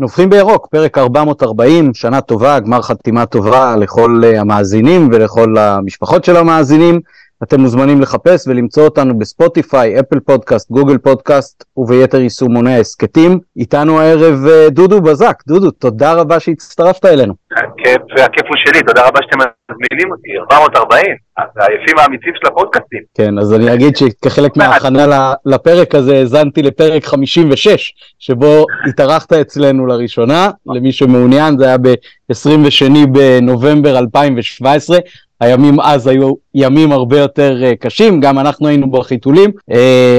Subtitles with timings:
[0.00, 6.36] נובחים בירוק, פרק 440, שנה טובה, גמר חתימה טובה לכל אה, המאזינים ולכל המשפחות של
[6.36, 7.00] המאזינים.
[7.42, 13.38] אתם מוזמנים לחפש ולמצוא אותנו בספוטיפיי, אפל פודקאסט, גוגל פודקאסט וביתר יישומוני ההסכתים.
[13.56, 15.42] איתנו הערב אה, דודו בזק.
[15.46, 17.34] דודו, תודה רבה שהצטרפת אלינו.
[17.52, 19.38] הכיף, הכיף הוא שלי, תודה רבה שאתם
[19.70, 23.00] מזמינים אותי, 440, העייפים האמיצים של הפודקאסטים.
[23.14, 30.50] כן, אז אני אגיד שכחלק מההכנה לפרק הזה האזנתי לפרק 56, שבו התארחת אצלנו לראשונה,
[30.66, 34.98] למי שמעוניין, זה היה ב-22 בנובמבר 2017.
[35.40, 39.74] הימים אז היו ימים הרבה יותר uh, קשים, גם אנחנו היינו בחיתולים, uh,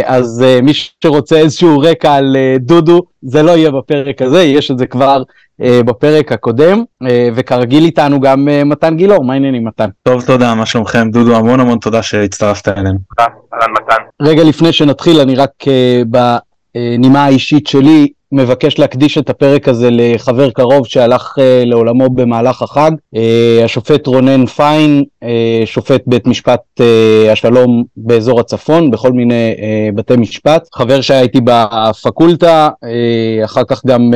[0.06, 4.72] אז uh, מי שרוצה איזשהו רקע על uh, דודו, זה לא יהיה בפרק הזה, יש
[4.72, 5.24] את זה כבר
[5.62, 9.90] uh, בפרק הקודם, uh, וכרגיל איתנו גם uh, מתן גילאור, מה העניינים מתן?
[10.04, 11.12] טוב, תודה, מה שלומכם?
[11.12, 13.00] דודו, המון המון תודה שהצטרפת אלינו.
[13.20, 14.04] אהלן מתן.
[14.22, 16.08] רגע לפני שנתחיל, אני רק uh,
[16.76, 22.92] בנימה האישית שלי, מבקש להקדיש את הפרק הזה לחבר קרוב שהלך uh, לעולמו במהלך החג,
[23.16, 23.20] uh,
[23.66, 25.04] השופט רונן פיין,
[25.66, 26.82] שופט בית משפט
[27.32, 29.54] השלום באזור הצפון, בכל מיני
[29.96, 32.70] בתי משפט, חבר שהיה איתי בפקולטה,
[33.46, 34.12] אחר כך גם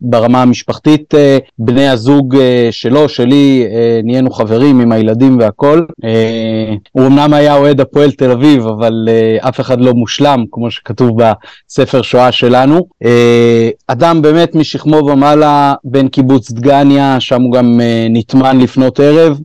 [0.00, 5.84] ברמה המשפחתית, אה, בני הזוג אה, שלו, שלי, אה, נהיינו חברים עם הילדים והכל.
[6.92, 9.08] הוא אמנם היה אוהד הפועל תל אביב, אבל
[9.40, 12.86] אף אחד לא מושלם, כמו שכתוב בספר שואה שלנו.
[13.86, 19.38] אדם באמת משכמו ומעלה, בן קיבוץ דגניה, שם הוא גם נטמן לפנות ערב,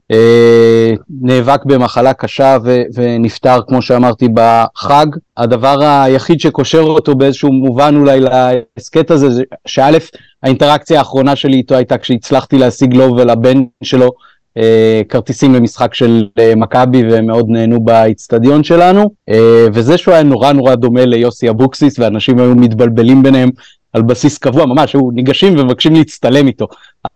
[1.21, 2.57] נאבק במחלה קשה
[2.93, 5.07] ונפטר, כמו שאמרתי, בחג.
[5.37, 9.97] הדבר היחיד שקושר אותו באיזשהו מובן אולי להסכת הזה, זה שא',
[10.43, 14.11] האינטראקציה האחרונה שלי איתו הייתה כשהצלחתי להשיג לו ולבן שלו
[14.57, 20.23] אה, כרטיסים למשחק של אה, מכבי והם מאוד נהנו באיצטדיון שלנו, אה, וזה שהוא היה
[20.23, 23.49] נורא נורא דומה ליוסי אבוקסיס ואנשים היו מתבלבלים ביניהם
[23.93, 26.67] על בסיס קבוע, ממש, היו ניגשים ומבקשים להצטלם איתו,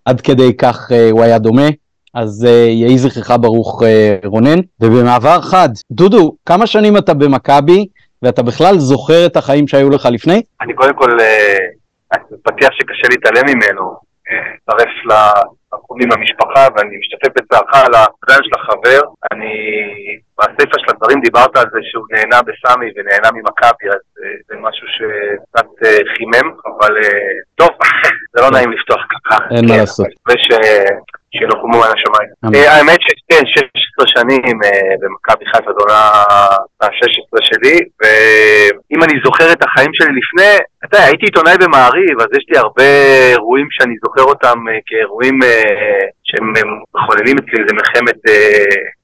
[0.05, 1.67] עד כדי כך אה, הוא היה דומה.
[2.13, 4.59] אז uh, יהי זכרך ברוך uh, רונן.
[4.81, 7.87] ובמעבר חד, דודו, כמה שנים אתה במכבי,
[8.21, 10.41] ואתה בכלל זוכר את החיים שהיו לך לפני?
[10.61, 11.76] אני קודם כל, uh,
[12.43, 14.93] פתיח שקשה להתעלם ממנו, להצטרף
[15.73, 19.01] לתחומים במשפחה, ואני משתתף בצערך על האובדן של החבר.
[19.31, 19.53] אני,
[20.39, 24.03] בספר של הדברים דיברת על זה שהוא נהנה בסמי ונהנה ממכבי, אז
[24.47, 25.67] זה משהו שקצת
[26.17, 26.93] חימם, אבל
[27.55, 27.69] טוב,
[28.33, 29.37] זה לא נעים לפתוח ככה.
[29.55, 30.07] אין מה לעשות.
[31.31, 32.29] שינוחמו על השמיים.
[32.71, 36.01] האמת שכן, 16 שנים אה, במכבי חיפה, זו עונה
[36.81, 40.53] ה-16 שלי, ואם אני זוכר את החיים שלי לפני,
[40.85, 42.89] אתה יודע, הייתי עיתונאי במעריב, אז יש לי הרבה
[43.31, 46.53] אירועים שאני זוכר אותם אה, כאירועים אה, שהם
[46.95, 48.19] מכוננים אצלי, זה מלחמת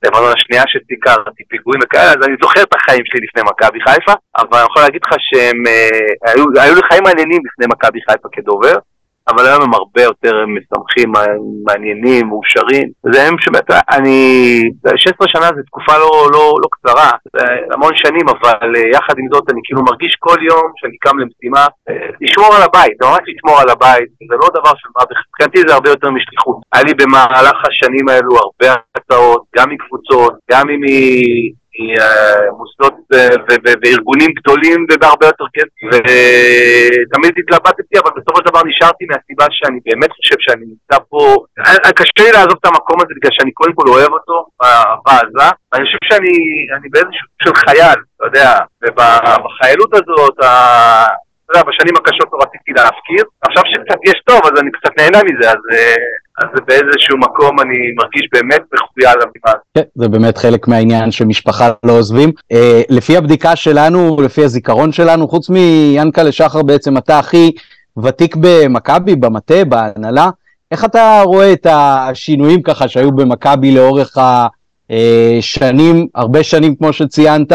[0.04, 4.58] לבנון השנייה שסיקרתי, פיגועים וכאלה, אז אני זוכר את החיים שלי לפני מכבי חיפה, אבל
[4.58, 5.58] אני יכול להגיד לך שהם,
[6.62, 8.78] היו לי חיים מעניינים לפני מכבי חיפה כדובר.
[9.28, 11.12] אבל היום הם הרבה יותר משמחים,
[11.66, 12.88] מעניינים, מאושרים.
[13.14, 14.20] זה הם שבאמת, אני,
[14.96, 19.28] 16 שנה זו תקופה לא, לא, לא קצרה, זה המון שנים, אבל אה, יחד עם
[19.34, 23.24] זאת אני כאילו מרגיש כל יום שאני קם למשימה, אה, לשמור על הבית, זה ממש
[23.28, 26.58] לשמור על הבית, זה לא דבר של מה, מבחינתי זה הרבה יותר משליחות.
[26.74, 30.64] היה לי במהלך השנים האלו הרבה הצעות, גם מקבוצות, גם.
[30.68, 32.46] ממוסדות אה,
[33.84, 40.12] וארגונים גדולים ובהרבה יותר כיף ותמיד התלבטתי אבל בסופו של דבר נשארתי מהסיבה שאני באמת
[40.12, 41.36] חושב שאני נמצא פה.
[41.96, 45.86] קשה לי לעזוב את המקום הזה בגלל שאני קודם כל אוהב אותו אהבה עזה ואני
[45.86, 50.36] חושב שאני באיזשהו של חייל אתה יודע ובחיילות הזאת
[51.46, 55.20] אתה יודע, בשנים הקשות לא רציתי להפקיר, עכשיו שקצת יש טוב אז אני קצת נהנה
[55.28, 55.96] מזה, אז, אה,
[56.38, 61.92] אז באיזשהו מקום אני מרגיש באמת מחויב לבימה כן, זה באמת חלק מהעניין שמשפחה לא
[61.92, 62.32] עוזבים.
[62.52, 67.52] אה, לפי הבדיקה שלנו, לפי הזיכרון שלנו, חוץ מיאנקלה שחר בעצם אתה הכי
[68.04, 70.30] ותיק במכבי, במטה, בהנהלה,
[70.72, 74.18] איך אתה רואה את השינויים ככה שהיו במכבי לאורך
[74.90, 77.52] השנים, הרבה שנים כמו שציינת,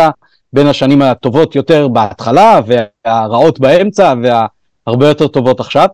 [0.53, 5.87] בין השנים הטובות יותר בהתחלה והרעות באמצע והרבה יותר טובות עכשיו?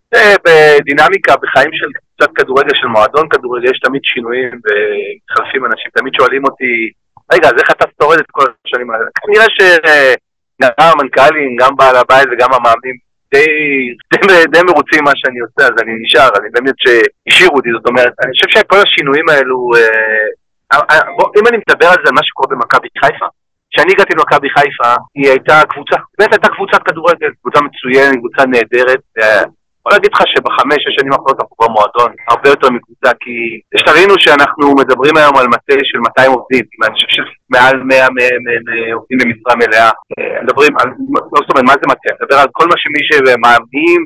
[0.45, 6.45] בדינמיקה, בחיים של קצת כדורגל, של מועדון כדורגל, יש תמיד שינויים ומתחלפים אנשים, תמיד שואלים
[6.45, 6.91] אותי,
[7.33, 9.05] רגע, אז איך אתה שורד את כל השנים האלה?
[9.23, 12.97] כנראה שגם המנכ"לים, גם בעל הבית וגם המאמנים
[13.35, 13.47] די,
[14.13, 18.13] די, די מרוצים ממה שאני עושה, אז אני נשאר, אני באמת שהשאירו אותי, זאת אומרת,
[18.23, 22.49] אני חושב שכל השינויים האלו, אה, אה, בוא, אם אני מדבר על זה, מה שקורה
[22.51, 23.27] במכבי חיפה,
[23.71, 29.05] כשאני הגעתי למכבי חיפה, היא הייתה קבוצה, באמת הייתה קבוצת כדורגל, קבוצה מצוינת, קבוצה נהדרת.
[29.87, 33.37] יכול להגיד לך שבחמש, שש שנים האחרונות אנחנו כבר מועדון, הרבה יותר מקבוצה, כי
[33.75, 38.07] יש תבינו שאנחנו מדברים היום על מטה של 200 עובדים, אני חושב שמעל 100
[38.97, 39.91] עובדים במשרה מלאה.
[40.45, 42.09] מדברים על, לא זאת אומרת, מה זה מטה?
[42.11, 44.01] אני מדבר על כל מה שמי שמאמין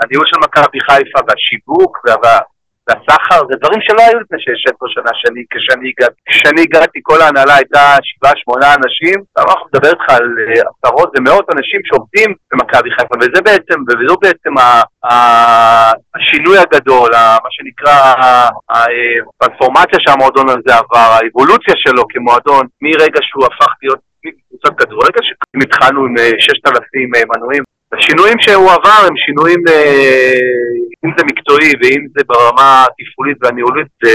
[0.00, 1.92] הניהול של מכבי חיפה והשיווק
[2.22, 2.38] וה...
[2.88, 5.88] והסחר, זה דברים שלא היו לפני 16 שנה שאני, כשאני.
[6.30, 11.46] כשאני הגעתי כל ההנהלה הייתה שבעה, שמונה אנשים, אנחנו מדבר איתך על אה, עשרות ומאות
[11.54, 14.52] אנשים שעובדים במכבי חיפה, וזה בעצם, וזו בעצם
[16.16, 17.10] השינוי הגדול,
[17.44, 17.96] מה שנקרא
[18.70, 24.00] הטרנספורמציה שהמועדון הזה עבר, האבולוציה שלו כמועדון, מרגע שהוא הפך להיות
[24.48, 25.20] קבוצת כדורגל,
[25.62, 27.62] התחלנו עם 6,000 אה, מנויים,
[27.98, 30.32] השינויים שהוא עבר הם שינויים, אה,
[31.04, 34.14] אם זה מקצועי ואם זה ברמה התפעולית והניהולית, זה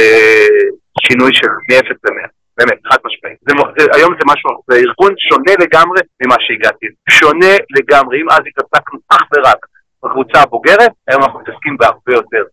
[1.08, 2.28] שינוי של מ-0 ל-100.
[2.58, 3.38] באמת, חד משמעית.
[3.96, 6.86] היום זה משהו, זה ארגון שונה לגמרי ממה שהגעתי.
[7.10, 8.22] שונה לגמרי.
[8.22, 9.66] אם אז התעסקנו אך ורק
[10.04, 12.44] בקבוצה הבוגרת, היום אנחנו מתעסקים בהרבה יותר.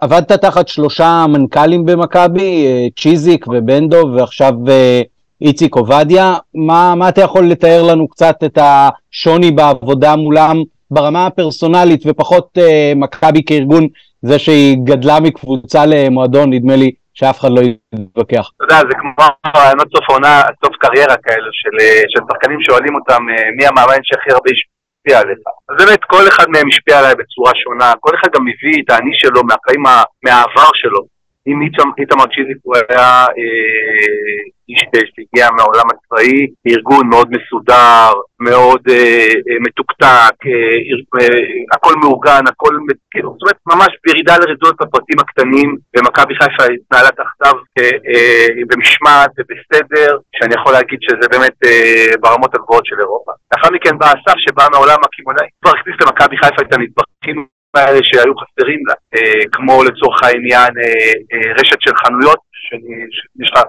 [0.00, 5.02] עבדת תחת שלושה מנכ"לים במכבי, אה, צ'יזיק ובנדו, ועכשיו אה,
[5.40, 10.56] איציק עובדיה, מה, מה אתה יכול לתאר לנו קצת את השוני בעבודה מולם
[10.90, 13.86] ברמה הפרסונלית ופחות אה, מכבי כארגון,
[14.22, 17.60] זה שהיא גדלה מקבוצה למועדון, נדמה לי שאף אחד לא
[17.94, 18.50] יתווכח.
[18.56, 19.26] אתה יודע, זה כמו
[19.56, 24.30] רעיונות סוף עונה, סוף קריירה כאלו, של, אה, שחקנים שואלים אותם אה, מי המאמן שהכי
[24.30, 25.38] הרבה השפיע עליך.
[25.68, 29.10] אז באמת, כל אחד מהם השפיע עליי בצורה שונה, כל אחד גם מביא את האני
[29.14, 29.82] שלו מהחיים,
[30.24, 31.13] מהעבר שלו.
[31.46, 31.62] אם
[31.98, 39.56] איתמר צ'יזיק הוא היה אה, איש שהגיע מהעולם הצבאי, ארגון מאוד מסודר, מאוד אה, אה,
[39.60, 40.76] מתוקתק, אה,
[41.20, 41.38] אה,
[41.74, 42.74] הכל מאורגן, הכל,
[43.10, 49.30] כאילו, זאת אומרת, ממש בירידה לרזולת הפרטים הקטנים, ומכבי חיפה התנהלה תחתיו אה, אה, במשמעת
[49.38, 53.32] ובסדר, שאני יכול להגיד שזה באמת אה, ברמות הגבוהות של אירופה.
[53.52, 57.46] לאחר מכן בא אסף שבא מהעולם הקמעונאי, כבר הכניס למכבי חיפה את הנדבכים
[57.76, 63.62] האלה שהיו חסרים לה, אה, כמו לצורך העניין אה, אה, רשת של חנויות, שיש לה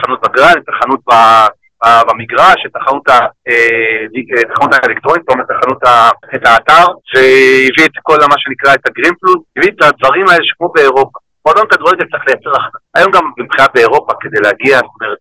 [0.00, 1.00] חנות בגרן, את החנות
[2.08, 3.08] במגרש, את החנות,
[4.72, 5.50] האלקטרונית, זאת אומרת,
[6.34, 11.18] את האתר, והביא את כל מה שנקרא את הגרימפלוס, הביא את הדברים האלה שכמו באירופה.
[11.46, 12.78] מועדון כדורגל צריך לייצר הכנסה.
[12.94, 15.18] היום גם מבחינת באירופה, כדי להגיע, זאת אומרת,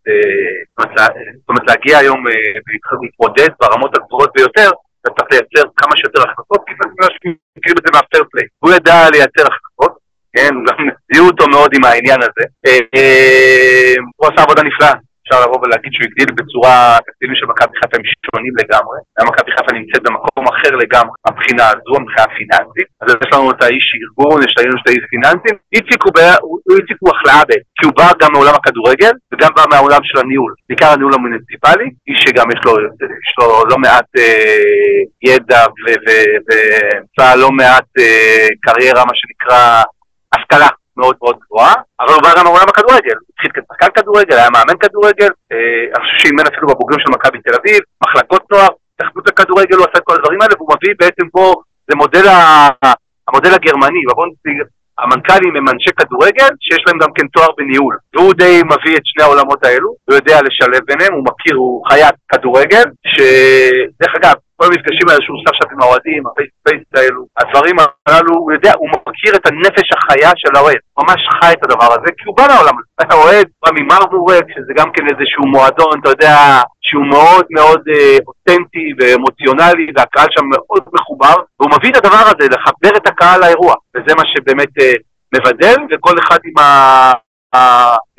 [1.40, 2.24] זאת אומרת להגיע היום
[2.66, 4.70] ולהתמודד ברמות הגבוהות ביותר,
[5.02, 8.46] אתה צריך לייצר כמה שיותר הכנסות, כי זה מה שמכירים את זה מהפייר פליי.
[8.60, 9.98] הוא ידע לייצר הכנסות,
[10.36, 10.78] כן, גם
[11.14, 12.44] זיהו אותו מאוד עם העניין הזה.
[12.66, 14.94] אה, אה, הוא עשה עבודה נפלאה.
[15.32, 18.98] אפשר לבוא ולהגיד שהוא הגדיל בצורה, התקציבים של מכבי חיפה הם שונים לגמרי,
[19.30, 23.86] מכבי חיפה נמצאת במקום אחר לגמרי, מבחינה הזו, מבחינה פיננסית, אז יש לנו את האיש
[24.02, 28.08] ארגון, יש לנו את האיש פיננסים, איציק הוא, איציק הוא החלאה בעצם, כי הוא בא
[28.22, 32.74] גם מעולם הכדורגל, וגם בא מהעולם של הניהול, בעיקר הניהול המוניציפלי, איש שגם יש לו,
[33.26, 35.00] יש לו לא מעט אה,
[35.30, 39.62] ידע ועשה לא מעט אה, קריירה, מה שנקרא,
[40.36, 44.78] השכלה מאוד מאוד גבוהה, אבל הוא בא גם מעולם הכדורגל, התחיל כשחקן כדורגל, היה מאמן
[44.80, 49.76] כדורגל, אה, אני חושב שאימן אפילו בבוגרים של מכבי תל אביב, מחלקות נוער, התאחדות הכדורגל,
[49.76, 51.54] הוא עשה את כל הדברים האלה, והוא מביא בעצם פה,
[51.88, 52.26] זה מודל.
[53.28, 54.00] המודל הגרמני,
[54.32, 54.58] נציג,
[55.02, 57.98] המנכ"לים הם אנשי כדורגל שיש להם גם כן תואר בניהול.
[58.14, 62.16] והוא די מביא את שני העולמות האלו, הוא יודע לשלב ביניהם, הוא מכיר, הוא חיית
[62.32, 67.76] כדורגל, שדרך אגב, כל המפגשים האלה שהוא עושה עכשיו עם האוהדים, הפייס האלו, הדברים
[68.08, 72.10] הללו, הוא יודע, הוא מכיר את הנפש החיה של האוהד, ממש חי את הדבר הזה,
[72.18, 72.90] כי הוא בא לעולם הזה.
[73.02, 73.16] אתה
[73.64, 76.36] בא ממרמורק, שזה גם כן איזשהו מועדון, אתה יודע,
[76.92, 82.50] שהוא מאוד מאוד אה, אותנטי ואמוציונלי, והקהל שם מאוד מחובר, והוא מביא את הדבר הזה,
[82.52, 84.94] לחבר את הקהל לאירוע, וזה מה שבאמת אה,
[85.36, 87.12] מבדל, וכל אחד עם ה...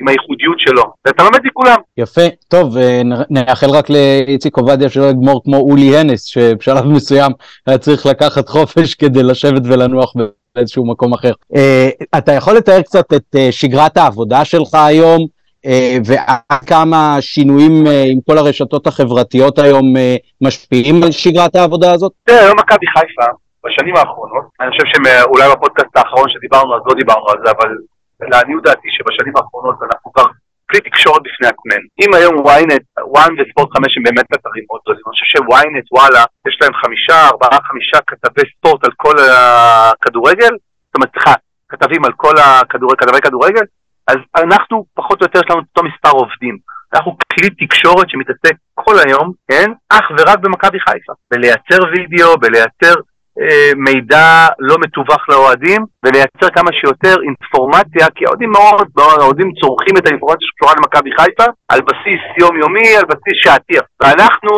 [0.01, 1.75] עם הייחודיות שלו, ואתה לומד מכולם.
[1.97, 7.31] יפה, טוב, אה, נאחל רק לאיציק עובדיה שלא יגמור כמו אולי הנס, שבשלב מסוים
[7.67, 10.13] היה צריך לקחת חופש כדי לשבת ולנוח
[10.55, 11.31] באיזשהו מקום אחר.
[11.55, 15.27] אה, אתה יכול לתאר קצת את אה, שגרת העבודה שלך היום,
[16.05, 17.73] ועד כמה שינויים
[18.11, 19.85] עם כל הרשתות החברתיות היום
[20.41, 22.11] משפיעים על שגרת העבודה הזאת?
[22.23, 23.31] תראה, היום מכבי חיפה,
[23.65, 27.69] בשנים האחרונות, אני חושב שאולי בפודקאסט האחרון שדיברנו אז לא דיברנו על זה, אבל
[28.21, 30.23] לעניות דעתי שבשנים האחרונות אנחנו כבר
[30.69, 31.87] כלי תקשורת בפני עצמנו.
[32.01, 36.23] אם היום ynet, וואן וספורט חמש הם באמת אתרים מאוד גדולים, אני חושב שוויינט, וואלה,
[36.47, 40.53] יש להם חמישה, ארבעה, חמישה כתבי ספורט על כל הכדורגל,
[40.85, 41.33] זאת אומרת, סליחה,
[41.69, 43.65] כתבים על כל הכדורגל, כתבי כדורגל,
[44.07, 46.57] אז אנחנו פחות או יותר יש לנו אותו מספר עובדים.
[46.93, 51.13] אנחנו כלי תקשורת שמתעסק כל היום, כן, אך ורק במכבי חיפה.
[51.31, 52.95] בלייצר וידאו, בלייצר
[53.41, 60.07] אה, מידע לא מתווך לאוהדים ולייצר כמה שיותר אינפורמציה כי האוהדים מאוד, האוהדים צורכים את
[60.07, 64.51] האינפורמציה שקשורה למכבי חיפה על בסיס יומיומי, על בסיס שעתי ואנחנו,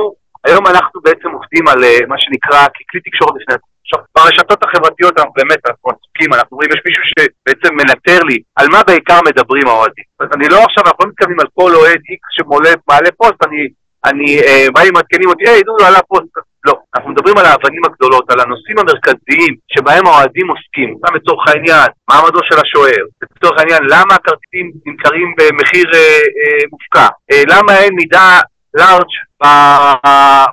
[0.48, 5.34] היום אנחנו בעצם עובדים על אה, מה שנקרא ככלי תקשורת לפני עכשיו, ברשתות החברתיות אנחנו
[5.38, 10.06] באמת, אנחנו עסוקים, אנחנו רואים, יש מישהו שבעצם מנטר לי על מה בעיקר מדברים האוהדים.
[10.20, 13.62] אומרת, אני לא עכשיו, אנחנו לא מתכוונים על כל אוהד איקס שמעלה פוסט, אני,
[14.10, 16.34] אני, אה, באים מעדכנים אותי, היי, דודו עלה פוסט,
[16.68, 16.74] לא.
[16.96, 20.90] אנחנו מדברים על האבנים הגדולות, על הנושאים המרכזיים שבהם האוהדים עוסקים.
[21.00, 23.06] סתם לצורך העניין, מעמדו של השוער.
[23.22, 26.00] לצורך העניין, למה הכרטיסים נמכרים במחיר אה,
[26.38, 27.08] אה, מופקע?
[27.32, 28.40] אה, למה אין מידה
[28.76, 29.14] לארג'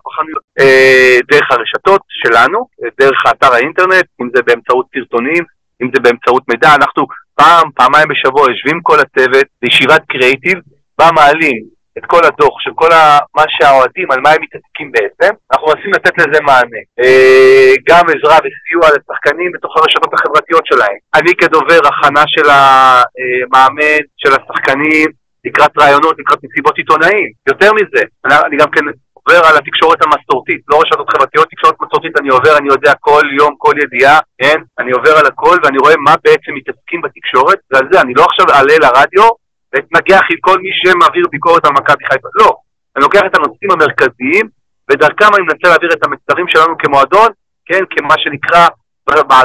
[0.04, 0.42] בחנויות?
[0.60, 2.66] אה, דרך הרשתות שלנו,
[3.00, 5.44] דרך האתר האינטרנט, אם זה באמצעות סרטונים,
[5.82, 6.74] אם זה באמצעות מידע.
[6.74, 10.58] אנחנו פעם, פעמיים בשבוע יושבים כל הצוות לישיבת קריאיטיב,
[10.98, 11.62] בה מעלים
[11.98, 15.92] את כל הדוח של כל ה, מה שהאוהדים, על מה הם מתעסקים בעצם, אנחנו מנסים
[15.92, 16.82] לתת לזה מענה.
[17.00, 20.98] אה, גם עזרה וסיוע לשחקנים בתוך הרשתות החברתיות שלהם.
[21.14, 25.08] אני כדובר הכנה של המאמן, של השחקנים,
[25.44, 27.28] לקראת רעיונות, לקראת מסיבות עיתונאים.
[27.48, 28.02] יותר מזה,
[28.46, 32.68] אני גם כן עובר על התקשורת המסורתית, לא רשתות חברתיות, תקשורת מסורתית אני עובר, אני
[32.68, 34.58] יודע כל יום, כל ידיעה, כן?
[34.78, 38.46] אני עובר על הכל ואני רואה מה בעצם מתעסקים בתקשורת, ועל זה אני לא עכשיו
[38.54, 39.28] אעלה לרדיו
[39.72, 42.28] ואתנגח עם כל מי שמעביר ביקורת על מכבי חיפה.
[42.40, 42.50] לא,
[42.96, 44.46] אני לוקח את הנושאים המרכזיים,
[44.90, 47.30] ודרכם אני מנסה להעביר את המסרים שלנו כמועדון,
[47.66, 48.66] כן, כמה שנקרא,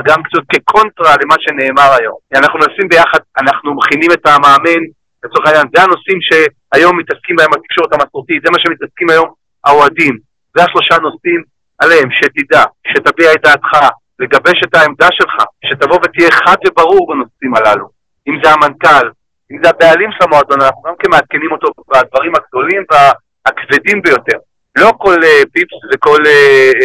[0.08, 2.18] גם קצת כקונטרה למה שנאמר היום.
[2.36, 4.82] אנחנו מנסים ביחד, אנחנו מכינים את המאמן,
[5.24, 9.30] לצורך העניין, זה הנושאים שהיום מתעסקים בהם בתקשורת המסורתית, זה מה שמתעסקים היום
[9.66, 10.18] האוהדים.
[10.58, 11.44] זה השלושה נושאים
[11.80, 13.72] עליהם, שתדע, שתביע את דעתך,
[14.20, 17.88] לגבש את העמדה שלך, שתבוא ותהיה חד וברור בנושאים הללו.
[18.28, 19.08] אם זה המנכ"ל,
[19.52, 24.38] אם זה הבעלים של המועדון, אנחנו גם כן מעדכנים אותו בדברים הגדולים והכבדים ביותר.
[24.78, 26.78] לא כל uh, פיפס וכל uh,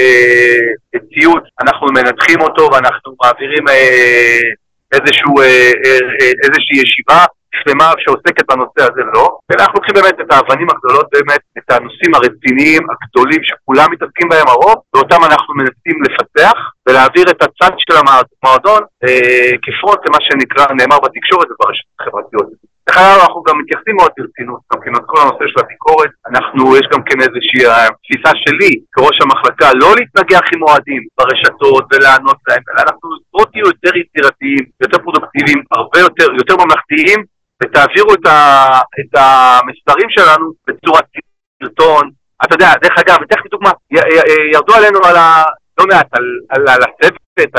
[0.97, 3.73] uh, ציוד, אנחנו מנתחים אותו ואנחנו מעבירים uh,
[4.93, 7.25] איזשהו, uh, uh, איזושהי ישיבה
[7.61, 9.27] שלמה שעוסקת בנושא הזה, לא.
[9.51, 14.49] אלא אנחנו לוקחים באמת את האבנים הגדולות, באמת את הנושאים הרציניים, הגדולים, שכולם מתעסקים בהם
[14.49, 16.57] הרוב, ואותם אנחנו מנסים לפתח
[16.89, 22.49] ולהעביר את הצד של המועדון אה, כפרוט למה שנקרא, נאמר בתקשורת וברשת החברתיות.
[22.89, 26.11] דרך אגב, אנחנו גם מתייחסים מאוד ברצינות, גם כן כל הנושא של הביקורת.
[26.31, 31.85] אנחנו, יש גם כן איזושהי אה, תפיסה שלי, כראש המחלקה, לא להתנגח עם אוהדים ברשתות
[31.91, 37.19] ולענות להם, אלא אנחנו בואו תהיו יותר יצירתיים, יותר פרודוקטיביים, הרבה יותר, יותר ממלכתיים,
[37.63, 38.37] ותעבירו את, ה,
[39.01, 41.05] את המספרים שלנו בצורת
[41.63, 42.11] סרטון.
[42.45, 43.71] אתה יודע, דרך אגב, אתן לך דוגמה,
[44.53, 45.43] ירדו עלינו על ה...
[45.79, 47.55] לא מעט, על, על, על הצוות,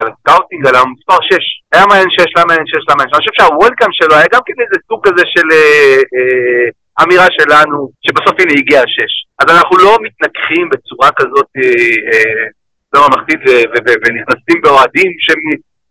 [0.00, 1.38] על ה scouting, על המספר 6.
[1.74, 3.14] למה אין 6, למה אין 6, למה אין 6.
[3.14, 6.66] אני חושב שה welcome שלו היה גם כן איזה סוג כזה של אה, אה,
[7.02, 9.02] אמירה שלנו, שבסוף הנה הגיע ה 6.
[9.40, 12.44] אז אנחנו לא מתנגחים בצורה כזאת אה, אה,
[12.94, 13.40] לא ממלכתית
[14.02, 15.10] ונכנסים באוהדים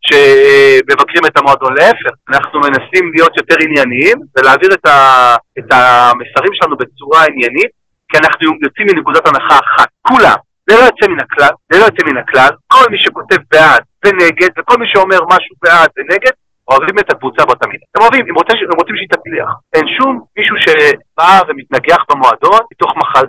[0.07, 1.73] שמבקרים את המועדון.
[1.73, 4.97] להפך, אנחנו מנסים להיות יותר ענייניים ולהעביר את, ה,
[5.59, 7.71] את המסרים שלנו בצורה עניינית,
[8.09, 9.87] כי אנחנו יוצאים מנקודת הנחה אחת.
[10.01, 10.35] כולם,
[10.69, 14.49] זה לא יוצא מן הכלל, זה לא יוצא מן הכלל, כל מי שכותב בעד ונגד,
[14.57, 16.31] וכל מי שאומר משהו בעד ונגד,
[16.67, 17.85] אוהבים את הקבוצה באותה מידה.
[17.95, 19.49] הם אוהבים, הם רוצים, הם רוצים שהיא תצליח.
[19.73, 23.25] אין שום מישהו שבא ומתנגח במועדון מתוך, מחל,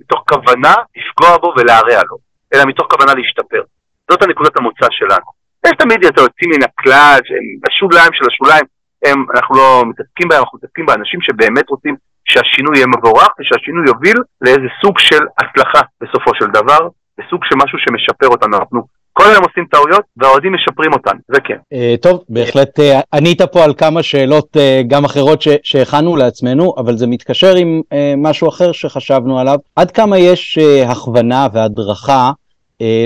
[0.00, 2.16] מתוך כוונה לפגוע בו ולהרע לו,
[2.54, 3.62] אלא מתוך כוונה להשתפר.
[4.10, 5.33] זאת הנקודת המוצא שלנו.
[5.66, 8.64] יש תמיד את היוצאים מן הכלל, שהם בשוליים של השוליים,
[9.06, 11.94] הם, אנחנו לא מתעסקים בהם, אנחנו מתעסקים באנשים שבאמת רוצים
[12.28, 16.78] שהשינוי יהיה מבורך ושהשינוי יוביל לאיזה סוג של הצלחה בסופו של דבר,
[17.18, 18.56] בסוג של משהו שמשפר אותנו.
[18.56, 21.56] אנחנו כל היום עושים טעויות והאוהדים משפרים אותן, זה כן.
[21.74, 22.80] Uh, טוב, בהחלט
[23.14, 27.80] ענית פה על כמה שאלות uh, גם אחרות שהכנו לעצמנו, אבל זה מתקשר עם
[28.16, 29.58] משהו אחר שחשבנו עליו.
[29.76, 32.43] עד כמה יש הכוונה והדרכה אה,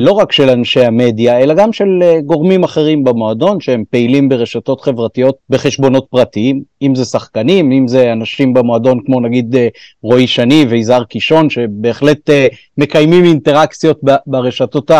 [0.00, 4.80] לא רק של אנשי המדיה, אלא גם של אה, גורמים אחרים במועדון שהם פעילים ברשתות
[4.80, 9.68] חברתיות בחשבונות פרטיים, אם זה שחקנים, אם זה אנשים במועדון כמו נגיד אה,
[10.02, 12.30] רועי שני ויזהר קישון, שבהחלט
[12.78, 14.90] מקיימים אינטראקציות ברשתות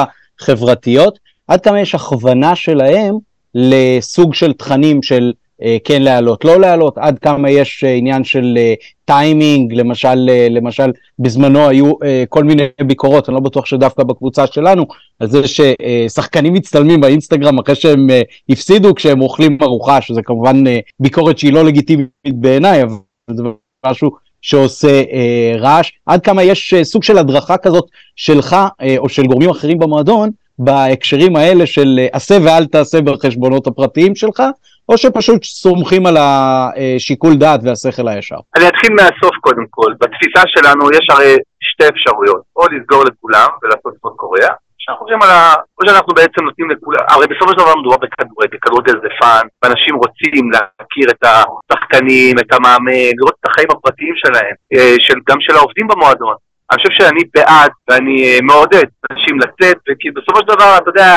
[0.40, 3.14] החברתיות, עד כמה יש הכוונה שלהם
[3.54, 5.47] לסוג של תכנים של אה,
[5.84, 8.58] כן להעלות, לא להעלות, עד כמה יש אה, עניין של
[9.04, 11.92] טיימינג, אה, למשל, למשל בזמנו היו
[12.28, 14.86] כל מיני ביקורות, אני לא בטוח שדווקא בקבוצה שלנו,
[15.20, 18.06] על זה ששחקנים מצטלמים באינסטגרם אחרי שהם
[18.48, 20.64] הפסידו כשהם אוכלים ארוחה, שזה כמובן
[21.00, 22.96] ביקורת שהיא לא לגיטימית בעיניי, אבל
[23.30, 23.42] זה
[23.86, 24.10] משהו
[24.42, 27.84] שעושה אה, רעש, עד כמה יש אה, סוג של הדרכה כזאת
[28.16, 34.14] שלך אה, או של גורמים אחרים במועדון בהקשרים האלה של עשה ואל תעשה בחשבונות הפרטיים
[34.14, 34.42] שלך,
[34.88, 38.36] או שפשוט סומכים על השיקול דעת והשכל הישר?
[38.56, 39.92] אני אתחיל מהסוף קודם כל.
[40.00, 45.30] בתפיסה שלנו יש הרי שתי אפשרויות, או לסגור לכולם ולעשות צפון קוריאה, שאנחנו חושבים על
[45.30, 45.54] ה...
[45.78, 49.94] או שאנחנו בעצם נותנים לכולם, הרי בסופו של דבר מדובר בכדורגל, כדורגל זה fun, ואנשים
[49.94, 55.56] רוצים להכיר את השחקנים, את המאמן, לראות את החיים הפרטיים שלהם, אה, של, גם של
[55.56, 56.34] העובדים במועדון.
[56.70, 61.10] אני חושב שאני בעד ואני אה, מעודד אנשים לצאת, וכי בסופו של דבר, אתה יודע,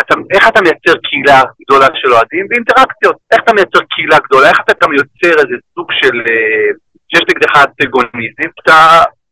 [0.00, 2.44] אתה, איך אתה מייצר קהילה גדולה של אוהדים?
[2.48, 3.16] באינטראקציות.
[3.32, 4.48] איך אתה מייצר קהילה גדולה?
[4.48, 6.16] איך אתה גם יוצר איזה סוג של...
[6.30, 6.68] אה,
[7.08, 8.50] שיש נגדך אנטגוניזם?
[8.62, 8.76] אתה...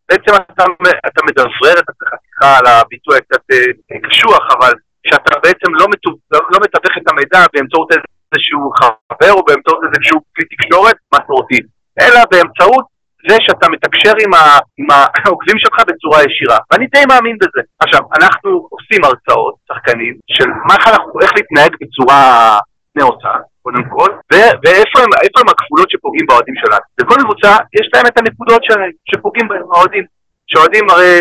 [0.08, 0.64] בעצם אתה,
[1.08, 4.72] אתה מדברר את עצמך, סליחה על הביטוי הקצת אה, קשוח, אבל
[5.08, 10.18] שאתה בעצם לא, מתו, לא, לא מתווך את המידע באמצעות איזשהו חבר או באמצעות איזשהו
[10.34, 11.58] כלי תקשורת מסורתי,
[12.00, 12.84] אלא באמצעות
[13.28, 14.86] זה שאתה מתקשר עם, ה, עם
[15.24, 17.60] העוקבים שלך בצורה ישירה, ואני די מאמין בזה.
[17.80, 22.20] עכשיו, אנחנו עושים הרצאות, שחקנים, של מה אנחנו, איך להתנהג בצורה
[22.96, 24.98] נאותה, קודם כל, ואיפה
[25.40, 26.84] הם, הכפולות שפוגעים באוהדים שלנו.
[27.00, 28.62] לכל קבוצה יש להם את הנקודות
[29.10, 30.04] שפוגעים בהם, האוהדים.
[30.46, 31.20] שאוהדים הרי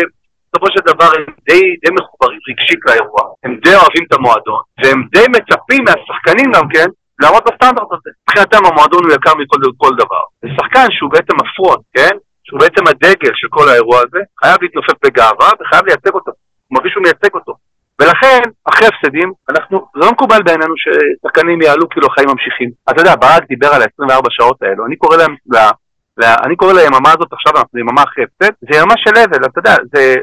[0.54, 5.02] בסופו של דבר הם די, די מחוברים רגשית לאירוע, הם די אוהבים את המועדון, והם
[5.14, 6.88] די מצפים מהשחקנים גם כן
[7.20, 8.10] לעמוד בסטנדרט הזה.
[8.22, 10.22] מבחינתם המועדון הוא יקר מכל כל דבר.
[10.42, 12.14] זה שחקן שהוא בעצם הפרונט, כן?
[12.44, 16.32] שהוא בעצם הדגל של כל האירוע הזה, חייב להתנופף בגאווה וחייב לייצג אותו.
[16.68, 17.54] הוא מרגיש שהוא מייצג אותו.
[18.00, 22.70] ולכן, אחרי הפסדים, אנחנו, זה לא מקובל בעינינו ששחקנים יעלו כאילו החיים ממשיכים.
[22.90, 25.70] אתה יודע, ברק דיבר על ה-24 שעות האלו, אני קורא להם, לה,
[26.16, 29.58] לה, אני קורא ליממה הזאת עכשיו, אנחנו יממה אחרי הפסד, זה יממה של אבל, אתה
[29.58, 30.14] יודע, זה,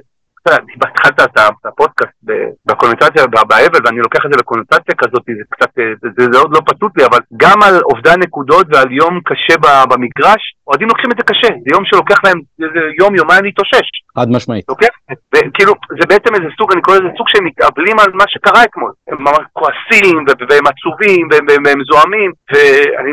[0.48, 2.14] התחלת את הפודקאסט
[2.66, 5.70] בקונוטציה, באבל, ואני לוקח את זה לקונוטציה כזאת, זה קצת,
[6.02, 9.56] זה, זה, עוד לא פשוט לי, אבל גם על אובדן נקודות ועל יום קשה
[9.90, 12.40] במגרש, אוהדים לוקחים את זה קשה, זה יום שלוקח להם
[13.00, 13.88] יום, יומיים להתאושש.
[14.18, 14.66] חד משמעית.
[14.70, 14.94] לוקח,
[15.54, 18.92] כאילו, זה בעצם איזה סוג, אני קורא לזה סוג שהם מתאבלים על מה שקרה אתמול.
[19.10, 20.18] הם ממש כועסים,
[20.50, 21.28] והם עצובים,
[21.66, 23.12] והם מזוהמים, ואני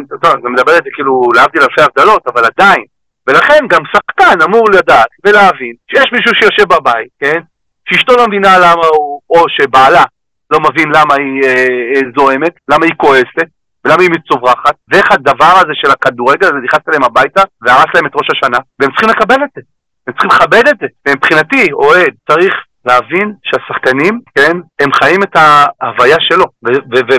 [0.55, 2.85] מדבר את זה כאילו להבדיל אלפי הבדלות, אבל עדיין.
[3.29, 7.41] ולכן גם שחקן אמור לדעת ולהבין שיש מישהו שיושב בבית, כן?
[7.89, 10.05] שאשתו לא מבינה למה הוא, או שבעלה
[10.51, 13.49] לא מבין למה היא אה, אה, זוהמת, למה היא כועסת,
[13.85, 18.15] ולמה היא מצוברחת, ואיך הדבר הזה של הכדורגל הזה נכנס אליהם הביתה והרס להם את
[18.15, 19.61] ראש השנה, והם צריכים לקבל את זה,
[20.07, 22.55] הם צריכים לכבד את זה, ומבחינתי, אוהד, צריך
[22.85, 26.45] להבין שהשחקנים, כן, הם חיים את ההוויה שלו,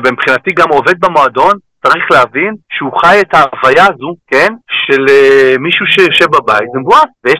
[0.03, 4.51] ומבחינתי גם עובד במועדון, צריך להבין שהוא חי את ההוויה הזו, כן,
[4.85, 7.39] של uh, מישהו שיושב בבית ומבואס, ויש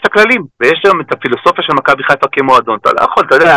[0.00, 3.56] את הכללים, ויש גם את הפילוסופיה של מכבי חיפה כמועדון, אתה לא יכול, אתה יודע,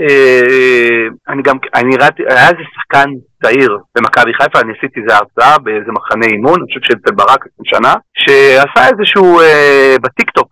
[0.00, 3.08] אה, אני גם, אני ראיתי, היה איזה שחקן
[3.42, 7.64] צעיר במכבי חיפה, אני עשיתי איזה הרצאה באיזה מחנה אימון, אני חושב שאצל ברק 20
[7.64, 10.50] שנה, שעשה איזשהו, אה, בטיקטוק,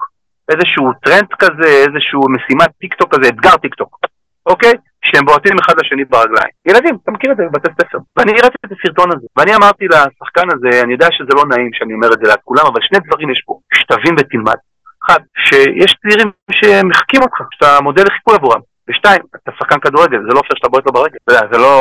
[0.48, 3.98] איזשהו טרנד כזה, איזשהו משימת טיקטוק כזה, אתגר טיקטוק,
[4.46, 4.72] אוקיי?
[5.06, 6.52] שהם בועטים אחד לשני ברגליים.
[6.68, 7.98] ילדים, אתה מכיר את זה בבתי ספר.
[8.16, 11.94] ואני הראיתי את הסרטון הזה, ואני אמרתי לשחקן הזה, אני יודע שזה לא נעים שאני
[11.94, 14.58] אומר את זה ליד כולם, אבל שני דברים יש פה, שתבין ותלמד.
[15.04, 18.61] אחד, שיש צעירים שמחקים אותך, שאתה מודל לחיקוי עבורם.
[18.88, 21.74] ושתיים, אתה שחקן כדורגל, זה לא פייר שאתה בועט לו ברגל, אתה יודע, זה לא...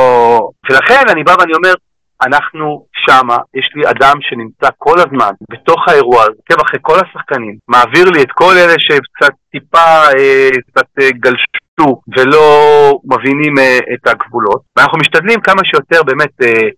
[0.70, 1.74] ולכן אני בא ואני אומר,
[2.26, 7.56] אנחנו שמה, יש לי אדם שנמצא כל הזמן בתוך האירוע הזה, עוקב אחרי כל השחקנים,
[7.68, 11.67] מעביר לי את כל אלה שקצת טיפה, אה, קצת אה, גלשו
[12.18, 12.48] ולא
[13.06, 16.70] מבינים אה, את הגבולות, ואנחנו משתדלים כמה שיותר באמת אה,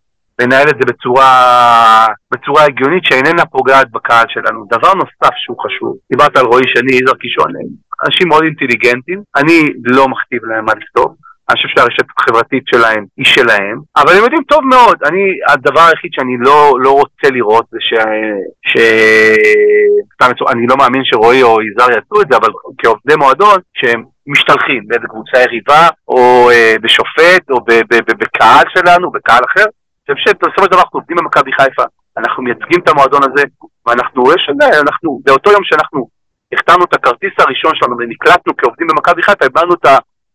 [0.41, 4.65] לנהל את זה בצורה, בצורה הגיונית שאיננה פוגעת בקהל שלנו.
[4.71, 7.51] דבר נוסף שהוא חשוב, דיברת על רועי שני, יזהר קישון,
[8.05, 11.15] אנשים מאוד אינטליגנטים, אני לא מכתיב להם מה לכתוב,
[11.49, 15.21] אני חושב שהרשת החברתית שלהם היא שלהם, אבל הם יודעים טוב מאוד, אני,
[15.53, 17.93] הדבר היחיד שאני לא, לא רוצה לראות זה ש...
[18.67, 18.77] ש...
[20.51, 24.03] אני לא מאמין שרועי או יזהר יעשו את זה, אבל כעובדי מועדון, שהם
[24.33, 27.57] משתלחים באיזה קבוצה יריבה, או אה, בשופט, או
[28.19, 29.65] בקהל שלנו, בקהל אחר,
[30.09, 31.83] אני חושב שבסופו של דבר אנחנו עובדים במכבי חיפה,
[32.17, 33.43] אנחנו מייצגים את המועדון הזה,
[33.85, 34.49] ואנחנו, יש,
[34.87, 36.07] אנחנו, באותו יום שאנחנו
[36.53, 39.85] החתמנו את הכרטיס הראשון שלנו ונקלטנו כעובדים במכבי חיפה, הבנו את.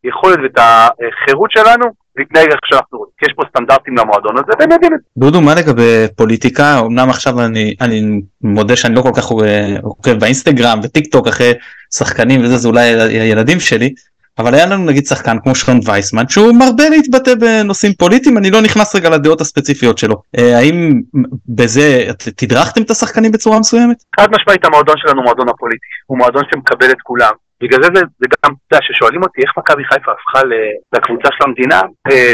[0.04, 4.72] היכולת ואת החירות שלנו להתנהג איך שאנחנו רוצים, כי יש פה סטנדרטים למועדון הזה והם
[4.72, 5.06] יודעים את זה.
[5.16, 9.24] דודו מה לגבי פוליטיקה אמנם עכשיו אני אני מודה שאני לא כל כך
[9.82, 11.52] עוקב באינסטגרם וטיק טוק אחרי
[11.98, 12.80] שחקנים וזה זה אולי
[13.20, 13.94] הילדים שלי
[14.38, 18.60] אבל היה לנו נגיד שחקן כמו שכן וייסמן שהוא מרבה להתבטא בנושאים פוליטיים אני לא
[18.60, 21.00] נכנס רגע לדעות הספציפיות שלו אה, האם
[21.48, 23.96] בזה תדרכתם את השחקנים בצורה מסוימת?
[24.20, 28.26] חד משמעית המועדון שלנו מועדון הפוליטי הוא מועדון שמקבל את כולם בגלל זה זה, זה
[28.44, 30.40] גם, אתה ששואלים אותי איך מכבי חיפה הפכה
[30.94, 31.80] לקבוצה של המדינה,
[32.10, 32.32] אה,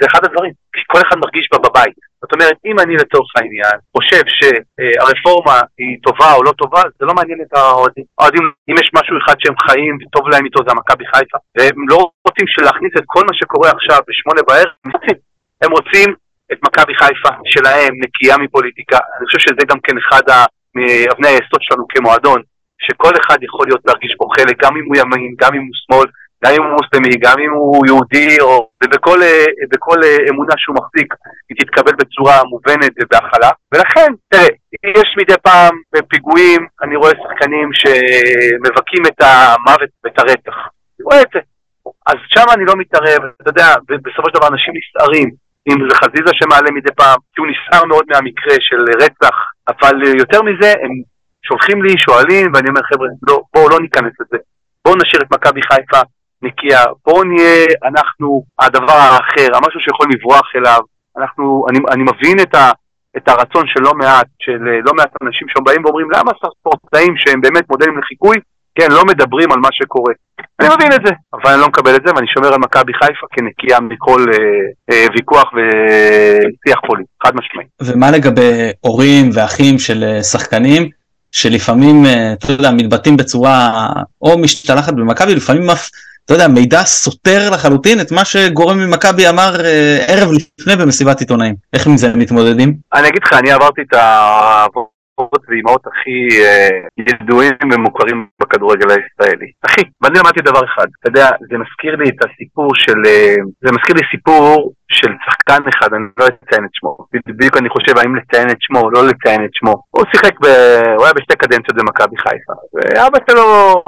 [0.00, 0.52] זה אחד הדברים,
[0.86, 2.09] כל אחד מרגיש בה בבית.
[2.22, 7.14] זאת אומרת, אם אני לצורך העניין חושב שהרפורמה היא טובה או לא טובה, זה לא
[7.14, 8.04] מעניין את האוהדים.
[8.18, 11.38] האוהדים, אם יש משהו אחד שהם חיים וטוב להם איתו זה המכבי חיפה.
[11.56, 14.72] והם לא רוצים להכניס את כל מה שקורה עכשיו בשמונה בערב,
[15.62, 16.10] הם רוצים.
[16.52, 18.98] את מכבי חיפה שלהם, נקייה מפוליטיקה.
[19.16, 20.22] אני חושב שזה גם כן אחד
[20.74, 22.42] מאבני היסוד שלנו כמועדון.
[22.84, 26.06] שכל אחד יכול להיות להרגיש בו חלק, גם אם הוא ימין, גם אם הוא שמאל,
[26.44, 28.70] גם אם הוא מוסלמי, גם אם הוא יהודי, או...
[28.84, 29.18] ובכל
[29.70, 29.98] בכל
[30.30, 31.14] אמונה שהוא מחזיק,
[31.48, 33.50] היא תתקבל בצורה מובנת ובהכלה.
[33.74, 34.48] ולכן, תראה,
[34.84, 35.74] יש מדי פעם
[36.08, 40.56] פיגועים, אני רואה שחקנים שמבכים את המוות ואת הרצח.
[40.56, 41.40] אני רואה את זה.
[42.06, 45.30] אז שם אני לא מתערב, אתה יודע, בסופו של דבר אנשים נסערים.
[45.68, 49.36] אם זה חזיזה שמעלה מדי פעם, כי הוא נסער מאוד מהמקרה של רצח,
[49.68, 50.90] אבל יותר מזה, הם
[51.42, 54.38] שולחים לי, שואלים, ואני אומר, חבר'ה, לא, בואו לא ניכנס לזה.
[54.84, 56.00] בואו נשאיר את מכבי חיפה
[56.42, 60.80] נקייה, בואו נהיה אנחנו הדבר האחר, המשהו שיכול לברוח אליו.
[61.18, 62.70] אנחנו, אני, אני מבין את, ה,
[63.16, 67.40] את הרצון של לא מעט, של אה, לא מעט אנשים שבאים ואומרים למה ספורטאים שהם
[67.40, 68.36] באמת מודלים לחיקוי,
[68.74, 70.12] כן, לא מדברים על מה שקורה.
[70.60, 73.26] אני מבין את זה, אבל אני לא מקבל את זה ואני שומר על מכבי חיפה
[73.30, 74.38] כנקייה מכל אה,
[74.90, 77.66] אה, ויכוח ושיח פוליטי, חד משמעי.
[77.82, 80.88] ומה לגבי הורים ואחים של אה, שחקנים?
[81.32, 83.86] שלפעמים, אה, אתה יודע, מתבטאים בצורה
[84.22, 85.88] או משתלחת במכבי, לפעמים אף
[86.24, 91.54] אתה יודע, מידע סותר לחלוטין את מה שגורם ממכבי אמר אה, ערב לפני במסיבת עיתונאים.
[91.72, 92.74] איך עם זה מתמודדים?
[92.94, 99.50] אני אגיד לך, אני עברתי את האבות ואימהות הכי אה, ידועים ומוכרים בכדורגל הישראלי.
[99.66, 103.72] אחי, ואני למדתי דבר אחד, אתה יודע, זה מזכיר לי את הסיפור של, אה, זה
[103.72, 106.96] מזכיר לי סיפור של שחקן אחד, אני לא אציין את שמו.
[107.26, 109.82] בדיוק אני חושב האם לציין את שמו או לא לציין את שמו.
[109.90, 110.46] הוא שיחק, ב...
[110.96, 113.82] הוא היה בשתי קדנציות במכבי חיפה, ואבא שלו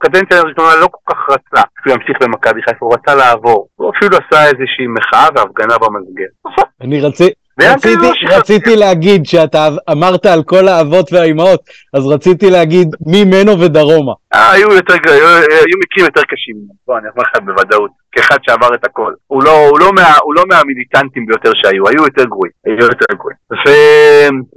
[0.00, 3.68] בקדנציה הראשונה לא כל כך רצה שהוא ימשיך במכבי חיפה, הוא רצה לעבור.
[3.76, 6.64] הוא אפילו עשה איזושהי מחאה והפגנה במסגרת.
[6.80, 7.40] אני רציתי...
[7.62, 11.60] רציתי, רציתי להגיד שאתה אמרת על כל האבות והאימהות,
[11.94, 14.12] אז רציתי להגיד ממנו ודרומה.
[14.34, 18.74] אה, היו, יותר, היו, היו מקרים יותר קשים, בוא אני אומר לך בוודאות, כאחד שעבר
[18.74, 19.12] את הכל.
[19.26, 23.14] הוא לא, הוא לא, מה, הוא לא מהמיליטנטים ביותר שהיו, היו יותר גרועים, היו יותר
[23.14, 23.38] גרועים.
[23.52, 23.68] ו...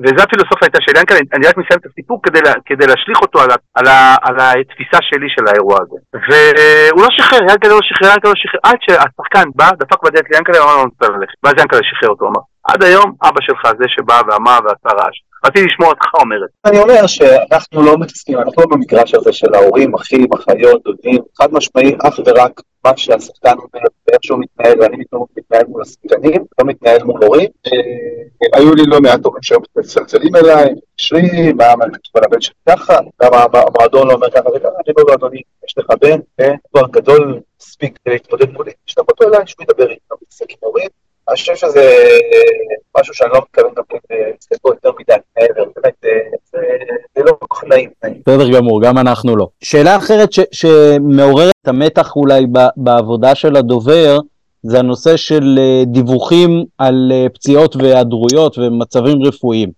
[0.04, 3.40] וזה הפילוסופיה הייתה של ינקלה, אני רק מסיים את הסיפור כדי, לה, כדי להשליך אותו
[3.42, 3.88] על, על,
[4.22, 5.98] על התפיסה שלי של האירוע הזה.
[6.14, 10.58] והוא לא שחרר, ינקלה לא שחרר, ינקלה לא שחרר, עד שהשחקן בא, דפק בדלת ליאנקלה,
[10.64, 11.38] אמר לו, אני רוצה ללכת.
[11.44, 12.53] ואז ינקלה שחרר אותו, אמר.
[12.64, 15.18] עד היום אבא שלך זה שבא ואמר ועשה רעש.
[15.46, 16.70] רציתי לשמוע אותך אומר את זה.
[16.70, 21.54] אני אומר שאנחנו לא מתעסקים, אנחנו לא במגרש הזה של ההורים, אחים, אחיות, דודים, חד
[21.54, 24.98] משמעי, אך ורק מה שהשחקן אומר ואיך שהוא מתנהל, ואני
[25.38, 27.50] מתנהל מול השחקנים, לא מתנהל מול הורים.
[27.68, 31.66] אה, היו לי לא מעט הורים שהיו מצלצלים אליי, מתקשרים, מה
[32.16, 35.78] על הבן שלי ככה, גם המועדון לא אומר ככה וככה, אני אומר לו, אדוני, יש
[35.78, 40.50] לך בן, כן, כבר גדול מספיק להתמודד מולי, תשלח אותו אליי, שהוא ידבר איתו, מתעסק
[40.50, 40.90] עם הורים.
[41.32, 41.90] חושב שזה
[42.98, 44.16] משהו שאני לא מתכוון גם כן
[44.66, 46.10] יותר מדי מעבר, באמת, אה,
[47.16, 47.90] זה לא כל כך נעים.
[48.28, 49.48] בסדר גמור, גם אנחנו לא.
[49.64, 52.46] שאלה אחרת שמעוררת את המתח אולי
[52.78, 54.20] בעבודה של הדובר,
[54.64, 59.70] זה הנושא של אה, דיווחים על אה, פציעות והיעדרויות ומצבים רפואיים.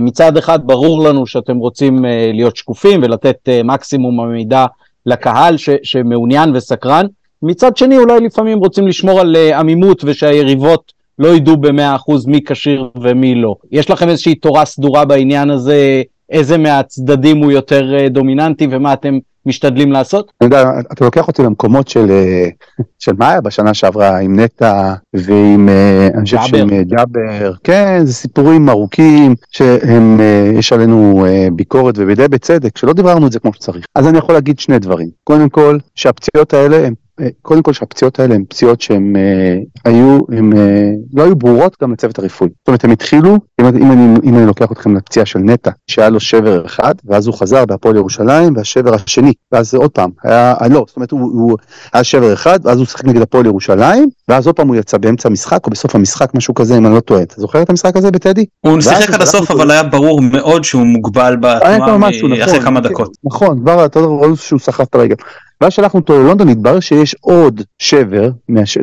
[0.00, 4.66] מצד אחד ברור לנו שאתם רוצים להיות שקופים ולתת מקסימום המידע
[5.06, 7.06] לקהל שמעוניין וסקרן,
[7.42, 12.40] מצד שני אולי לפעמים רוצים לשמור על uh, עמימות ושהיריבות לא ידעו במאה אחוז מי
[12.44, 13.54] כשיר ומי לא.
[13.72, 19.18] יש לכם איזושהי תורה סדורה בעניין הזה, איזה מהצדדים הוא יותר uh, דומיננטי ומה אתם
[19.46, 20.32] משתדלים לעשות?
[20.40, 22.48] אני יודע, אתה לוקח אותי למקומות של, אה,
[22.98, 25.68] של מה היה בשנה שעברה עם נטע ועם,
[26.14, 30.20] אני חושב שעם ג'אבר, כן, זה סיפורים ארוכים שהם,
[30.58, 33.86] יש עלינו ביקורת ובידי בצדק, שלא דיברנו את זה כמו שצריך.
[33.94, 35.08] אז אני יכול להגיד שני דברים.
[35.24, 36.94] קודם כל, שהפציעות האלה הן
[37.42, 41.92] קודם כל שהפציעות האלה הן פציעות שהן אה, היו, הן אה, לא היו ברורות גם
[41.92, 42.50] לצוות הרפואי.
[42.58, 46.08] זאת אומרת הם התחילו, אם, אם, אני, אם אני לוקח אתכם לפציעה של נטע, שהיה
[46.08, 50.68] לו שבר אחד, ואז הוא חזר בהפועל ירושלים, והשבר השני, ואז עוד פעם, היה, אה,
[50.68, 51.56] לא, זאת אומרת הוא, הוא
[51.92, 55.28] היה שבר אחד, ואז הוא שיחק נגד הפועל ירושלים, ואז עוד פעם הוא יצא באמצע
[55.28, 57.22] המשחק, או בסוף המשחק, משהו כזה, אם אני לא טועה.
[57.22, 58.44] אתה זוכר את המשחק הזה בטדי?
[58.60, 63.12] הוא שיחק עד הסוף, אבל היה ברור מאוד שהוא מוגבל בתנועה אחרי נכון, כמה דקות.
[63.24, 65.14] נכון, כבר אתה רואה שהוא סחב את הרגל.
[65.60, 68.30] ואז שלחנו אותו ללונדון, התברר שיש עוד שבר.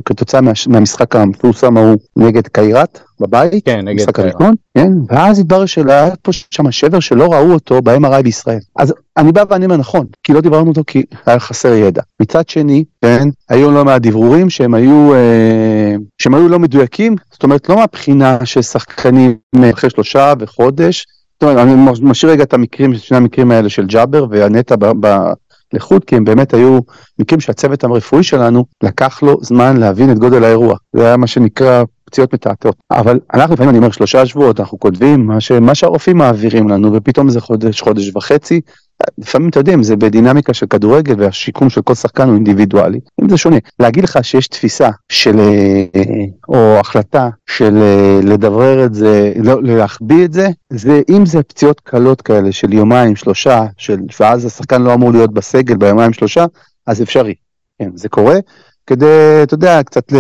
[0.06, 0.52] כתוצאה מה...
[0.68, 4.36] מהמשחק המפורסם ההוא נגד קיירת בבית, כן, נגד קיירת.
[4.78, 8.60] כן, ואז התברר שהיה פה שם שבר שלא ראו אותו ב-MRI בישראל.
[8.76, 12.02] אז אני בא ואני אומר נכון, כי לא דיברנו אותו כי היה חסר ידע.
[12.22, 17.44] מצד שני, כן, היו לא מעט דברורים שהם היו, אה, שהם היו לא מדויקים, זאת
[17.44, 19.36] אומרת לא מהבחינה ששחקנים
[19.74, 24.26] אחרי שלושה וחודש, זאת אומרת, אני משאיר רגע את המקרים, שני המקרים האלה של ג'אבר
[24.30, 24.76] והנטע
[25.74, 26.80] לחוד, כי הם באמת היו
[27.20, 30.76] מקרים שהצוות הרפואי שלנו לקח לו זמן להבין את גודל האירוע.
[30.94, 32.76] זה היה מה שנקרא פציעות מתעתעות.
[32.92, 35.52] אבל אנחנו לפעמים, אני אומר, שלושה שבועות, אנחנו כותבים מה, ש...
[35.52, 38.62] מה שהרופאים מעבירים לנו, ופתאום זה חודש, חודש וחצי.
[39.18, 43.00] לפעמים, אתה יודע, זה בדינמיקה של כדורגל, והשיקום של כל שחקן הוא אינדיבידואלי.
[43.22, 45.86] אם זה שונה, להגיד לך שיש תפיסה של, אה,
[46.50, 51.80] או החלטה של אה, לדברר את זה, לא, להחביא את זה, זה אם זה פציעות
[51.80, 56.46] קלות כאלה של יומיים, שלושה, של, ואז השחקן לא אמור להיות בסגל ביומיים, שלושה,
[56.88, 57.34] אז אפשרי.
[57.80, 58.40] כן, זה קורה.
[58.88, 60.14] כדי, אתה יודע, קצת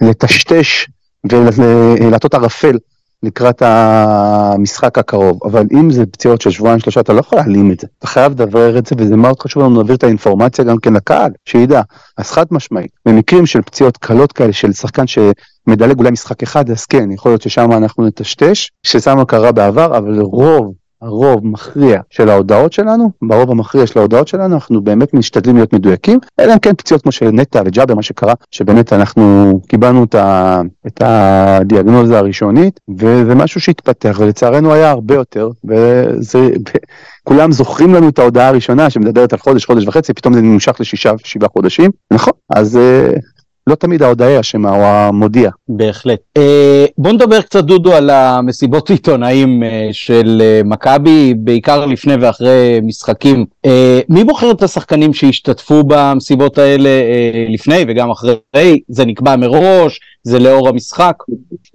[0.00, 0.88] לטשטש
[1.24, 2.76] ולעטות ערפל
[3.22, 5.40] לקראת המשחק הקרוב.
[5.44, 7.86] אבל אם זה פציעות של שבועיים שלושה, אתה לא יכול להעלים את זה.
[7.98, 11.30] אתה חייב לדברר את זה, וזה מאוד חשוב לנו להעביר את האינפורמציה גם כן לקהל,
[11.44, 11.80] שידע.
[12.18, 16.84] אז חד משמעית, במקרים של פציעות קלות כאלה של שחקן שמדלג אולי משחק אחד, אז
[16.84, 22.72] כן, יכול להיות ששם אנחנו נטשטש, ששם קרה בעבר, אבל רוב הרוב מכריע של ההודעות
[22.72, 27.02] שלנו, ברוב המכריע של ההודעות שלנו אנחנו באמת משתדלים להיות מדויקים, אלא אם כן פציעות
[27.02, 33.34] כמו של נטע וג'אבר, מה שקרה, שבאמת אנחנו קיבלנו את, ה, את הדיאגנוזה הראשונית, וזה
[33.34, 36.50] משהו שהתפתח, ולצערנו היה הרבה יותר, וזה...
[37.24, 41.12] כולם זוכרים לנו את ההודעה הראשונה שמדברת על חודש, חודש וחצי, פתאום זה נמשך לשישה,
[41.24, 43.12] שבעה חודשים, נכון, אז אה,
[43.66, 45.50] לא תמיד ההודעה אשמה או המודיע.
[45.68, 46.18] בהחלט.
[46.36, 52.80] אה, בוא נדבר קצת דודו על המסיבות עיתונאים אה, של אה, מכבי, בעיקר לפני ואחרי
[52.82, 53.44] משחקים.
[53.66, 58.80] אה, מי בוחר את השחקנים שהשתתפו במסיבות האלה אה, לפני וגם אחרי?
[58.88, 60.00] זה נקבע מראש?
[60.22, 61.14] זה לאור המשחק?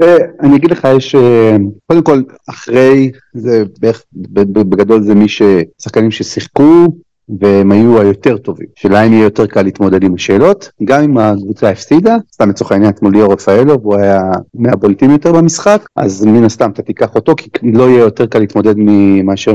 [0.02, 1.56] אה, אני אגיד לך, יש, אה,
[1.88, 4.04] קודם כל, אחרי, זה בערך,
[4.44, 5.42] בגדול זה מי ש...
[5.82, 6.88] שחקנים ששיחקו,
[7.40, 12.18] והם היו היותר טובים, שלהם יהיה יותר קל להתמודד עם השאלות, גם אם הקבוצה הפסידה,
[12.34, 14.22] סתם לצורך העניין אתמול ליאור רפאלוב, הוא היה
[14.54, 18.76] מהבולטים יותר במשחק, אז מן הסתם אתה תיקח אותו, כי לא יהיה יותר קל להתמודד
[19.24, 19.54] מאשר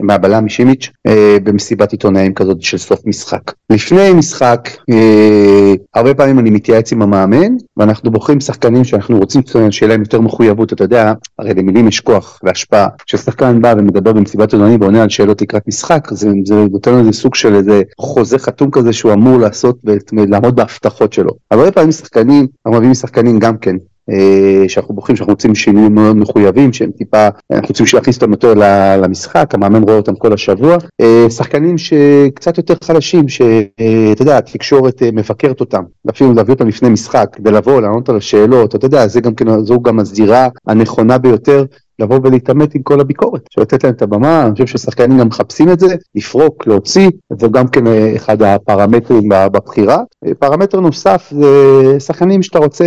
[0.00, 3.52] מהבלם משימיץ' אה, במסיבת עיתונאים כזאת של סוף משחק.
[3.70, 9.88] לפני משחק, אה, הרבה פעמים אני מתייעץ עם המאמן, ואנחנו בוחרים שחקנים שאנחנו רוצים שיהיה
[9.88, 12.88] להם יותר מחויבות, אתה יודע, הרי למילים יש כוח והשפעה.
[13.06, 16.28] כששחקן בא ומדבר במסיבת עיתונאים ועונה על שאלות לקראת משחק, זה,
[16.70, 19.78] נותן לו איזה סוג של איזה חוזה חתום כזה שהוא אמור לעשות
[20.12, 21.30] ולעמוד בהבטחות שלו.
[21.50, 23.76] הרבה פעמים שחקנים, אנחנו מביאים שחקנים גם כן,
[24.68, 28.54] שאנחנו בוחרים שאנחנו רוצים שינויים מאוד מחויבים שהם טיפה אנחנו רוצים להכניס אותם יותר
[29.02, 30.76] למשחק המאמן רואה אותם כל השבוע.
[31.00, 36.88] אה, שחקנים שקצת יותר חלשים שאתה יודע התקשורת אה, מבקרת אותם אפילו להביא אותם לפני
[36.88, 41.18] משחק כדי לבוא לענות על השאלות אתה יודע זה גם כן זו גם הזירה הנכונה
[41.18, 41.64] ביותר
[41.98, 45.80] לבוא ולהתעמת עם כל הביקורת, שלתת להם את הבמה, אני חושב ששחקנים גם מחפשים את
[45.80, 50.02] זה, לפרוק, להוציא, זה גם כן אה, אחד הפרמטרים בבחירה.
[50.26, 52.84] אה, פרמטר נוסף זה שחקנים שאתה רוצה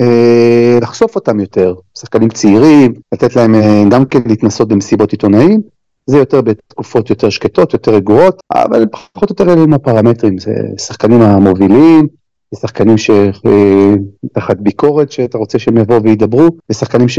[0.00, 3.54] אה, לחשוף אותם יותר, שחקנים צעירים, לתת להם
[3.90, 5.60] גם כן להתנסות במסיבות עיתונאים.
[6.06, 10.52] זה יותר בתקופות יותר שקטות, יותר רגועות, אבל פחות או יותר אלה הם הפרמטרים, זה
[10.78, 12.06] שחקנים המובילים,
[12.54, 17.18] זה שחקנים שתחת אה, ביקורת שאתה רוצה שהם יבואו וידברו, זה שחקנים ש...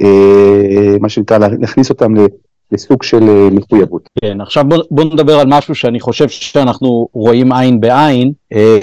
[0.00, 2.14] אה, שנקרא להכניס אותם
[2.72, 4.08] לסוג של אה, מחויבות.
[4.20, 8.32] כן, עכשיו בוא, בוא נדבר על משהו שאני חושב שאנחנו רואים עין בעין,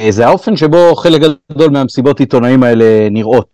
[0.10, 1.22] זה האופן שבו חלק
[1.52, 3.48] גדול מהמסיבות עיתונאים האלה נראות.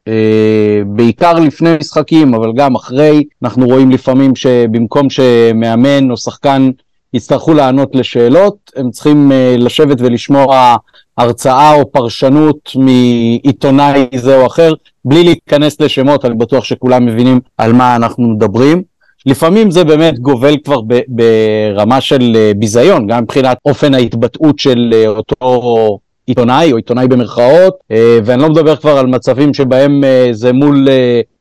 [0.86, 6.72] בעיקר לפני משחקים, אבל גם אחרי, אנחנו רואים לפעמים שבמקום שמאמן או שחקן
[7.13, 10.76] יצטרכו לענות לשאלות, הם צריכים אה, לשבת ולשמוע
[11.17, 14.73] הרצאה או פרשנות מעיתונאי זה או אחר,
[15.06, 18.84] בלי להיכנס לשמות, אני בטוח שכולם מבינים על מה אנחנו מדברים.
[19.26, 25.08] לפעמים זה באמת גובל כבר ברמה של אה, ביזיון, גם מבחינת אופן ההתבטאות של אה,
[25.08, 30.88] אותו עיתונאי או עיתונאי במרכאות, אה, ואני לא מדבר כבר על מצבים שבהם זה מול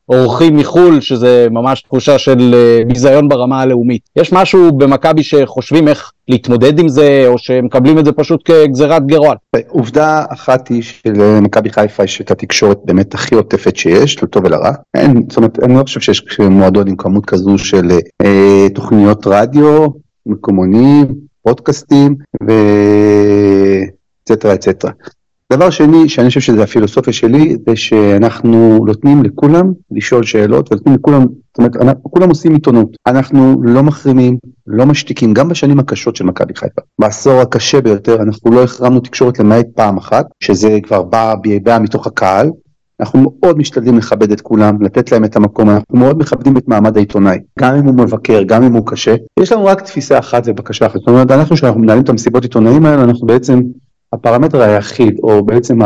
[0.08, 4.02] אורחים מחו"ל, שזה ממש תחושה של אה, ביזיון ברמה הלאומית.
[4.16, 9.36] יש משהו במכבי שחושבים איך להתמודד עם זה, או שמקבלים את זה פשוט כגזירת גרועל?
[9.68, 14.72] עובדה אחת היא שלמכבי חיפה יש את התקשורת באמת הכי עוטפת שיש, לטוב ולרע.
[14.94, 17.90] אין, זאת אומרת, אני לא חושב שיש מועדון עם כמות כזו של
[18.22, 19.86] אה, תוכניות רדיו,
[20.26, 21.06] מקומונים,
[21.42, 22.14] פודקאסטים,
[22.48, 22.52] ו...
[24.24, 24.90] אצטרה אצטרה.
[25.52, 31.20] דבר שני, שאני חושב שזה הפילוסופיה שלי, זה שאנחנו נותנים לכולם לשאול שאלות, ונותנים לכולם,
[31.20, 32.96] זאת אומרת, אנחנו, כולם עושים עיתונות.
[33.06, 34.36] אנחנו לא מחרימים,
[34.66, 36.82] לא משתיקים, גם בשנים הקשות של מכבי חיפה.
[36.98, 42.06] בעשור הקשה ביותר, אנחנו לא החרמנו תקשורת למעט פעם אחת, שזה כבר בא, בא מתוך
[42.06, 42.50] הקהל.
[43.00, 46.96] אנחנו מאוד משתדלים לכבד את כולם, לתת להם את המקום, אנחנו מאוד מכבדים את מעמד
[46.96, 49.14] העיתונאי, גם אם הוא מבקר, גם אם הוא קשה.
[49.40, 52.86] יש לנו רק תפיסה אחת ובקשה אחת, זאת אומרת, אנחנו, כשאנחנו מנהלים את המסיבות עיתונאים
[52.86, 53.60] האלה, אנחנו בעצם
[54.12, 55.78] הפרמטר היחיד, או בעצם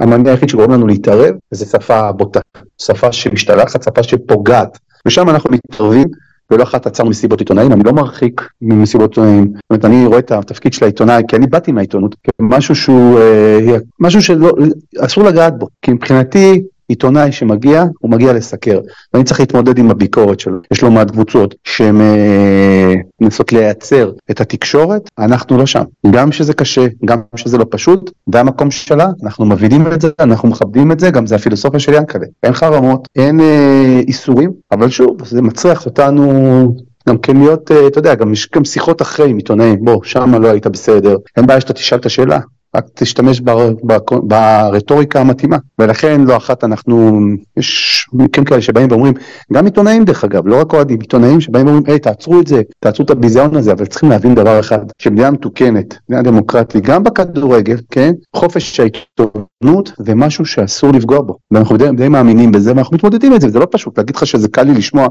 [0.00, 2.40] המנגע היחיד שגורם לנו להתערב, זה שפה בוטה,
[2.78, 6.08] שפה שמשתלחת, שפה שפוגעת, ושם אנחנו מתערבים.
[6.50, 10.32] ולא אחת עצרנו מסיבות עיתונאים, אני לא מרחיק ממסיבות עיתונאים, זאת אומרת אני רואה את
[10.32, 14.52] התפקיד של העיתונאי, כי אני באתי מהעיתונות, כמשהו שהוא, אה, משהו שלא,
[14.98, 18.80] אסור לגעת בו, כי מבחינתי עיתונאי שמגיע, הוא מגיע לסקר,
[19.14, 20.58] ואני צריך להתמודד עם הביקורת שלו.
[20.72, 25.82] יש לא מעט קבוצות שהן אה, מנסות לייצר את התקשורת, אנחנו לא שם.
[26.10, 30.48] גם שזה קשה, גם שזה לא פשוט, זה המקום שלה, אנחנו מבינים את זה, אנחנו
[30.48, 32.26] מכבדים את זה, גם זה הפילוסופיה של ינקלה.
[32.42, 36.74] אין חרמות, אין אה, איסורים, אבל שוב, זה מצריך אותנו
[37.08, 40.42] גם כן להיות, אה, אתה יודע, גם יש גם שיחות אחרי עם עיתונאים, בוא, שם
[40.42, 42.38] לא היית בסדר, אין בעיה שאתה תשאל את השאלה,
[42.76, 45.56] רק תשתמש בר, בר, ברטוריקה המתאימה.
[45.78, 47.20] ולכן לא אחת אנחנו,
[47.56, 49.14] יש מקרים כאלה שבאים ואומרים,
[49.52, 53.04] גם עיתונאים דרך אגב, לא רק אוהדים, עיתונאים שבאים ואומרים, היי תעצרו את זה, תעצרו
[53.04, 58.12] את הביזיון הזה, אבל צריכים להבין דבר אחד, שמדינה מתוקנת, מדינה דמוקרטית, גם בכדורגל, כן,
[58.36, 61.36] חופש העיתונות זה משהו שאסור לפגוע בו.
[61.50, 64.48] ואנחנו די, די מאמינים בזה ואנחנו מתמודדים עם זה, זה לא פשוט, להגיד לך שזה
[64.48, 65.08] קל לי לשמוע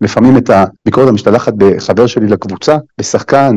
[0.00, 3.56] לפעמים את הביקורת המשתלחת בחבר שלי לקבוצה, בשחקן,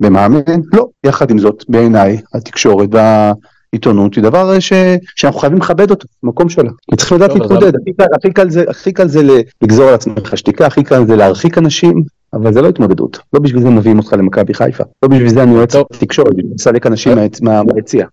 [0.00, 0.40] במאמן,
[0.72, 4.72] לא, יחד עם זאת, בעיניי, התקשורת והעיתונות היא דבר ש...
[5.16, 6.70] שאנחנו חייבים לכבד אותו, מקום שלה.
[6.96, 9.22] צריכים לדעת להתמודד, הכי קל, הכי, קל זה, הכי קל זה
[9.62, 13.62] לגזור על עצמך שתיקה, הכי קל זה להרחיק אנשים, אבל זה לא התמודדות, לא בשביל
[13.62, 18.06] זה מביאים אותך למכבי חיפה, לא בשביל זה אני יועץ תקשורת, לסלק אנשים מהיציע.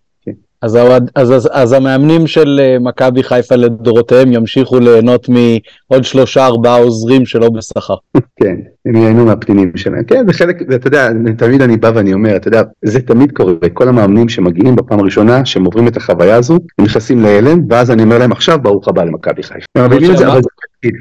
[0.64, 0.78] אז,
[1.16, 7.26] אז, אז, אז המאמנים של אה, מכבי חיפה לדורותיהם ימשיכו ליהנות מעוד שלושה ארבעה עוזרים
[7.26, 7.96] שלא בשכר.
[8.36, 10.04] כן, הם ייהנו מהפנינים שלהם.
[10.04, 13.54] כן, זה חלק, ואתה יודע, תמיד אני בא ואני אומר, אתה יודע, זה תמיד קורה,
[13.74, 18.04] כל המאמנים שמגיעים בפעם הראשונה, שהם עוברים את החוויה הזו, הם נכנסים להלם, ואז אני
[18.04, 19.66] אומר להם עכשיו ברוך הבא למכבי חיפה.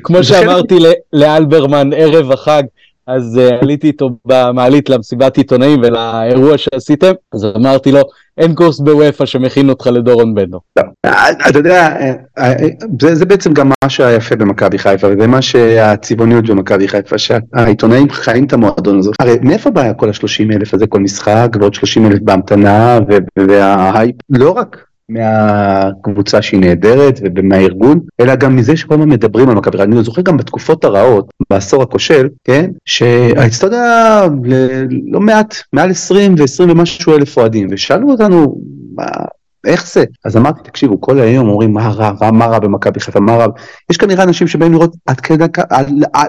[0.03, 0.79] כמו שאמרתי
[1.13, 2.63] לאלברמן ערב החג,
[3.07, 8.01] אז uh, עליתי איתו במעלית למסיבת עיתונאים ולאירוע שעשיתם, אז אמרתי לו,
[8.39, 10.59] אין קורס בוופא שמכין אותך לדורון בנו.
[11.49, 11.97] אתה יודע,
[12.39, 12.53] אה,
[13.01, 18.11] זה, זה בעצם גם מה שהיה יפה במכבי חיפה, וזה מה שהצבעוניות במכבי חיפה, שהעיתונאים
[18.11, 19.11] חיים את המועדון הזה.
[19.21, 22.99] הרי מאיפה בא כל ה-30 אלף הזה כל משחק, ועוד 30 אלף בהמתנה,
[23.49, 29.83] וההייפ, לא רק מהקבוצה שהיא נהדרת ומהארגון, אלא גם מזה שכל הזמן מדברים על מכבי
[29.83, 34.27] אני זוכר גם בתקופות הרעות, בעשור הכושל, כן, שהאצטדיון היה
[35.07, 38.57] לא מעט, מעל 20 ו-20 ומשהו אלף אוהדים, ושאלו אותנו,
[38.95, 39.05] מה...
[39.67, 40.05] איך זה?
[40.25, 43.47] אז אמרתי, תקשיבו, כל היום אומרים מה רע, מה רע במכבי חיפה, מה רע,
[43.91, 45.63] יש כנראה אנשים שבאים לראות עד כדי כך,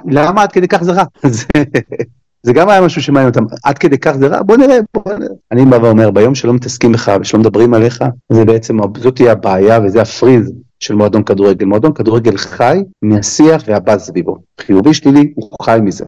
[0.05, 1.03] למה עד כדי כך זה רע?
[2.45, 5.33] זה גם היה משהו שמעניין אותם, עד כדי כך זה רע, בוא נראה, בוא נראה.
[5.51, 9.79] אני בא ואומר, ביום שלא מתעסקים בך ושלא מדברים עליך, זה בעצם, זאת תהיה הבעיה
[9.83, 11.65] וזה הפריז של מועדון כדורגל.
[11.65, 14.37] מועדון כדורגל חי מהשיח והבאז סביבו.
[14.61, 16.05] חיובי שלילי, הוא חי מזה.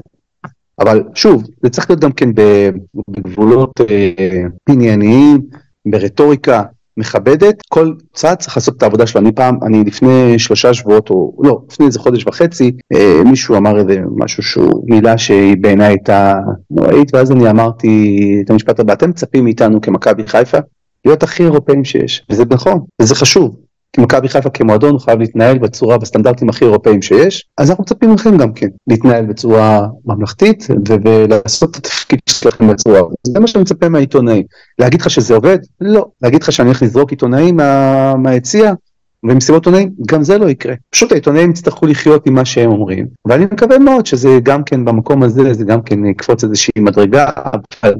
[0.79, 2.29] אבל שוב, זה צריך להיות גם כן
[3.09, 5.41] בגבולות אה, ענייניים,
[5.85, 6.63] ברטוריקה,
[6.97, 9.21] מכבדת, כל צד צריך לעשות את העבודה שלו.
[9.21, 13.79] אני פעם, אני לפני שלושה שבועות, או לא, לפני איזה חודש וחצי, אה, מישהו אמר
[13.79, 16.33] איזה משהו שהוא, מילה שהיא בעיניי הייתה
[16.71, 20.57] נוראית, ואז אני אמרתי את המשפט הבא, אתם מצפים מאיתנו כמכבי חיפה
[21.05, 23.55] להיות הכי אירופאים שיש, וזה נכון, וזה חשוב.
[23.97, 28.37] מכבי חיפה כמועדון הוא חייב להתנהל בצורה, בסטנדרטים הכי אירופאים שיש, אז אנחנו מצפים מכם
[28.37, 33.01] גם כן להתנהל בצורה ממלכתית ולעשות את התפקיד שלכם בצורה.
[33.27, 34.43] זה מה שאני מצפה מהעיתונאים.
[34.79, 35.57] להגיד לך שזה עובד?
[35.81, 36.05] לא.
[36.21, 38.73] להגיד לך שאני הולך לזרוק עיתונאים מה, מהיציע
[39.23, 39.89] ומסיבות עיתונאים?
[40.07, 40.73] גם זה לא יקרה.
[40.89, 45.23] פשוט העיתונאים יצטרכו לחיות עם מה שהם אומרים, ואני מקווה מאוד שזה גם כן במקום
[45.23, 47.25] הזה, זה גם כן יקפוץ איזושהי מדרגה,
[47.83, 47.93] אבל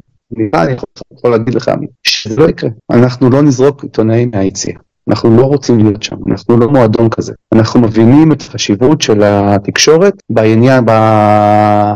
[0.53, 0.75] אני
[1.13, 1.71] יכול להגיד לך
[2.03, 2.69] שזה לא יקרה.
[2.91, 4.73] אנחנו לא נזרוק עיתונאים מהיציע.
[5.09, 7.33] אנחנו לא רוצים להיות שם, אנחנו לא מועדון כזה.
[7.53, 10.83] אנחנו מבינים את החשיבות של התקשורת בעניין,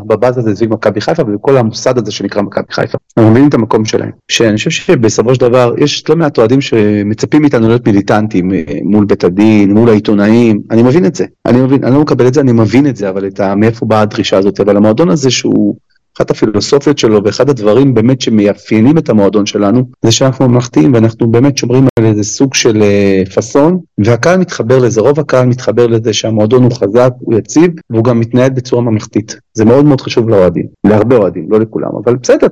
[0.08, 2.98] בבאז הזה סביב מכבי חיפה ובכל המוסד הזה שנקרא מכבי חיפה.
[3.17, 4.12] אנחנו מבינים את המקום שלהם.
[4.32, 9.06] שאני חושב שבסופו של דבר יש לא מעט אוהדים שמצפים מאיתנו להיות מיליטנטים אה, מול
[9.06, 11.26] בית הדין, מול העיתונאים, אני מבין את זה.
[11.45, 13.86] אני מבין, אני לא מקבל את זה, אני מבין את זה, אבל את ה, מאיפה
[13.86, 15.76] באה הדרישה הזאת, אבל המועדון הזה שהוא...
[16.17, 21.58] אחת הפילוסופיות שלו ואחד הדברים באמת שמאפיינים את המועדון שלנו זה שאנחנו ממלכתיים ואנחנו באמת
[21.58, 26.63] שומרים על איזה סוג של אה, פאסון והקהל מתחבר לזה, רוב הקהל מתחבר לזה שהמועדון
[26.63, 29.36] הוא חזק, הוא יציב והוא גם מתנהל בצורה ממלכתית.
[29.54, 32.48] זה מאוד מאוד חשוב לאוהדים, להרבה אוהדים, לא לכולם, אבל בסדר.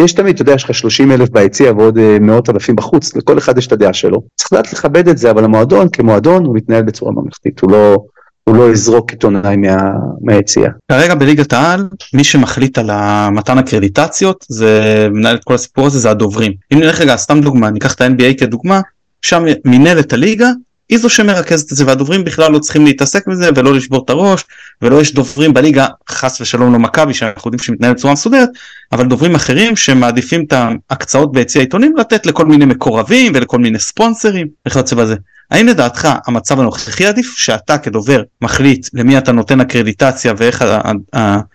[0.00, 3.38] יש תמיד, אתה יודע, יש לך 30 אלף ביציע ועוד אה, מאות אלפים בחוץ, לכל
[3.38, 4.22] אחד יש את הדעה שלו.
[4.36, 8.04] צריך לדעת לכבד את זה, אבל המועדון כמועדון הוא מתנהל בצורה ממלכתית, הוא לא...
[8.48, 9.76] הוא לא יזרוק עיתונאי מה,
[10.20, 10.70] מהיציאה.
[10.92, 12.90] כרגע בליגת העל, מי שמחליט על
[13.30, 16.52] מתן הקרדיטציות, זה מנהל את כל הסיפור הזה, זה הדוברים.
[16.72, 18.80] אם נלך רגע, סתם דוגמה, ניקח את ה-NBA כדוגמה,
[19.22, 20.48] שם מנהלת הליגה
[20.88, 24.44] היא זו שמרכזת את זה והדוברים בכלל לא צריכים להתעסק בזה ולא לשבור את הראש
[24.82, 28.48] ולא יש דוברים בליגה חס ושלום לא מכבי שאנחנו יודעים שמתנהל בצורה מסודרת
[28.92, 30.52] אבל דוברים אחרים שמעדיפים את
[30.90, 35.16] ההקצאות ביציע העיתונים לתת לכל מיני מקורבים ולכל מיני ספונסרים וכיוצא בזה.
[35.50, 40.64] האם לדעתך המצב הנוכחי עדיף שאתה כדובר מחליט למי אתה נותן אקרדיטציה ואיך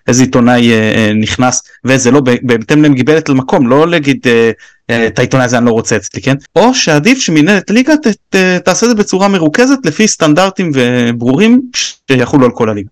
[0.07, 4.51] איזה עיתונאי אה, אה, נכנס ואיזה לא בהתאם למגבלת למקום לא להגיד אה,
[4.91, 8.85] את העיתונאי הזה אני לא רוצה אצלי כן או שעדיף שמנהלת ליגה ת, ת, תעשה
[8.85, 11.61] את זה בצורה מרוכזת לפי סטנדרטים וברורים
[12.11, 12.89] שיחולו על כל הליגה.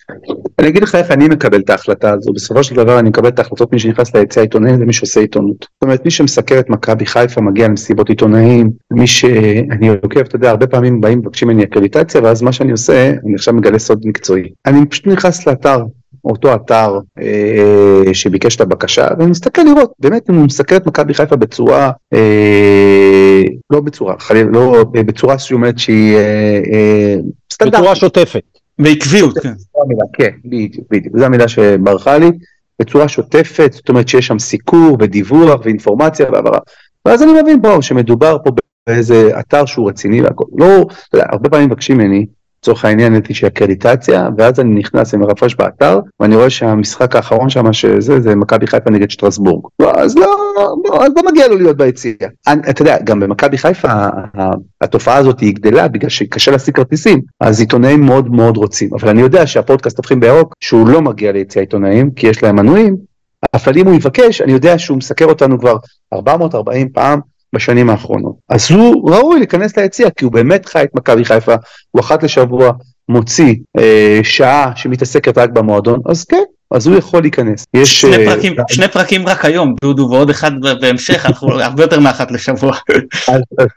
[0.59, 3.39] אני אגיד לך איך אני מקבל את ההחלטה הזו בסופו של דבר אני מקבל את
[3.39, 5.57] ההחלטות מי שנכנס ליציע העיתונאים זה מי שעושה עיתונות.
[5.61, 10.49] זאת אומרת מי שמסקר את מכבי חיפה מגיע למסיבות עיתונאים מי שאני עוקב אתה יודע
[10.49, 14.49] הרבה פעמים באים מבקשים ממני אקרדיטציה ואז מה שאני עושה אני עכשיו מגלה סוד מקצועי
[14.65, 15.83] אני פשוט נכנס לאתר
[16.25, 21.13] אותו אתר אה, שביקש את הבקשה, ואני מסתכל לראות, באמת אם הוא מסתכל את מכבי
[21.13, 27.15] חיפה בצורה, אה, לא בצורה, חלילה, לא בצורה שאומרת שהיא אה, אה,
[27.53, 27.79] סטנדרטית.
[27.79, 28.43] בצורה שוטפת.
[28.79, 29.53] בעקביות, כן.
[30.13, 32.31] כן, בדיוק, בדיוק, זו המילה שברחה לי,
[32.79, 36.59] בצורה שוטפת, זאת אומרת שיש שם סיקור ודיווח ואינפורמציה והעברה.
[37.05, 38.51] ואז אני מבין פה שמדובר פה
[38.87, 40.45] באיזה אתר שהוא רציני והכל.
[40.57, 42.25] לא, הרבה פעמים מבקשים ממני,
[42.63, 48.19] לצורך העניין איזושהי אקרדיטציה, ואז אני נכנס ומרפרש באתר, ואני רואה שהמשחק האחרון שם שזה,
[48.19, 49.65] זה מכבי חיפה נגד שטרסבורג.
[49.79, 50.35] לא, אז לא,
[50.85, 52.13] לא, אז לא מגיע לו להיות ביציע.
[52.47, 53.89] אני- אתה יודע, גם במכבי חיפה
[54.81, 58.89] התופעה הזאת היא גדלה בגלל שקשה להשיג כרטיסים, אז עיתונאים מאוד מאוד רוצים.
[58.93, 62.95] אבל אני יודע שהפודקאסט הופכים בירוק, שהוא לא מגיע ליציע עיתונאים, כי יש להם מנויים,
[63.53, 65.75] אבל אם הוא יבקש, אני יודע שהוא מסקר אותנו כבר
[66.13, 67.19] 440 פעם
[67.53, 68.35] בשנים האחרונות.
[68.49, 71.55] אז הוא ראוי להיכנס ליציע, כי הוא באמת חי את מכבי חיפה,
[71.91, 72.71] הוא אחת לשבוע
[73.09, 77.65] מוציא אה, שעה שמתעסקת רק במועדון, אז כן, אז הוא יכול להיכנס.
[77.73, 78.01] יש...
[78.01, 80.51] שני אה, פרקים, שני פרקים רק היום, דודו, ועוד אחד
[80.81, 82.75] בהמשך, אנחנו הרבה יותר מאחת לשבוע.
[83.27, 83.67] אז, אז,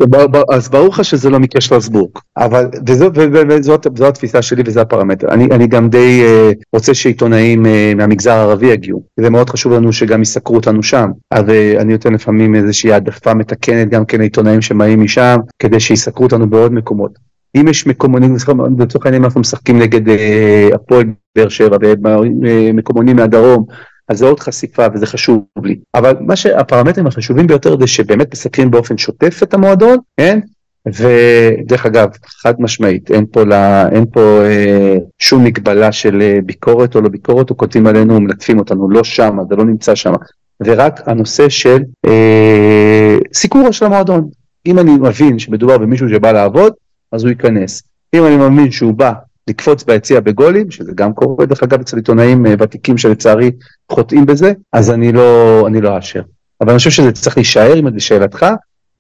[0.53, 4.63] אז ברור לך שזה לא מקרה שלסבורג, אבל וזו, ו- ו- וזאת זו התפיסה שלי
[4.67, 5.29] וזה הפרמטר.
[5.29, 9.93] אני, אני גם די אה, רוצה שעיתונאים אה, מהמגזר הערבי יגיעו, זה מאוד חשוב לנו
[9.93, 14.63] שגם יסקרו אותנו שם, אז אה, אני נותן לפעמים איזושהי העדפה מתקנת גם כן לעיתונאים
[14.63, 17.34] שבאים משם, כדי שיסקרו אותנו בעוד מקומות.
[17.55, 18.37] אם יש מקומונים,
[18.79, 21.05] לצורך העניין אנחנו משחקים נגד אה, הפועל
[21.37, 23.65] באר שבע ומקומונים מהדרום,
[24.09, 25.79] אז זה עוד חשיפה וזה חשוב לי.
[25.95, 30.41] אבל מה שהפרמטרים החשובים ביותר זה שבאמת מסקרים באופן שוטף את המועדון, כן?
[30.87, 32.09] ודרך אגב,
[32.43, 37.09] חד משמעית, אין פה, לה, אין פה אה, שום מגבלה של אה, ביקורת או לא
[37.09, 40.13] ביקורת, או כותבים עלינו, מלטפים אותנו, לא שם, זה לא נמצא שם.
[40.61, 44.29] ורק הנושא של אה, סיקור של המועדון.
[44.67, 46.73] אם אני מבין שמדובר במישהו שבא לעבוד,
[47.15, 47.83] אז הוא ייכנס.
[48.15, 49.13] אם אני מאמין שהוא בא
[49.51, 53.51] לקפוץ ביציע בגולים, שזה גם קורה דרך אגב אצל עיתונאים אה, ותיקים שלצערי
[53.93, 56.23] חוטאים בזה, אז אני לא, אני לא אאשר.
[56.61, 58.47] אבל אני חושב שזה צריך להישאר, אם לשאלתך,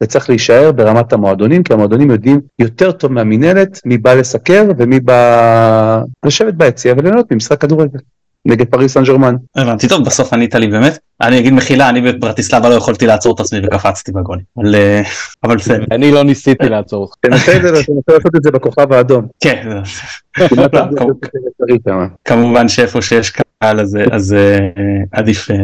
[0.00, 5.00] זה צריך להישאר ברמת המועדונים, כי המועדונים יודעים יותר טוב מהמינהלת מי בא לסקר ומי
[5.00, 7.98] בא לשבת ביציע וליהנות ממשחק כדורגל.
[8.47, 9.34] נגד פריס סן ג'רמן.
[9.57, 10.99] הבנתי טוב, בסוף ענית לי באמת.
[11.20, 14.45] אני אגיד מחילה, אני בברטיסלבה לא יכולתי לעצור את עצמי וקפצתי בגולים.
[14.59, 15.03] אבל, אה,
[15.45, 15.84] אבל בסדר.
[15.90, 17.14] אני לא ניסיתי לעצור אותך.
[17.20, 19.26] תנסה את זה, תנסה לעשות את זה בכוכב האדום.
[19.40, 21.12] כן, לא, הרבה
[22.24, 22.68] כמובן.
[22.68, 24.59] שאיפה שיש קהל אז, אז אה,
[25.12, 25.57] עדיף, אה,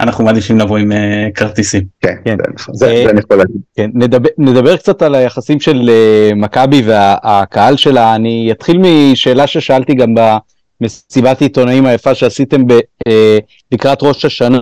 [0.00, 1.82] אנחנו מעדיפים לבוא עם אה, כרטיסים.
[2.00, 2.36] כן, כן.
[2.36, 3.56] זה נכון, זה אה, זה אני יכול להגיד.
[3.74, 5.90] כן, נדבר, נדבר קצת על היחסים של
[6.36, 8.14] מכבי והקהל שלה.
[8.14, 10.14] אני אתחיל משאלה ששאלתי גם
[10.82, 13.12] במסיבת עיתונאים היפה שעשיתם ב, uh,
[13.72, 14.58] לקראת ראש השנה.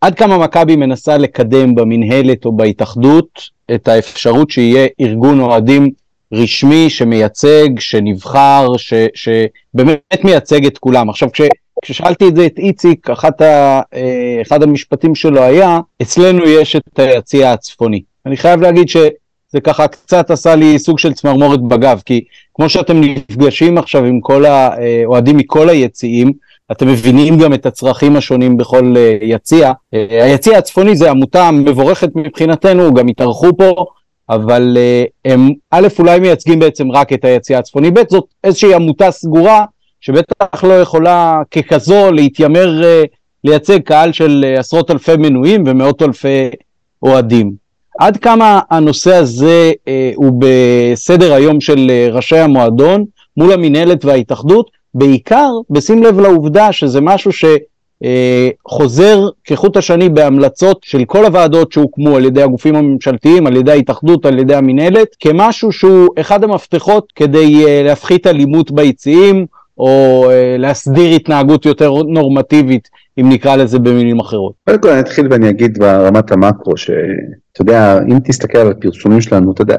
[0.00, 3.40] עד כמה מכבי מנסה לקדם במינהלת או בהתאחדות
[3.74, 5.90] את האפשרות שיהיה ארגון אוהדים
[6.32, 11.10] רשמי שמייצג, שנבחר, ש, שבאמת מייצג את כולם.
[11.10, 11.40] עכשיו, כש,
[11.82, 16.98] כששאלתי את זה את איציק, אחת ה, אה, אחד המשפטים שלו היה, אצלנו יש את
[16.98, 18.02] היציע הצפוני.
[18.26, 22.24] אני חייב להגיד שזה ככה קצת עשה לי סוג של צמרמורת בגב, כי
[22.60, 26.32] כמו שאתם נפגשים עכשיו עם כל האוהדים מכל היציעים,
[26.72, 29.72] אתם מבינים גם את הצרכים השונים בכל אה, יציע.
[29.94, 33.84] אה, היציע הצפוני זה עמותה מבורכת מבחינתנו, גם התארחו פה,
[34.30, 39.10] אבל אה, הם א', אולי מייצגים בעצם רק את היציע הצפוני, ב', זאת איזושהי עמותה
[39.10, 39.64] סגורה,
[40.00, 43.02] שבטח לא יכולה ככזו להתיימר אה,
[43.44, 46.50] לייצג קהל של אה, עשרות אלפי מנויים ומאות אלפי
[47.02, 47.59] אוהדים.
[48.00, 53.04] עד כמה הנושא הזה אה, הוא בסדר היום של אה, ראשי המועדון
[53.36, 57.30] מול המינהלת וההתאחדות, בעיקר בשים לב לעובדה שזה משהו
[58.02, 64.26] שחוזר כחוט השני בהמלצות של כל הוועדות שהוקמו על ידי הגופים הממשלתיים, על ידי ההתאחדות,
[64.26, 69.46] על ידי המינהלת, כמשהו שהוא אחד המפתחות כדי אה, להפחית אלימות ביציעים,
[69.80, 72.88] או אה, להסדיר התנהגות יותר נורמטיבית,
[73.20, 74.52] אם נקרא לזה במילים אחרות.
[74.66, 79.52] קודם כל אני אתחיל ואני אגיד ברמת המקרו, שאתה יודע, אם תסתכל על הפרסומים שלנו,
[79.52, 79.76] אתה יודע,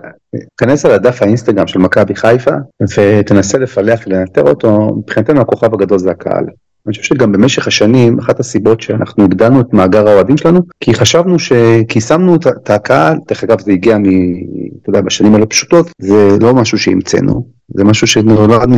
[0.57, 2.51] תיכנס על הדף האינסטגרם של מכבי חיפה,
[2.97, 6.45] ותנסה לפלח, לנטר אותו, מבחינתנו הכוכב הגדול זה הקהל.
[6.87, 11.39] אני חושב שגם במשך השנים, אחת הסיבות שאנחנו הגדלנו את מאגר האוהדים שלנו, כי חשבנו
[11.39, 11.51] ש...
[11.87, 14.03] כי שמנו את הקהל, דרך אגב זה הגיע מ...
[14.81, 17.45] אתה יודע, בשנים הלא פשוטות, זה לא משהו שהמצאנו,
[17.75, 18.69] זה משהו שנולד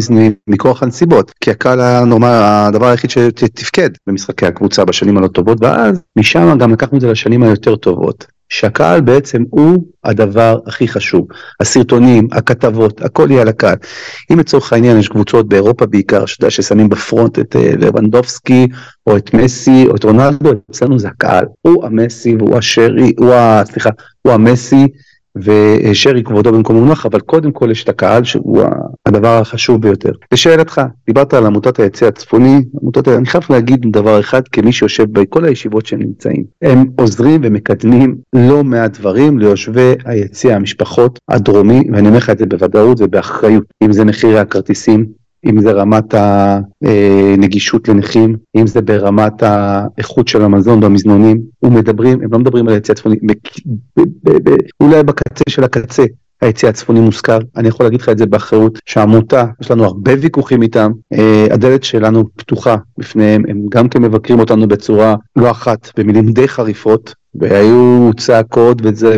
[0.47, 6.01] מכוח הנסיבות, כי הקהל היה נורמל, הדבר היחיד שתפקד במשחקי הקבוצה בשנים הלא טובות, ואז
[6.17, 8.25] משם גם לקחנו את זה לשנים היותר טובות.
[8.53, 11.27] שהקהל בעצם הוא הדבר הכי חשוב.
[11.59, 13.75] הסרטונים, הכתבות, הכל יהיה על הקהל.
[14.31, 18.67] אם לצורך העניין יש קבוצות באירופה בעיקר, שאתה יודע ששמים בפרונט את אה, לבנדובסקי,
[19.07, 21.45] או את מסי, או את רונלדו, אצלנו זה הקהל.
[21.61, 23.63] הוא המסי והוא השרי, הוא ה...
[23.65, 23.89] סליחה,
[24.21, 24.87] הוא המסי,
[25.37, 28.63] ושרי כבודו במקום מונח, אבל קודם כל יש את הקהל שהוא
[29.05, 30.11] הדבר החשוב ביותר.
[30.31, 35.45] לשאלתך, דיברת על עמותת היציא הצפוני, עמותות, אני חייב להגיד דבר אחד כמי שיושב בכל
[35.45, 36.43] הישיבות שהם נמצאים.
[36.61, 42.45] הם עוזרים ומקדמים לא מעט דברים ליושבי היציא המשפחות הדרומי, ואני אומר לך את זה
[42.45, 50.27] בוודאות ובאחריות, אם זה מחירי הכרטיסים, אם זה רמת הנגישות לנכים, אם זה ברמת האיכות
[50.27, 53.15] של המזון במזנונים, ומדברים, הם לא מדברים על היציא הצפוני,
[54.81, 56.03] אולי בקצה של הקצה,
[56.41, 60.61] היציא הצפוני מוזכר, אני יכול להגיד לך את זה באחריות, שהעמותה, יש לנו הרבה ויכוחים
[60.61, 66.31] איתם, אה, הדלת שלנו פתוחה בפניהם, הם גם כן מבקרים אותנו בצורה לא אחת, במילים
[66.31, 69.17] די חריפות, והיו צעקות וזה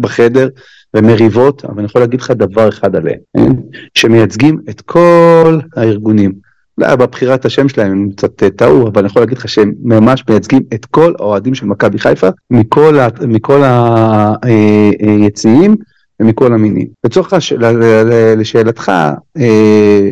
[0.00, 0.48] בחדר,
[0.94, 3.52] ומריבות, אבל אני יכול להגיד לך דבר אחד עליהם, כן?
[3.94, 6.32] שמייצגים את כל הארגונים.
[6.78, 10.24] לא, בבחירת השם שלהם הם קצת אה, טעו, אבל אני יכול להגיד לך שהם ממש
[10.28, 13.62] מייצגים את כל האוהדים של מכבי חיפה, מכל, מכל
[15.00, 15.76] היציעים.
[16.20, 16.86] ומכל המינים.
[17.04, 17.52] לצורך הש...
[18.36, 18.92] לשאלתך,
[19.38, 20.08] אה,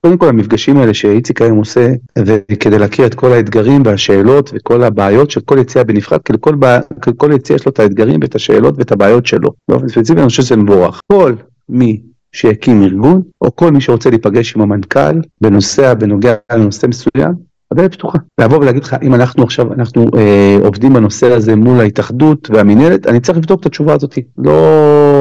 [0.00, 5.30] קודם כל המפגשים האלה שאיציק היום עושה, וכדי להכיר את כל האתגרים והשאלות וכל הבעיות
[5.30, 6.78] של כל יציאה בנפרד, כי לכל, בע...
[7.16, 9.50] כל יציאה יש לו את האתגרים ואת השאלות ואת הבעיות שלו.
[9.70, 11.00] באופן ספציפי אני חושב שזה מבורך.
[11.12, 11.32] כל
[11.68, 12.00] מי
[12.32, 17.32] שיקים ארגון, או כל מי שרוצה להיפגש עם המנכ"ל בנושא, בנוגע לנושא מסוים,
[17.72, 18.18] הדלת פתוחה.
[18.40, 23.20] לבוא ולהגיד לך, אם אנחנו עכשיו, אנחנו אה, עובדים בנושא הזה מול ההתאחדות והמינהלת, אני
[23.20, 24.18] צריך לבדוק את התשובה הזאת.
[24.38, 25.11] לא...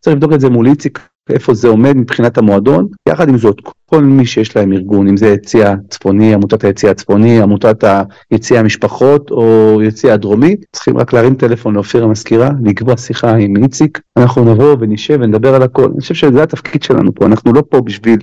[0.00, 0.98] צריך לבדוק את זה מול איציק,
[1.30, 2.86] איפה זה עומד מבחינת המועדון.
[3.08, 7.42] יחד עם זאת, כל מי שיש להם ארגון, אם זה יציע הצפוני, עמותת היציע הצפוני,
[7.42, 7.84] עמותת
[8.30, 14.00] היציע המשפחות או יציע הדרומי, צריכים רק להרים טלפון לאופיר המזכירה, לקבוע שיחה עם איציק,
[14.16, 15.84] אנחנו נבוא ונשב ונדבר על הכל.
[15.92, 18.18] אני חושב שזה התפקיד שלנו פה, אנחנו לא פה בשביל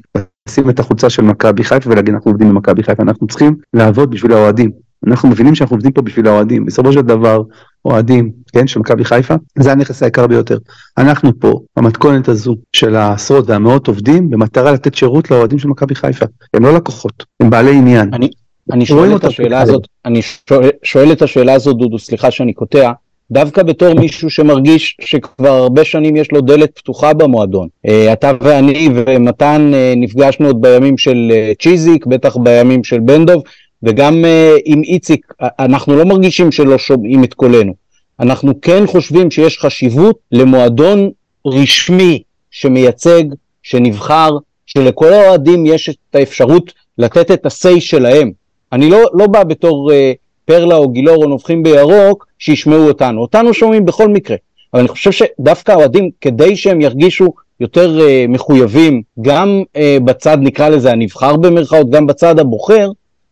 [0.48, 4.32] לשים את החולצה של מכבי חיפה ולהגיד אנחנו עובדים במכבי חיפה, אנחנו צריכים לעבוד בשביל
[4.32, 4.72] האוהדים.
[5.08, 6.66] אנחנו מבינים שאנחנו עובדים פה בשביל האוהדים.
[6.66, 7.42] בסופו של דבר,
[7.86, 10.58] אוהדים, כן, של מכבי חיפה, זה הנכס היקר ביותר.
[10.98, 16.26] אנחנו פה, במתכונת הזו של העשרות והמאות עובדים, במטרה לתת שירות לאוהדים של מכבי חיפה.
[16.54, 18.14] הם לא לקוחות, הם בעלי עניין.
[18.14, 18.30] אני,
[18.72, 22.92] אני שואל את השאלה הזאת, אני שואל, שואל את השאלה הזאת, דודו, סליחה שאני קוטע,
[23.32, 27.68] דווקא בתור מישהו שמרגיש שכבר הרבה שנים יש לו דלת פתוחה במועדון.
[27.88, 33.44] אה, אתה ואני ומתן אה, נפגשנו עוד בימים של אה, צ'יזיק, בטח בימים של בנדוב,
[33.84, 34.26] וגם
[34.66, 37.74] עם איציק, אנחנו לא מרגישים שלא שומעים את קולנו.
[38.20, 41.10] אנחנו כן חושבים שיש חשיבות למועדון
[41.46, 42.22] רשמי
[42.52, 43.24] שמייצג,
[43.64, 48.32] שנבחר, שלכל האוהדים יש את האפשרות לתת את ה-say שלהם.
[48.74, 49.92] אני לא, לא בא בתור...
[49.92, 53.22] Uh, פרלה או גילאור או נובחים בירוק, שישמעו אותנו.
[53.22, 54.38] אותנו שומעים בכל מקרה.
[54.74, 60.70] אבל אני חושב שדווקא האוהדים, כדי שהם ירגישו יותר uh, מחויבים, גם uh, בצד, נקרא
[60.70, 62.90] לזה, הנבחר במרכאות, גם בצד הבוחר,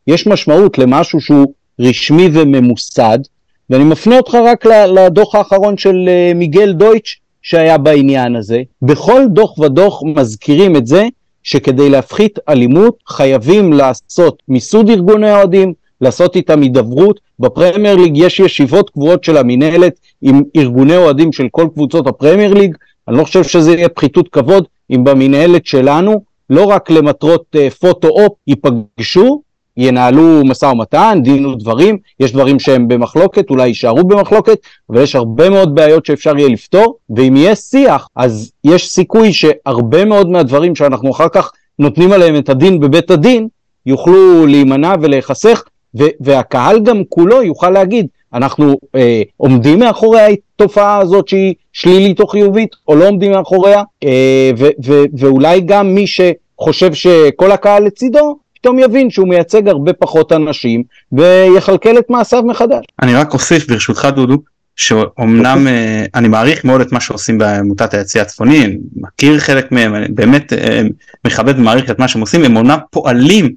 [0.07, 3.19] יש משמעות למשהו שהוא רשמי וממוסד,
[3.69, 8.61] ואני מפנה אותך רק לדוח האחרון של uh, מיגל דויטש שהיה בעניין הזה.
[8.81, 11.07] בכל דוח ודוח מזכירים את זה
[11.43, 17.19] שכדי להפחית אלימות חייבים לעשות מיסוד ארגוני האוהדים, לעשות איתם הידברות.
[17.39, 22.75] בפרמייר ליג יש ישיבות קבועות של המינהלת עם ארגוני אוהדים של כל קבוצות הפרמייר ליג.
[23.07, 28.33] אני לא חושב שזה יהיה פחיתות כבוד אם במינהלת שלנו, לא רק למטרות uh, פוטו-אופ
[28.47, 29.41] ייפגשו,
[29.77, 34.57] ינהלו משא ומתן, דין ודברים, יש דברים שהם במחלוקת, אולי יישארו במחלוקת,
[34.89, 40.05] אבל יש הרבה מאוד בעיות שאפשר יהיה לפתור, ואם יהיה שיח, אז יש סיכוי שהרבה
[40.05, 43.47] מאוד מהדברים שאנחנו אחר כך נותנים עליהם את הדין בבית הדין,
[43.85, 45.63] יוכלו להימנע ולהיחסך,
[46.19, 52.75] והקהל גם כולו יוכל להגיד, אנחנו אה, עומדים מאחורי התופעה הזאת שהיא שלילית או חיובית,
[52.87, 54.51] או לא עומדים מאחוריה, אה,
[55.17, 61.97] ואולי גם מי שחושב שכל הקהל לצידו, פתאום יבין שהוא מייצג הרבה פחות אנשים, ויכלכל
[61.99, 62.85] את מעשיו מחדש.
[63.01, 64.37] אני רק אוסיף ברשותך דודו,
[64.75, 69.95] שאומנם אה, אני מעריך מאוד את מה שעושים בעמותת היציא הצפוני, אני מכיר חלק מהם,
[69.95, 70.81] אני באמת אה,
[71.25, 73.53] מכבד ומעריך את מה שהם עושים, הם אומנם פועלים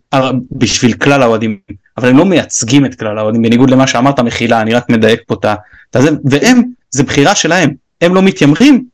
[0.53, 1.59] בשביל כלל האוהדים,
[1.99, 5.35] אבל הם לא מייצגים את כלל האוהדים, בניגוד למה שאמרת מחילה, אני רק מדייק פה
[5.35, 5.47] את
[6.03, 8.85] זה, והם, זה בחירה שלהם, הם לא מתיימרים,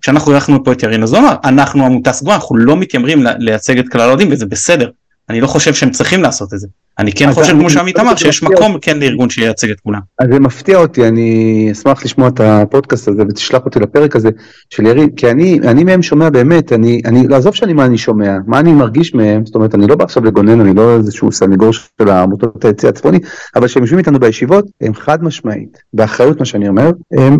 [0.00, 3.78] כשאנחנו הלכנו פה את ירין אז הוא אמר, אנחנו עמותה סגורה, אנחנו לא מתיימרים לייצג
[3.78, 4.90] את כלל האוהדים וזה בסדר,
[5.30, 6.66] אני לא חושב שהם צריכים לעשות את זה.
[6.98, 10.00] אני כן חושב, כמו שעמית אמר, שיש מקום כן לארגון שייצג את כולם.
[10.18, 14.30] אז זה מפתיע אותי, אני אשמח לשמוע את הפודקאסט הזה ותשלח אותי לפרק הזה
[14.70, 18.36] של ירין, כי אני, אני מהם שומע באמת, אני, אני, לעזוב שאני מה אני שומע,
[18.46, 21.72] מה אני מרגיש מהם, זאת אומרת, אני לא בא עכשיו לגונן, אני לא איזשהו סניגור
[21.72, 23.18] של העמותות היציא הצפוני,
[23.56, 27.38] אבל כשהם יושבים איתנו בישיבות, הם חד משמעית, באחריות מה שאני אומר, הם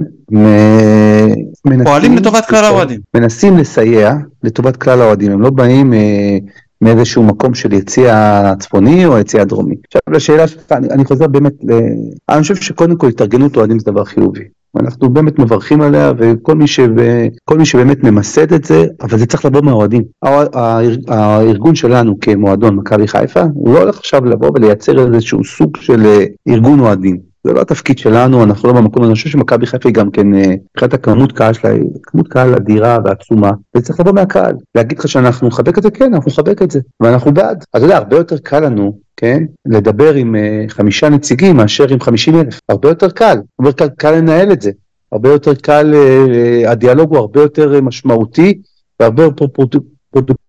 [1.64, 1.84] מנסים...
[1.84, 3.00] פועלים לטובת כלל האוהדים.
[3.14, 4.12] מנסים לסייע
[4.42, 5.92] לטובת כלל האוהדים, הם לא באים...
[6.82, 9.74] מאיזשהו מקום של יציא הצפוני או היציא הדרומי.
[9.86, 11.72] עכשיו לשאלה שלך, אני, אני חוזר באמת, ל...
[12.28, 14.44] אני חושב שקודם כל התארגנות אוהדים זה דבר חיובי.
[14.80, 16.80] אנחנו באמת מברכים עליה וכל מי, ש...
[17.56, 20.02] מי שבאמת ממסד את זה, אבל זה צריך לבוא מהאוהדים.
[21.08, 26.24] הארגון שלנו כמועדון מכבי חיפה, הוא לא הולך עכשיו לבוא ולייצר איזשהו סוג של אה,
[26.48, 27.18] ארגון אוהדים.
[27.46, 30.54] זה לא התפקיד שלנו, אנחנו לא במקום, אני חושב שמכבי חיפה היא גם כן, אה,
[30.74, 31.70] מבחינת הכמות קהל שלה,
[32.02, 34.54] כמות קהל אדירה ועצומה, וזה צריך לבוא מהקהל.
[34.74, 35.90] להגיד לך שאנחנו נחבק את זה?
[35.90, 37.64] כן, אנחנו נחבק את זה, ואנחנו בעד.
[37.70, 42.40] אתה יודע, הרבה יותר קל לנו, כן, לדבר עם uh, חמישה נציגים מאשר עם חמישים
[42.40, 44.70] אלף, הרבה יותר קל, הרבה יותר קל לנהל את זה.
[45.12, 48.58] הרבה יותר קל, אה, הדיאלוג הוא הרבה יותר משמעותי
[49.00, 50.45] והרבה יותר פרודוקטיבי,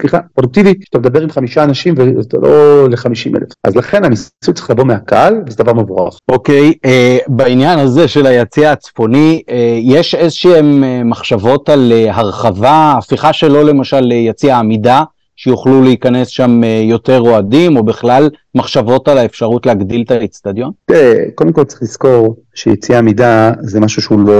[0.00, 3.48] סליחה, פרודוקטיבי, שאתה מדבר עם חמישה אנשים ואתה לא לחמישים אלף.
[3.64, 6.18] אז לכן הניסוי צריך לבוא מהקהל, וזה דבר מבורך.
[6.28, 12.94] אוקיי, אה, בעניין הזה של היציע הצפוני, אה, יש איזשהם אה, מחשבות על אה, הרחבה,
[12.98, 15.02] הפיכה שלו למשל ליציע עמידה,
[15.36, 20.70] שיוכלו להיכנס שם אה, יותר אוהדים, או בכלל מחשבות על האפשרות להגדיל את האיצטדיון?
[20.84, 24.32] תראה, קודם כל צריך לזכור שיציאה עמידה זה משהו שהוא לא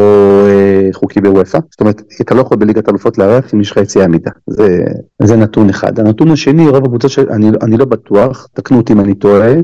[0.48, 4.04] אה, חוקי בוופא, זאת אומרת, אתה לא יכול בליגת אלופות לארח אם יש לך יציאה
[4.04, 4.84] עמידה, זה,
[5.22, 6.00] זה נתון אחד.
[6.00, 7.18] הנתון השני, רוב הקבוצות.
[7.30, 9.54] אני, אני לא בטוח, תקנו אותי אם אני טועה,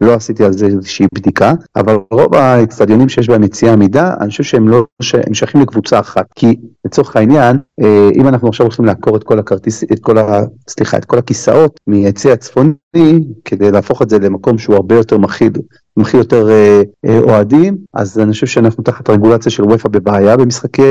[0.00, 4.42] לא עשיתי על זה איזושהי בדיקה, אבל רוב האצטדיונים שיש בהם יציאה עמידה, אני חושב
[4.42, 4.84] שהם לא,
[5.26, 9.38] הם שייכים לקבוצה אחת, כי לצורך העניין, אה, אם אנחנו עכשיו הולכים לעקור את כל
[9.38, 10.42] הכרטיס, את כל ה...
[10.68, 12.72] סליחה, את כל הכיסאות מיציע הצפוני,
[13.44, 15.52] כדי להפוך את זה למקום שהוא הרבה יותר מכיל,
[15.96, 20.82] מכיל יותר אה, אה, אוהדים, אז אני חושב שאנחנו תחת רגולציה של וופא בבעיה במשחקי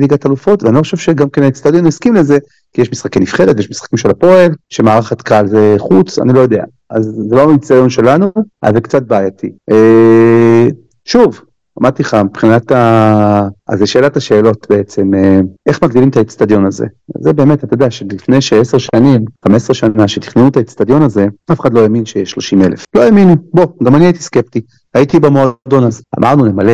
[0.00, 2.38] ליגת אלופות, ואני לא חושב שגם כן האצטדיון יסכים לזה,
[2.72, 6.64] כי יש משחקי נבחרת, יש משחקים של הפועל, שמערכת קהל זה חוץ, אני לא יודע.
[6.90, 9.52] אז זה לא הניסיון שלנו, אז זה קצת בעייתי.
[9.70, 10.68] אה,
[11.04, 11.40] שוב,
[11.80, 13.48] אמרתי לך, מבחינת ה...
[13.68, 16.86] אז זה שאלת השאלות בעצם, אה, איך מגדילים את האצטדיון הזה?
[17.20, 21.74] זה באמת, אתה יודע, שלפני שעשר שנים, 15 שנה, שתכננו את האצטדיון הזה, אף אחד
[21.74, 22.84] לא האמין שיש 30 אלף.
[22.94, 24.60] לא האמינו, בוא, גם אני הייתי סקפטי.
[24.94, 26.72] הייתי במועדון הזה, אמרנו נמלא,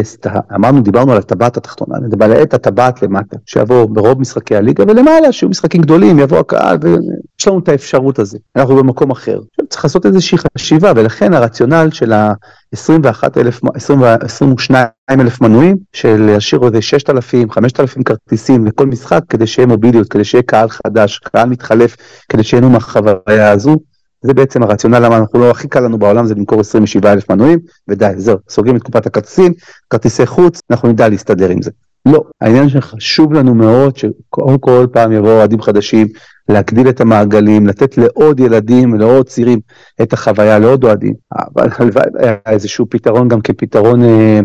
[0.54, 5.50] אמרנו, דיברנו על הטבעת התחתונה, נמלא את הטבעת למטה, שיבוא ברוב משחקי הליגה, ולמעלה, שיהיו
[5.50, 9.40] משחקים גדולים, יבוא הקהל, ויש לנו את האפשרות הזו, אנחנו במקום אחר.
[9.68, 14.88] צריך לעשות איזושהי חשיבה, ולכן הרציונל של ה-21 אלף, 22
[15.18, 20.42] אלף מנויים, של להשאיר איזה 6,000, 5,000 כרטיסים לכל משחק, כדי שיהיה מוביליות, כדי שיהיה
[20.42, 21.96] קהל חדש, קהל מתחלף,
[22.28, 23.76] כדי שיהנו מהחוויה הזו,
[24.22, 27.58] זה בעצם הרציונל למה אנחנו לא, הכי קל לנו בעולם זה למכור 27 אלף מנויים,
[27.88, 29.52] ודי, זהו, סוגרים את קופת הכרטיסים,
[29.90, 31.70] כרטיסי חוץ, אנחנו נדע להסתדר עם זה.
[32.06, 36.06] לא, העניין שחשוב לנו מאוד שכל כל פעם יבואו אוהדים חדשים,
[36.48, 39.60] להגדיל את המעגלים, לתת לעוד ילדים, לעוד צעירים
[40.02, 41.14] את החוויה, לעוד אוהדים.
[41.32, 44.40] אבל הלוואי היה איזשהו פתרון גם כפתרון אה,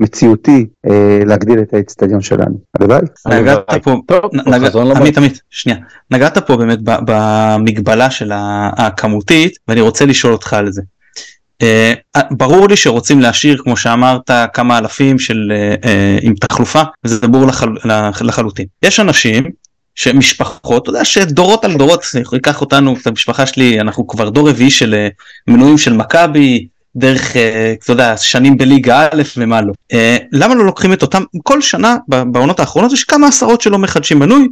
[0.00, 2.58] מציאותי אה, להגדיל את האצטדיון שלנו.
[2.80, 3.00] הלוואי.
[3.26, 5.78] נגעת פה, לא עמית עמית, שנייה,
[6.10, 10.82] נגעת פה באמת במגבלה של הכמותית ואני רוצה לשאול אותך על זה.
[11.62, 11.92] אה,
[12.30, 15.52] ברור לי שרוצים להשאיר כמו שאמרת כמה אלפים של
[15.84, 17.46] אה, עם תחלופה וזה ברור
[18.20, 18.66] לחלוטין.
[18.82, 19.44] יש אנשים
[19.94, 24.70] שמשפחות, אתה יודע שדורות על דורות, ייקח אותנו, את המשפחה שלי, אנחנו כבר דור רביעי
[24.70, 25.08] של
[25.48, 26.66] מנויים של מכבי,
[26.98, 29.72] דרך, אה, אתה יודע, שנים בליגה א' ומה לא.
[29.92, 34.18] אה, למה לא לוקחים את אותם, כל שנה בעונות האחרונות יש כמה עשרות שלא מחדשים
[34.18, 34.48] מנוי,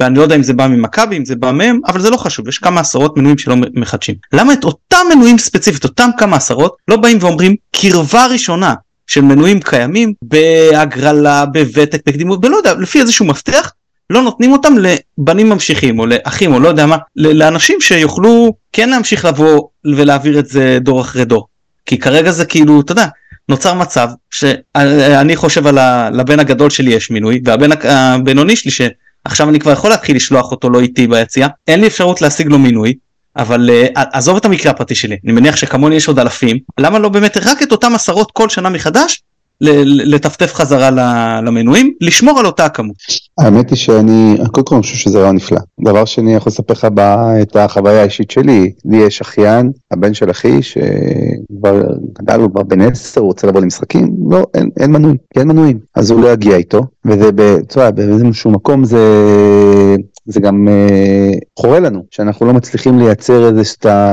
[0.00, 2.48] ואני לא יודע אם זה בא ממכבי, אם זה בא מהם, אבל זה לא חשוב,
[2.48, 4.14] יש כמה עשרות מנויים שלא מחדשים.
[4.32, 8.74] למה את אותם מנויים ספציפית, אותם כמה עשרות, לא באים ואומרים קרבה ראשונה
[9.06, 13.72] של מנויים קיימים בהגרלה, בוותק, בקדימות, ולא יודע, לפי איזשהו מפתח,
[14.10, 19.24] לא נותנים אותם לבנים ממשיכים או לאחים או לא יודע מה, לאנשים שיוכלו כן להמשיך
[19.24, 21.46] לבוא ולהעביר את זה דור אחרי דור.
[21.86, 23.06] כי כרגע זה כאילו, אתה יודע,
[23.48, 25.78] נוצר מצב שאני חושב על
[26.20, 30.70] הבן הגדול שלי יש מינוי, והבן הבינוני שלי שעכשיו אני כבר יכול להתחיל לשלוח אותו
[30.70, 32.94] לא איתי ביציאה, אין לי אפשרות להשיג לו מינוי,
[33.36, 37.08] אבל uh, עזוב את המקרה הפרטי שלי, אני מניח שכמוני יש עוד אלפים, למה לא
[37.08, 39.22] באמת רק את אותם עשרות כל שנה מחדש,
[39.60, 40.90] לטפטף חזרה
[41.40, 42.96] למנויים, לשמור על אותה הכמות.
[43.38, 45.58] האמת היא שאני, קודם כל אני חושב שזה רעיון נפלא.
[45.84, 46.86] דבר שני, אני יכול לספר לך
[47.42, 48.72] את החוויה האישית שלי.
[48.84, 51.82] לי יש אחיין, הבן של אחי, שכבר
[52.22, 55.48] גדל, הוא כבר בן עשר, הוא רוצה לבוא למשחקים, לא, אין, אין מנוי, כי אין
[55.48, 55.78] מנויים.
[55.94, 57.32] אז הוא לא יגיע איתו, וזה,
[57.94, 58.98] באיזשהו מקום זה
[60.26, 63.62] זה גם uh, חורה לנו שאנחנו לא מצליחים לייצר איזה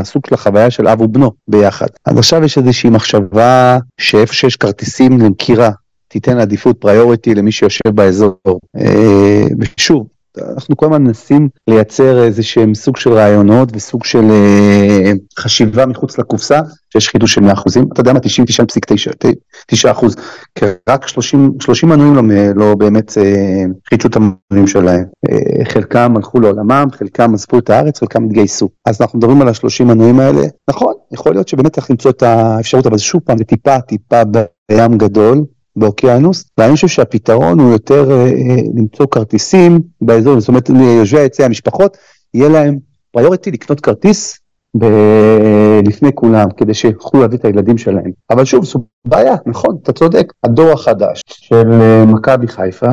[0.04, 1.88] סוג של החוויה של אב ובנו ביחד.
[2.06, 5.70] אז עכשיו יש איזושהי מחשבה שאיפה שיש כרטיסים למכירה,
[6.08, 8.40] תיתן עדיפות פריוריטי למי שיושב באזור.
[8.78, 10.08] Uh, ושוב,
[10.38, 16.18] אנחנו כל הזמן מנסים לייצר איזה שהם סוג של רעיונות וסוג של אה, חשיבה מחוץ
[16.18, 16.60] לקופסה,
[16.90, 20.16] שיש חידוש של 100 אחוזים, אתה יודע מה, 99.9 אחוז,
[20.56, 22.22] כי רק 30, 30 מנויים לא,
[22.56, 25.06] לא באמת אה, חידשו את המנויים שלהם.
[25.32, 28.70] אה, חלקם הלכו לעולמם, חלקם עזבו את הארץ, חלקם התגייסו.
[28.86, 32.88] אז אנחנו מדברים על ה-30 מנויים האלה, נכון, יכול להיות שבאמת צריך למצוא את האפשרות,
[32.88, 35.44] אבל שוב פעם, זה טיפה טיפה בים גדול,
[35.76, 41.46] באוקיינוס, ואני חושב שהפתרון הוא יותר אה, אה, למצוא כרטיסים באזור, זאת אומרת ליושבי היציע
[41.46, 41.98] המשפחות,
[42.34, 42.78] יהיה להם
[43.12, 44.40] פריוריטי לקנות כרטיס
[44.78, 48.12] ב- לפני כולם, כדי שיוכלו להביא את הילדים שלהם.
[48.30, 52.88] אבל שוב, זו בעיה, נכון, אתה צודק, הדור החדש של אה, מכבי חיפה,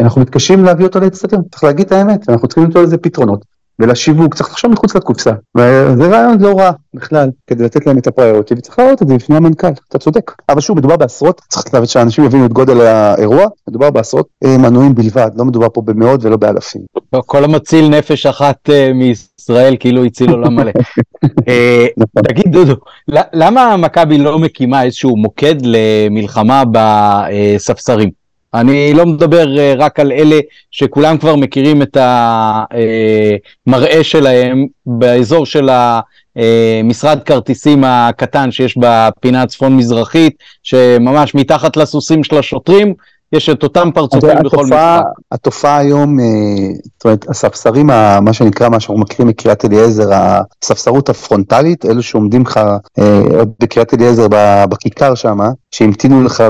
[0.00, 3.55] אנחנו מתקשים להביא אותו לאצטדיון, צריך להגיד את האמת, אנחנו צריכים למצוא לזה פתרונות.
[3.78, 5.32] ולשיווק צריך לחשוב מחוץ לקופסה.
[5.56, 9.36] וזה רעיון לא רע בכלל, כדי לתת להם את הפריוריטי, וצריך להראות את זה לפני
[9.36, 10.32] המנכ"ל, אתה צודק.
[10.48, 14.94] אבל שוב, מדובר בעשרות, צריך להבין שאנשים יבינו את גודל האירוע, מדובר בעשרות אה, מנויים
[14.94, 16.82] בלבד, לא מדובר פה במאות ולא באלפים.
[17.12, 20.72] לא, כל המציל נפש אחת אה, מישראל כאילו הציל עולם מלא.
[21.48, 22.22] אה, נכון.
[22.22, 22.74] תגיד דודו,
[23.32, 28.25] למה מכבי לא מקימה איזשהו מוקד למלחמה בספסרים?
[28.56, 30.40] אני לא מדבר אה, רק על אלה
[30.70, 31.96] שכולם כבר מכירים את
[33.66, 35.68] המראה שלהם באזור של
[36.36, 42.94] המשרד כרטיסים הקטן שיש בפינה הצפון מזרחית, שממש מתחת לסוסים של השוטרים,
[43.32, 45.06] יש את אותם פרצופים בכל התופעה- משחק.
[45.32, 46.24] התופעה היום, אה,
[46.96, 47.86] זאת אומרת, הספסרים,
[48.20, 50.10] מה שנקרא, מה שאנחנו מכירים מקריית אליעזר,
[50.62, 52.60] הספסרות הפרונטלית, אלו שעומדים לך
[52.98, 54.26] אה, עוד בקריית אליעזר
[54.68, 55.38] בכיכר שם,
[55.70, 56.44] שהמתינו לך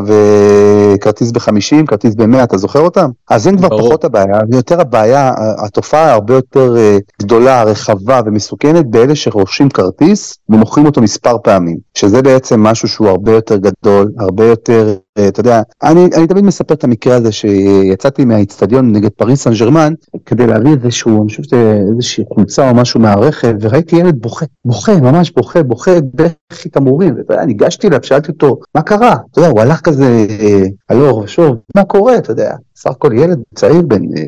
[0.95, 3.11] וכרטיס ב-50, כרטיס ב-100, אתה זוכר אותם?
[3.31, 3.69] אז הם כבר.
[3.69, 5.33] פחות הבעיה, ויותר הבעיה,
[5.65, 12.23] התופעה הרבה יותר אה, גדולה, רחבה ומסוכנת באלה שרוכשים כרטיס ומוכרים אותו מספר פעמים, שזה
[12.23, 14.95] בעצם משהו שהוא הרבה יותר גדול, הרבה יותר
[15.29, 19.95] אתה יודע, אני, אני תמיד מספר את המקרה הזה שיצאתי מהאיצטדיון נגד פריס סן ג'רמן
[20.27, 25.01] כדי להביא איזשהו, אני חושב שזה איזושהי חולצה או משהו מהרכב, וראיתי ילד בוכה, בוכה,
[25.01, 29.17] ממש בוכה, בוכה, בכי תמרורים, ואתה יודע, ניגשתי אליו, שאלתי אותו, מה קרה?
[29.31, 33.39] אתה יודע, הוא הלך כזה אה, הלוך ושוב, מה קורה, אתה יודע, סך הכל ילד
[33.55, 34.25] צעיר בן אה,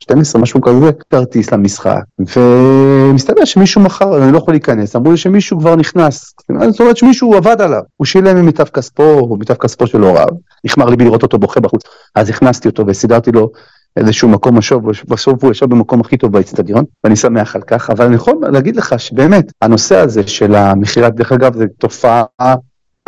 [0.00, 0.42] 12, 11.
[0.42, 2.00] 12, משהו כזה, כרטיס למשחק,
[2.36, 6.34] ומסתבר שמישהו מכר, אני לא יכול להיכנס, אמרו לי שמישהו כבר נכנס,
[6.70, 10.26] זאת אומרת שמישהו עבד עליו, הוא שילם ממיטב כספו, או מיטב כספו של הוריו,
[10.64, 11.82] נחמר ליבי לראות אותו בוכה בחוץ,
[12.14, 13.50] אז הכנסתי אותו וסידרתי לו
[13.96, 18.04] איזשהו מקום משוב, בסוף הוא ישב במקום הכי טוב באצטדיון, ואני שמח על כך, אבל
[18.04, 22.24] אני יכול להגיד לך שבאמת, הנושא הזה של המכירת, דרך אגב, זו תופעה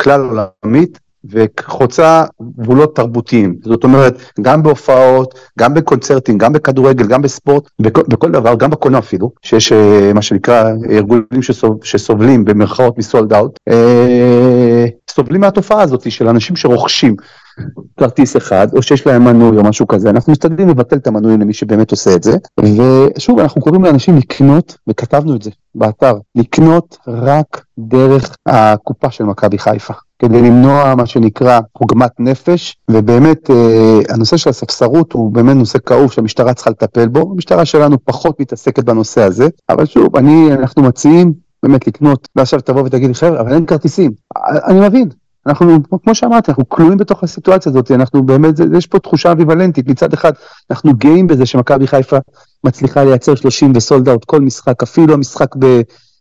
[0.01, 0.99] כלל עולמית,
[1.29, 2.23] וחוצה
[2.59, 8.55] גבולות תרבותיים, זאת אומרת, גם בהופעות, גם בקונצרטים, גם בכדורגל, גם בספורט, בכל, בכל דבר,
[8.55, 15.41] גם בקולנוע אפילו, שיש אה, מה שנקרא ארגונים שסוב, שסובלים במרכאות מסולד אאוט, אה, סובלים
[15.41, 17.15] מהתופעה הזאת של אנשים שרוכשים
[17.97, 21.53] כרטיס אחד, או שיש להם מנוי או משהו כזה, אנחנו משתדלים לבטל את המנוי למי
[21.53, 27.65] שבאמת עושה את זה, ושוב, אנחנו קוראים לאנשים לקנות, וכתבנו את זה באתר, לקנות רק
[27.79, 29.93] דרך הקופה של מכבי חיפה.
[30.19, 36.11] כדי למנוע מה שנקרא עוגמת נפש, ובאמת אה, הנושא של הספסרות הוא באמת נושא כאוב
[36.11, 41.33] שהמשטרה צריכה לטפל בו, המשטרה שלנו פחות מתעסקת בנושא הזה, אבל שוב, אני, אנחנו מציעים
[41.63, 44.11] באמת לקנות, ועכשיו תבוא ותגיד לי חבר'ה, אבל אין כרטיסים,
[44.67, 45.09] אני מבין,
[45.47, 50.13] אנחנו, כמו שאמרתי, אנחנו כלואים בתוך הסיטואציה הזאת, אנחנו באמת, יש פה תחושה אביוולנטית, מצד
[50.13, 50.31] אחד,
[50.71, 52.17] אנחנו גאים בזה שמכבי חיפה
[52.63, 55.55] מצליחה לייצר 30 וסולד אאוט כל משחק, אפילו המשחק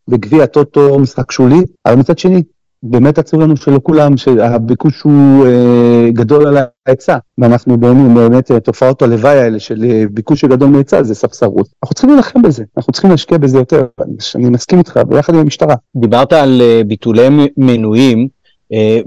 [0.09, 2.43] בגביע הטוטו, משחק שולי, אבל מצד שני,
[2.83, 8.61] באמת עצוב לנו שלא כולם, שהביקוש הוא אה, גדול על ההיצע, ואנחנו באמת, באמת אה,
[8.61, 11.69] תופעות הלוואי האלה של אה, ביקוש שגדול מהיצע זה ספסרות.
[11.83, 13.87] אנחנו צריכים להילחם בזה, אנחנו צריכים להשקיע בזה יותר,
[14.35, 15.75] אני, מסכים איתך, ביחד עם המשטרה.
[15.97, 18.29] דיברת על אה, ביטולי מנויים,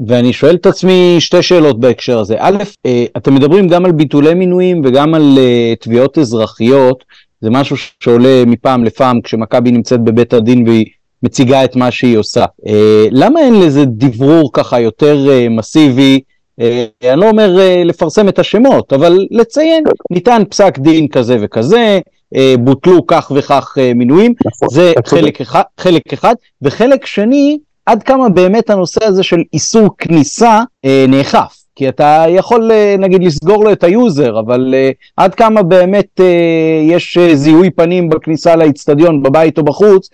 [0.07, 2.35] ואני שואל את עצמי שתי שאלות בהקשר הזה.
[2.39, 7.03] א', אה, אתם מדברים גם על ביטולי מינויים וגם על אה, תביעות אזרחיות,
[7.41, 10.85] זה משהו שעולה מפעם לפעם כשמכבי נמצאת בבית הדין והיא
[11.23, 12.45] מציגה את מה שהיא עושה.
[12.67, 16.19] אה, למה אין לזה דברור ככה יותר אה, מסיבי?
[16.61, 21.99] אה, אני לא אומר אה, לפרסם את השמות, אבל לציין, ניתן פסק דין כזה וכזה,
[22.35, 24.93] אה, בוטלו כך וכך אה, מינויים, נכון, זה
[25.41, 31.63] אחד, חלק אחד, וחלק שני, עד כמה באמת הנושא הזה של איסור כניסה אה, נאכף.
[31.75, 36.19] כי אתה יכול אה, נגיד לסגור לו את ה user, אבל אה, עד כמה באמת
[36.19, 40.09] אה, יש אה, זיהוי פנים בכניסה לאיצטדיון, בבית או בחוץ,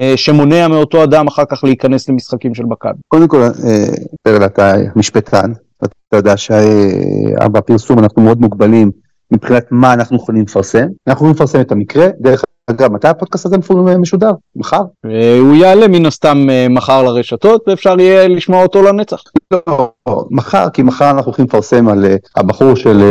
[0.00, 2.98] אה, שמונע מאותו אדם אחר כך להיכנס למשחקים של מכבי.
[3.08, 3.84] קודם כל, אה,
[4.22, 5.52] פרל, אתה משפטן,
[5.84, 8.90] אתה יודע שבפרסום אנחנו מאוד מוגבלים
[9.30, 10.86] מבחינת מה אנחנו יכולים לפרסם.
[11.06, 13.56] אנחנו יכולים לפרסם את המקרה, דרך אגב, מתי הפודקאסט הזה
[13.98, 14.32] משודר?
[14.56, 14.82] מחר?
[15.06, 19.22] אה, הוא יעלה מן הסתם אה, מחר לרשתות, ואפשר יהיה לשמוע אותו לנצח.
[19.52, 19.92] לא,
[20.30, 23.02] מחר, כי מחר אנחנו הולכים לפרסם על אה, הבחור של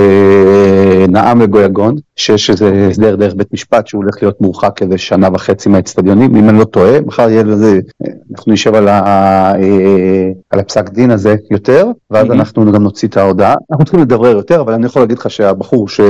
[1.08, 5.70] נעם לגויגון, שיש איזה הסדר דרך בית משפט שהוא הולך להיות מורחק איזה שנה וחצי
[5.70, 7.80] מהאצטדיונים, אם אני לא טועה, מחר יהיה לזה,
[8.32, 9.54] אנחנו נשב על, ה,
[10.50, 12.28] על הפסק דין הזה יותר, ואז.
[12.32, 13.56] אנחנו גם נוציא את ההודעה.
[13.72, 16.02] אנחנו צריכים לדברר יותר, אבל אני יכול להגיד לך שהבחור ש...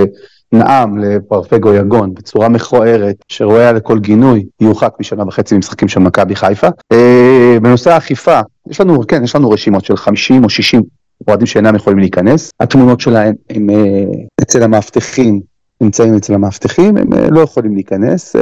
[0.51, 6.67] נאם לפרפגו יגון בצורה מכוערת שראויה לכל גינוי יורחק משנה וחצי ממשחקים של מכבי חיפה.
[6.91, 8.39] אה, בנושא האכיפה
[8.69, 10.81] יש לנו כן יש לנו רשימות של 50 או 60
[11.27, 14.03] אוהדים שאינם יכולים להיכנס התמונות שלהם הם אה,
[14.41, 15.41] אצל המאבטחים
[15.81, 18.35] נמצאים אצל המאבטחים הם אה, לא יכולים להיכנס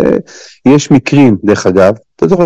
[0.67, 2.45] יש מקרים דרך אגב אתה זוכר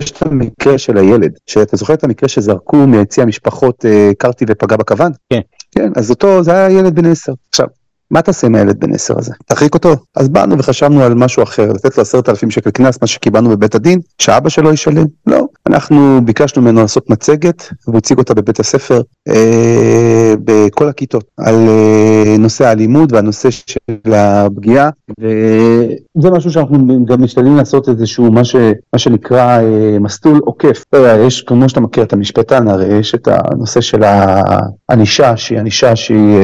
[0.00, 4.76] יש את המקרה של הילד שאתה זוכר את המקרה שזרקו מיציע המשפחות אה, קרטי ופגע
[4.76, 5.40] בכוון כן.
[5.70, 7.66] כן אז אותו זה היה ילד בן 10 עכשיו
[8.12, 9.32] מה תעשה עם הילד בן 10 הזה?
[9.46, 9.96] תרחיק אותו?
[10.16, 13.74] אז באנו וחשבנו על משהו אחר, לתת לו עשרת אלפים שקל קנס, מה שקיבלנו בבית
[13.74, 15.04] הדין, שאבא שלו ישלם?
[15.26, 15.46] לא.
[15.66, 22.36] אנחנו ביקשנו ממנו לעשות מצגת, והוא הציג אותה בבית הספר אה, בכל הכיתות, על אה,
[22.38, 24.90] נושא האלימות והנושא של הפגיעה,
[25.20, 28.56] וזה משהו שאנחנו גם משתדלים לעשות איזשהו מה, ש,
[28.92, 30.84] מה שנקרא אה, מסלול עוקף.
[30.92, 35.58] לא יודע, יש, כמו שאתה מכיר את המשפטן, הרי יש את הנושא של הענישה, שהיא
[35.58, 36.36] ענישה שהיא...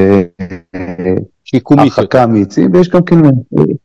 [0.75, 1.15] אה,
[1.51, 1.93] שיקומית.
[1.99, 3.17] הרחקה מעצים, ויש גם כן,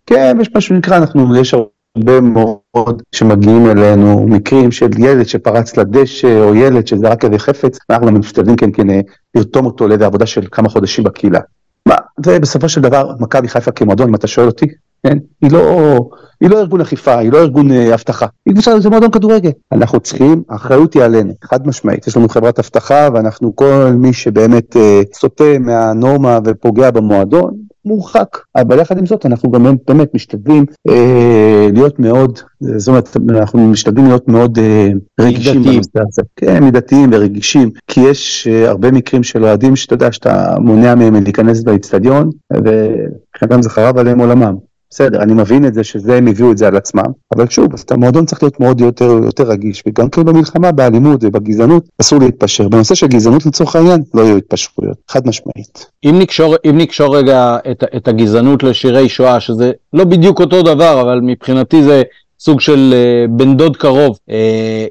[0.06, 1.54] כן, יש מה שנקרא, אנחנו, יש
[1.96, 8.08] הרבה מאוד שמגיעים אלינו מקרים של ילד שפרץ לדשא, או ילד שזרק איזה חפץ, אנחנו
[8.08, 8.88] גם משתדלים כן כן
[9.36, 11.40] לרתום אותו לאיזה עבודה של כמה חודשים בקהילה.
[11.86, 11.96] מה,
[12.26, 14.66] זה בסופו של דבר, מכבי חיפה כמועדון, אם אתה שואל אותי,
[15.08, 16.00] כן, היא לא,
[16.42, 19.52] היא לא ארגון אכיפה, היא לא ארגון אה, אבטחה, היא קבוצה, זה מועדון כדורגל.
[19.72, 24.78] אנחנו צריכים, האחריות היא עלינו, חד משמעית, יש לנו חברת אבטחה, ואנחנו כל מי שבאמת
[24.78, 27.54] אה, סוטה מהנורמה ופוגע במועדון,
[27.86, 28.38] מורחק.
[28.56, 34.06] אבל יחד עם זאת אנחנו גם באמת משתדלים אה, להיות מאוד, זאת אומרת אנחנו משתדלים
[34.06, 34.90] להיות מאוד אה,
[35.20, 35.74] רגישים מידתיים.
[35.76, 36.22] בנושא הזה.
[36.36, 41.24] כן, מידתיים ורגישים, כי יש אה, הרבה מקרים של אוהדים שאתה יודע שאתה מונע מהם
[41.24, 44.56] להיכנס לאצטדיון, ומבחינתם זה חרב עליהם עולמם.
[44.94, 47.04] בסדר, אני מבין את זה שזה הם הביאו את זה על עצמם,
[47.36, 51.84] אבל שוב, אז המועדון צריך להיות מאוד יותר, יותר רגיש, וגם כן במלחמה באלימות ובגזענות
[52.02, 52.68] אסור להתפשר.
[52.68, 55.86] בנושא של גזענות לצורך העניין לא יהיו התפשרויות, חד משמעית.
[56.06, 61.02] אם נקשור, אם נקשור רגע את, את הגזענות לשירי שואה, שזה לא בדיוק אותו דבר,
[61.02, 62.04] אבל מבחינתי זה
[62.40, 64.18] סוג של uh, בן דוד קרוב.
[64.30, 64.34] Uh,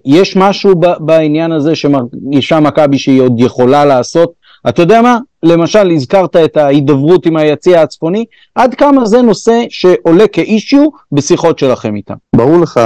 [0.04, 4.41] יש משהו ב, בעניין הזה שמרגישה מכבי שהיא עוד יכולה לעשות?
[4.68, 5.18] אתה יודע מה?
[5.42, 11.96] למשל, הזכרת את ההידברות עם היציע הצפוני, עד כמה זה נושא שעולה כאישיו בשיחות שלכם
[11.96, 12.14] איתם?
[12.36, 12.80] ברור לך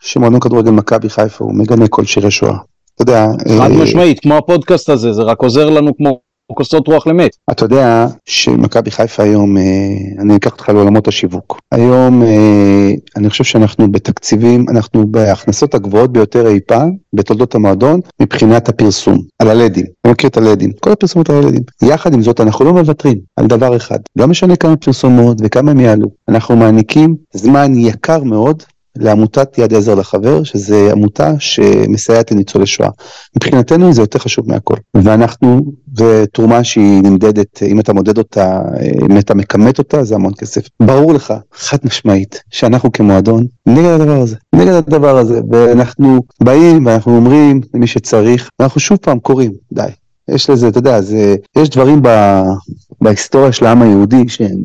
[0.00, 2.56] שמועדון כדורגל מכבי חיפה הוא מגנה כל שירי שואה.
[2.94, 3.26] אתה יודע,
[3.58, 6.20] חד אה, משמעית, כמו הפודקאסט הזה, זה רק עוזר לנו כמו
[6.54, 7.36] כוסות רוח למת.
[7.50, 9.62] אתה יודע שמכבי חיפה היום, אה,
[10.18, 11.60] אני אקח אותך לעולמות השיווק.
[11.72, 18.68] היום אה, אני חושב שאנחנו בתקציבים, אנחנו בהכנסות הגבוהות ביותר אי פעם בתולדות המועדון מבחינת
[18.68, 19.84] הפרסום, על הלדים.
[20.00, 21.62] אתה מכיר את הלדים, כל הפרסומות על הלדים.
[21.82, 25.80] יחד עם זאת אנחנו לא מוותרים על דבר אחד, לא משנה כמה פרסומות וכמה הם
[25.80, 28.62] יעלו, אנחנו מעניקים זמן יקר מאוד
[28.96, 32.88] לעמותת יד עזר לחבר, שזה עמותה שמסייעת לניצולי שואה.
[33.36, 34.74] מבחינתנו זה יותר חשוב מהכל.
[34.94, 38.62] ואנחנו, ותרומה שהיא נמדדת, אם אתה מודד אותה,
[39.10, 40.62] אם אתה מכמת אותה, זה המון כסף.
[40.82, 44.36] ברור לך, חד משמעית, שאנחנו כמועדון נגד הדבר הזה.
[44.54, 49.82] נגד הדבר הזה, ואנחנו באים ואנחנו אומרים למי שצריך, ואנחנו שוב פעם קוראים, די.
[50.30, 52.08] יש לזה, אתה יודע, זה, יש דברים ב,
[53.00, 54.62] בהיסטוריה של העם היהודי שהם,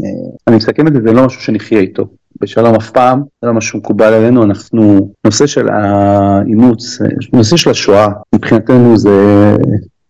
[0.49, 2.05] אה, מסכם את זה, זה לא משהו שנחיה איתו.
[2.41, 6.99] בשלום אף פעם, זה לא משהו מקובל עלינו, אנחנו, נושא של האימוץ,
[7.33, 9.55] נושא של השואה, מבחינתנו זה,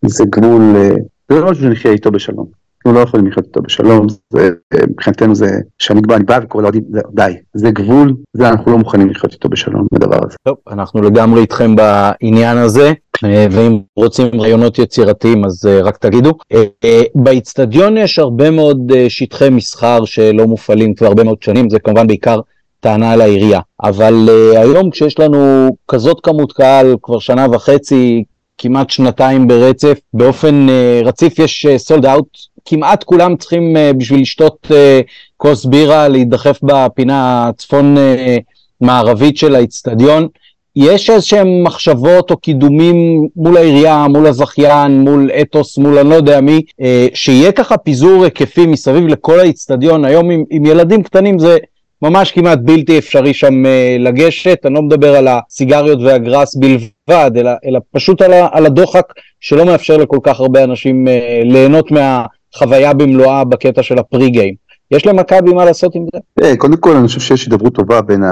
[0.06, 0.90] זה גבול, אה,
[1.32, 2.46] זה לא משהו שנחיה איתו בשלום.
[2.86, 4.50] אנחנו לא יכולים לחיות איתו בשלום, זה,
[4.90, 5.48] מבחינתנו זה,
[5.80, 9.34] שאני בא, אני בא וקורא לאוהדים, זה- די, זה גבול, זה אנחנו לא מוכנים לחיות
[9.34, 10.36] איתו בשלום, הדבר הזה.
[10.44, 12.94] טוב, אנחנו לגמרי איתכם בעניין הזה,
[13.24, 16.34] ואם רוצים רעיונות יצירתיים אז אה, רק תגידו.
[16.54, 21.70] אה, אה, באיצטדיון יש הרבה מאוד אה, שטחי מסחר שלא מופעלים כבר הרבה מאוד שנים,
[21.70, 22.40] זה כמובן בעיקר
[22.80, 23.60] טענה על העירייה.
[23.84, 28.24] אבל אה, היום כשיש לנו כזאת כמות קהל כבר שנה וחצי,
[28.58, 32.28] כמעט שנתיים ברצף, באופן אה, רציף יש סולד אאוט,
[32.66, 35.02] כמעט כולם צריכים אה, בשביל לשתות אה,
[35.38, 38.38] כוס בירה להידחף בפינה הצפון אה,
[38.82, 40.28] מערבית של האיצטדיון.
[40.76, 46.42] יש איזשהם מחשבות או קידומים מול העירייה, מול הזכיין, מול אתוס, מול אני לא יודע
[46.42, 50.06] מי, אה, שיהיה ככה פיזור היקפי מסביב לכל האיצטדיון.
[50.06, 51.58] היום עם, עם ילדים קטנים זה
[52.02, 57.52] ממש כמעט בלתי אפשרי שם אה, לגשת, אני לא מדבר על הסיגריות והגראס בלבד, אלא,
[57.66, 62.94] אלא פשוט על, ה, על הדוחק שלא מאפשר לכל כך הרבה אנשים אה, ליהנות מהחוויה
[62.94, 64.54] במלואה בקטע של הפרי גיים.
[64.92, 66.20] יש למכבי מה לעשות עם זה?
[66.44, 68.24] אה, קודם כל אני חושב שיש הידברות טובה בין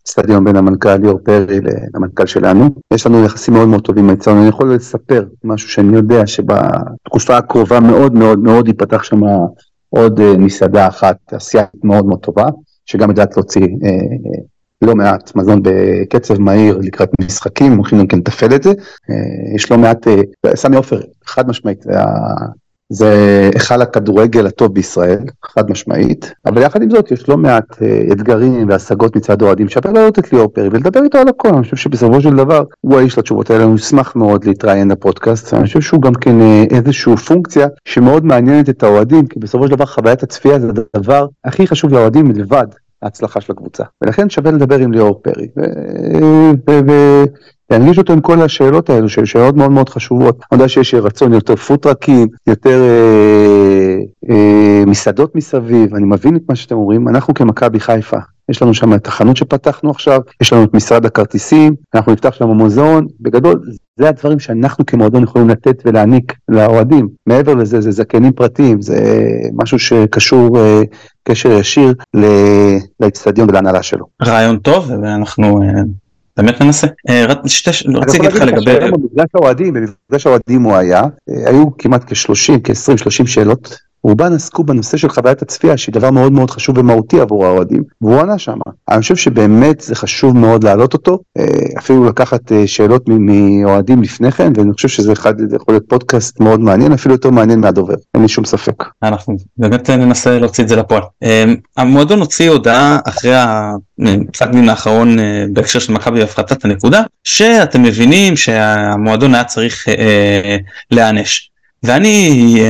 [0.00, 1.60] האצטדיון, בין המנכ"ל ליאור פרי
[1.94, 2.68] למנכ"ל שלנו.
[2.94, 7.36] יש לנו יחסים מאוד מאוד טובים עם האצטדיון, אני יכול לספר משהו שאני יודע שבתקופה
[7.36, 9.20] הקרובה מאוד מאוד מאוד ייפתח שם
[9.88, 12.46] עוד אה, מסעדה אחת, תעשייה מאוד מאוד טובה,
[12.86, 14.36] שגם יודעת להוציא אה,
[14.82, 18.70] לא מעט מזון בקצב מהיר לקראת משחקים, הולכים גם כן לתפעל את זה.
[19.10, 21.84] אה, יש לא מעט, אה, סמי עופר, חד משמעית,
[22.90, 23.14] זה
[23.54, 28.68] היכל הכדורגל הטוב בישראל, חד משמעית, אבל יחד עם זאת יש לא מעט אה, אתגרים
[28.68, 32.20] והשגות מצד אוהדים, שווה להעלות את ליאור פרי ולדבר איתו על הכל, אני חושב שבסופו
[32.20, 36.14] של דבר הוא האיש לתשובות האלה, הוא ישמח מאוד להתראיין לפודקאסט, ואני חושב שהוא גם
[36.14, 40.70] כן אה, איזושהי פונקציה שמאוד מעניינת את האוהדים, כי בסופו של דבר חוויית הצפייה זה
[40.94, 42.66] הדבר הכי חשוב לאוהדים מלבד
[43.02, 45.48] ההצלחה של הקבוצה, ולכן שווה לדבר עם ליאור פרי.
[45.56, 47.24] ו- ו- ו-
[47.70, 50.36] להנגיש אותו עם כל השאלות האלו, שהן שאלות מאוד מאוד חשובות.
[50.36, 53.96] אני יודע שיש רצון יותר פוטרקים, יותר אה,
[54.30, 58.18] אה, מסעדות מסביב, אני מבין את מה שאתם אומרים, אנחנו כמכבי חיפה,
[58.48, 62.46] יש לנו שם את החנות שפתחנו עכשיו, יש לנו את משרד הכרטיסים, אנחנו נפתח שם
[62.46, 63.60] מוזיאון, בגדול
[63.98, 67.08] זה הדברים שאנחנו כמועדון יכולים לתת ולהעניק לאוהדים.
[67.26, 68.98] מעבר לזה זה זכיינים פרטיים, זה
[69.52, 70.82] משהו שקשור אה,
[71.22, 71.94] קשר ישיר
[73.00, 74.06] לאצטדיון ולהנהלה שלו.
[74.22, 75.68] רעיון טוב ואנחנו אה,
[76.42, 76.86] באמת ננסה.
[77.08, 78.90] אה, רציתי להגיד לך לגבי...
[78.90, 81.02] במפגש האוהדים, במפגש האוהדים הוא היה,
[81.46, 86.50] היו כמעט כ-30, כ-20-30 שאלות רובן עסקו בנושא של חוויית הצפייה, שהיא דבר מאוד מאוד
[86.50, 88.58] חשוב ומהותי עבור האוהדים, והוא ענה שם.
[88.90, 91.44] אני חושב שבאמת זה חשוב מאוד להעלות אותו, אה,
[91.78, 96.40] אפילו לקחת אה, שאלות מאוהדים לפני כן, ואני חושב שזה אחד, זה יכול להיות פודקאסט
[96.40, 98.84] מאוד מעניין, אפילו יותר מעניין מהדובר, אין לי שום ספק.
[99.02, 101.02] אנחנו באמת ננסה להוציא את זה לפועל.
[101.22, 101.44] אה,
[101.76, 105.16] המועדון הוציא הודעה אחרי הפסק דין האחרון
[105.52, 109.88] בהקשר של מכבי והפחתת הנקודה, שאתם מבינים שהמועדון היה צריך
[110.90, 111.50] להיענש.
[111.82, 112.62] ואני,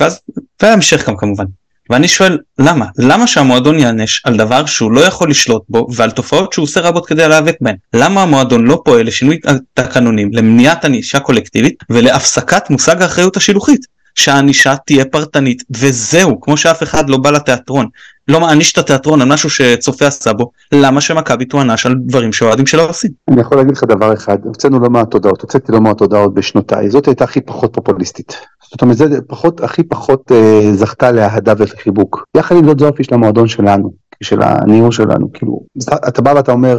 [0.00, 0.20] ואז
[0.62, 1.44] וההמשך גם כמובן.
[1.90, 2.86] ואני שואל למה?
[2.98, 7.06] למה שהמועדון יענש על דבר שהוא לא יכול לשלוט בו ועל תופעות שהוא עושה רבות
[7.06, 7.76] כדי להיאבק בהן?
[7.94, 9.38] למה המועדון לא פועל לשינוי
[9.74, 13.86] תקנונים, למניעת ענישה קולקטיבית ולהפסקת מושג האחריות השילוחית?
[14.14, 17.86] שהענישה תהיה פרטנית וזהו, כמו שאף אחד לא בא לתיאטרון.
[18.28, 22.66] לא מעניש את התיאטרון על משהו שצופה עשה בו, למה שמכבי תוענש על דברים שאוהדים
[22.66, 23.10] שלא עושים?
[23.30, 26.90] אני יכול להגיד לך דבר אחד, הוצאנו לא מעט הודעות, הוצאתי לא מעט הודעות בשנותיי,
[26.90, 28.36] זאת הייתה הכי פחות פופוליסטית.
[28.72, 32.24] זאת אומרת, זה פחות, הכי פחות אה, זכתה לאהדה ולחיבוק.
[32.36, 33.92] יחד עם זאת זו האופי של המועדון שלנו,
[34.22, 35.60] של הניהול שלנו, כאילו,
[36.08, 36.78] אתה בא ואתה אומר,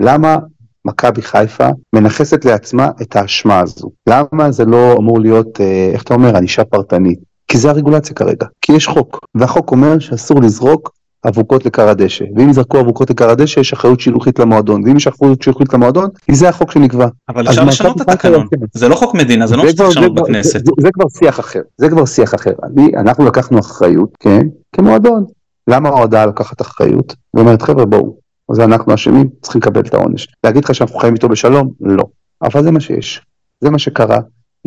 [0.00, 0.36] למה
[0.84, 3.90] מכבי חיפה מנכסת לעצמה את האשמה הזו?
[4.08, 7.18] למה זה לא אמור להיות, אה, איך אתה אומר, ענישה פרטנית?
[7.48, 10.90] כי זה הרגולציה כרגע, כי יש חוק, והחוק אומר שאסור לזרוק
[11.28, 15.42] אבוקות לכר הדשא, ואם יזרקו אבוקות לכר הדשא יש אחריות שילוחית למועדון, ואם יש אחריות
[15.42, 17.06] שילוחית למועדון, כי זה החוק שנקבע.
[17.28, 20.60] אבל אפשר לשנות את התקנון, זה לא חוק מדינה, זה לא שצריך לשנות בכנסת.
[20.80, 22.52] זה, כבר שיח אחר, זה כבר שיח אחר.
[22.64, 25.24] אני, אנחנו לקחנו אחריות, כן, כמועדון.
[25.68, 27.14] למה ההודעה לקחת אחריות?
[27.34, 28.16] ואומרת חבר'ה בואו,
[28.52, 30.28] זה אנחנו אשמים, צריכים לקבל את העונש.
[30.44, 31.70] להגיד לך שאנחנו חיים איתו בשלום?
[31.80, 32.04] לא.
[32.42, 33.20] אבל זה מה שיש,
[33.60, 34.18] זה מה שקרה,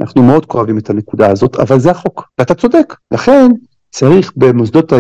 [0.02, 2.96] אנחנו מאוד כואבים את הנקודה הזאת, אבל זה החוק, ואתה צודק.
[3.12, 3.52] לכן
[3.92, 4.94] צריך במוסדות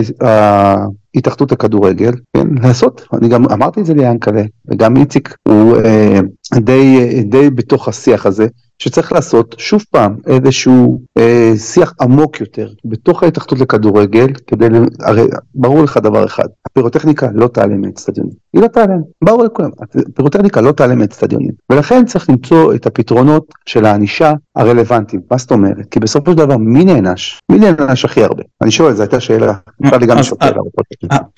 [1.15, 6.19] התאחדות הכדורגל, כן, לעשות, אני גם אמרתי את זה ליענקלה, וגם איציק הוא אה,
[6.55, 8.47] די, די בתוך השיח הזה,
[8.79, 14.65] שצריך לעשות שוב פעם איזשהו אה, שיח עמוק יותר בתוך ההתאחדות לכדורגל, כדי,
[14.99, 15.23] הרי
[15.55, 19.69] ברור לך דבר אחד, הפירוטכניקה לא תעלה מאצטדיונים, היא לא תעלה, ברור לכולם,
[20.09, 25.85] הפירוטכניקה לא תעלה מאצטדיונים, ולכן צריך למצוא את הפתרונות של הענישה הרלוונטיים, מה זאת אומרת?
[25.91, 27.39] כי בסופו של דבר מי נענש?
[27.51, 28.43] מי נענש הכי הרבה?
[28.61, 30.47] אני שואל, זו הייתה שאלה, נראה לי גם לשאול אה,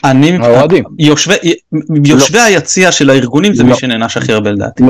[0.04, 0.38] אני,
[2.06, 3.76] יושבי היציע של הארגונים זה מי לא.
[3.76, 4.84] שנענש הכי הרבה לדעתי.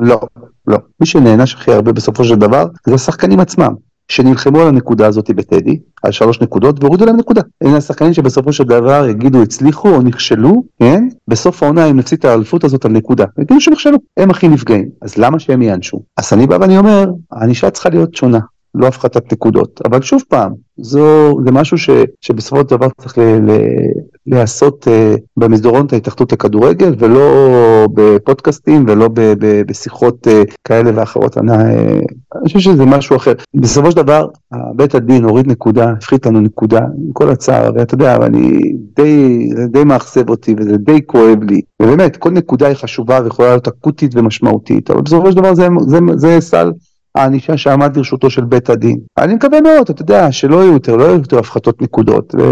[0.00, 0.20] לא,
[0.66, 0.78] לא.
[1.00, 3.74] מי שנענש הכי הרבה בסופו של דבר זה השחקנים עצמם.
[4.08, 7.42] שנלחמו על הנקודה הזאת בטדי, על שלוש נקודות, והורידו להם נקודה.
[7.60, 11.08] הנה השחקנים שבסופו של דבר יגידו הצליחו או נכשלו, כן?
[11.28, 13.24] בסוף העונה אם נפסיד את האליפות הזאת על נקודה.
[13.38, 14.88] יגידו שנכשלו, הם הכי נפגעים.
[15.02, 16.02] אז למה שהם ייענשו?
[16.16, 18.38] אז אני בא ואני אומר, הענישה צריכה להיות שונה.
[18.74, 19.80] לא הפחתת נקודות.
[19.84, 23.18] אבל שוב פעם, זו, זה משהו ש, שבסופו של דבר צריך
[24.26, 31.38] להיעשות uh, במסדרונות ההתאחדות לכדורגל, ולא בפודקאסטים ולא ב, ב, בשיחות uh, כאלה ואחרות.
[31.38, 31.56] אני, uh,
[32.36, 33.32] אני חושב שזה משהו אחר.
[33.54, 34.28] בסופו של דבר,
[34.76, 38.58] בית הדין הוריד נקודה, הפחית לנו נקודה, עם כל הצער, ואתה יודע, אני
[38.96, 41.60] די, זה די מאכזב אותי וזה די כואב לי.
[41.82, 45.98] ובאמת, כל נקודה היא חשובה ויכולה להיות אקוטית ומשמעותית, אבל בסופו של דבר זה, זה,
[46.16, 46.70] זה סל.
[47.14, 48.98] הענישה שעמד לרשותו של בית הדין.
[49.18, 52.34] אני מקווה מאוד, אתה יודע, שלא יהיו יותר, לא יהיו יותר הפחתות נקודות.
[52.38, 52.42] ו...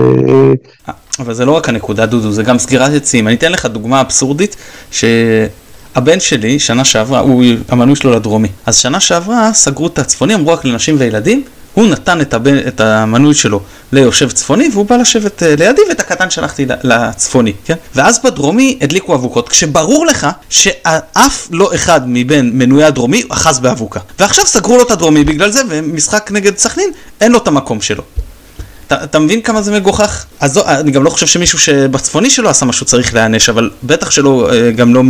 [1.19, 3.29] אבל זה לא רק הנקודה דודו, זה גם סגירת יציאים.
[3.29, 4.57] אני אתן לך דוגמה אבסורדית,
[4.91, 8.49] שהבן שלי, שנה שעברה, הוא המנוי שלו לדרומי.
[8.67, 11.45] אז שנה שעברה סגרו את הצפוני, אמרו רק לנשים וילדים,
[11.75, 13.61] הוא נתן את, הבן, את המנוי שלו
[13.93, 17.75] ליושב צפוני והוא בא לשבת אה, לידי ואת הקטן שלחתי לצפוני, כן?
[17.95, 24.01] ואז בדרומי הדליקו אבוקות כשברור לך שאף לא אחד מבין מנויי הדרומי אחז באבוקה.
[24.19, 28.03] ועכשיו סגרו לו את הדרומי בגלל זה ומשחק נגד סכנין אין לו את המקום שלו.
[28.87, 30.25] אתה, אתה מבין כמה זה מגוחך?
[30.41, 34.11] אז לא, אני גם לא חושב שמישהו שבצפוני שלו עשה משהו צריך להיענש, אבל בטח
[34.11, 35.03] שלא, אה, גם לא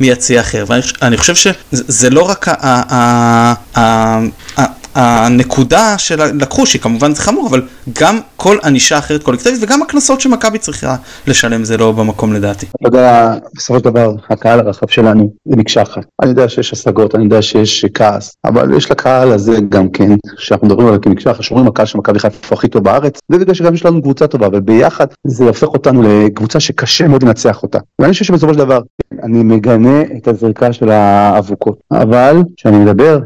[0.00, 0.64] מיציע אחר.
[0.68, 2.54] ואני חושב שזה לא רק ה...
[2.60, 4.20] ה, ה,
[4.60, 7.62] ה הנקודה שלקחו, שהיא כמובן זה חמור, אבל
[8.00, 12.66] גם כל ענישה אחרת קולקטיבית וגם הקנסות שמכבי צריכה לשלם זה לא במקום לדעתי.
[12.80, 16.02] אתה יודע, בסופו של דבר, הקהל הרחב שלנו זה מקשה אחת.
[16.22, 20.66] אני יודע שיש השגות, אני יודע שיש כעס, אבל יש לקהל הזה גם כן, שאנחנו
[20.66, 23.74] מדברים עליו כמקשה אחת, שאומרים הקהל של מכבי חיפה הכי טוב בארץ, זה בגלל שגם
[23.74, 27.78] יש לנו קבוצה טובה, אבל ביחד זה הופך אותנו לקבוצה שקשה מאוד לנצח אותה.
[27.98, 28.80] ואני חושב שבסופו של דבר,
[29.22, 33.18] אני מגנה את הזריקה של האבוקות, אבל כשאני מדבר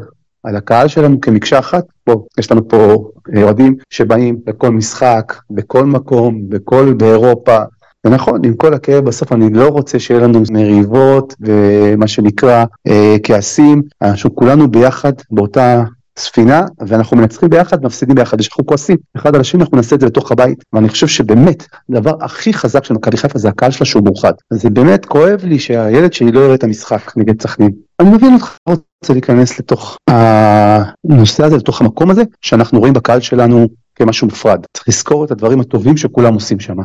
[0.43, 6.49] על הקהל שלנו כמקשה אחת, בוא, יש לנו פה אוהדים שבאים לכל משחק, בכל מקום,
[6.49, 7.57] בכל, באירופה.
[8.05, 13.81] ונכון, עם כל הכאב בסוף אני לא רוצה שיהיה לנו מריבות ומה שנקרא אה, כעסים,
[14.01, 15.83] אנחנו כולנו ביחד באותה
[16.17, 19.99] ספינה ואנחנו מנצחים ביחד, מפסידים ביחד, יש אנחנו כועסים אחד על השני, אנחנו נעשה את
[19.99, 23.85] זה לתוך הבית, ואני חושב שבאמת, הדבר הכי חזק של מכבי חיפה זה הקהל שלה
[23.85, 24.33] שהוא מאוחד.
[24.53, 27.71] זה באמת כואב לי שהילד שלי לא יראה את המשחק נגד סכנין.
[27.99, 33.67] אני מבין אותך, רוצה להיכנס לתוך הנושא הזה, לתוך המקום הזה, שאנחנו רואים בקהל שלנו
[33.95, 34.59] כמשהו מופרד.
[34.73, 36.75] צריך לזכור את הדברים הטובים שכולם עושים שם.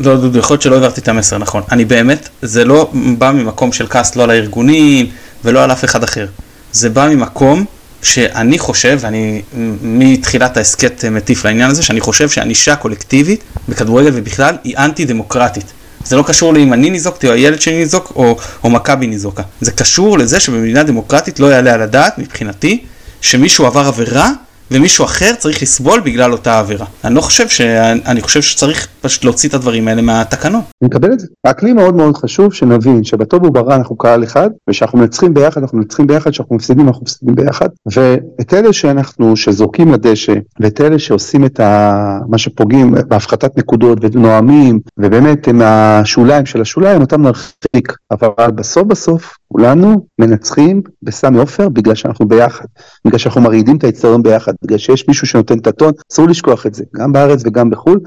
[0.00, 1.62] לא, דודו, יכול להיות שלא העברתי את המסר נכון.
[1.72, 5.06] אני באמת, זה לא בא ממקום של כעס לא על הארגונים
[5.44, 6.26] ולא על אף אחד אחר.
[6.72, 7.64] זה בא ממקום
[8.02, 9.42] שאני חושב, ואני
[9.82, 15.72] מתחילת ההסכת מטיף לעניין הזה, שאני חושב שענישה קולקטיבית בכדורגל ובכלל היא אנטי דמוקרטית.
[16.04, 19.42] זה לא קשור לאם אני ניזוקתי או הילד שלי ניזוק או, או מכבי ניזוקה.
[19.60, 22.84] זה קשור לזה שבמדינה דמוקרטית לא יעלה על הדעת, מבחינתי,
[23.20, 24.30] שמישהו עבר עבירה
[24.70, 26.86] ומישהו אחר צריך לסבול בגלל אותה עבירה.
[27.04, 27.60] אני לא חושב ש...
[28.06, 30.60] אני חושב שצריך פשוט להוציא את הדברים האלה מהתקנון.
[30.82, 31.26] אני מקבל את זה.
[31.44, 36.06] האקלים מאוד מאוד חשוב שנבין שבטוב וברע אנחנו קהל אחד, ושאנחנו מנצחים ביחד אנחנו מנצחים
[36.06, 41.60] ביחד, שאנחנו מפסידים אנחנו מפסידים ביחד, ואת אלה שאנחנו, שזורקים לדשא, ואת אלה שעושים את
[41.60, 42.18] ה...
[42.28, 47.92] מה שפוגעים בהפחתת נקודות ונואמים, ובאמת הם השוליים של השוליים, אותם נרחיק.
[48.10, 52.64] אבל בסוף בסוף כולנו מנצחים בסמי עופר בגלל שאנחנו ביחד,
[53.04, 56.74] בגלל שאנחנו מרעידים את היצרים ביחד, בגלל שיש מישהו שנותן את הטון, אסור לשכוח את
[56.74, 58.00] זה, גם בארץ וגם בחו"ל.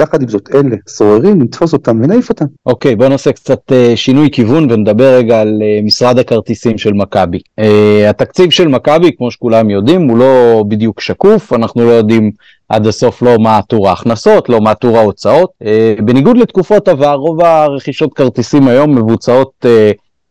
[0.00, 2.44] יחד עם זאת, אלה סוררים, נתפוס אותם ונעיף אותם.
[2.66, 7.38] אוקיי, בוא נעשה קצת uh, שינוי כיוון ונדבר רגע על uh, משרד הכרטיסים של מכבי.
[7.60, 7.64] Uh,
[8.10, 12.30] התקציב של מכבי, כמו שכולם יודעים, הוא לא בדיוק שקוף, אנחנו לא יודעים
[12.68, 15.50] עד הסוף לא מה טור ההכנסות, לא מה טור ההוצאות.
[15.62, 19.68] Uh, בניגוד לתקופות עבר, רוב הרכישות כרטיסים היום מבוצעות uh,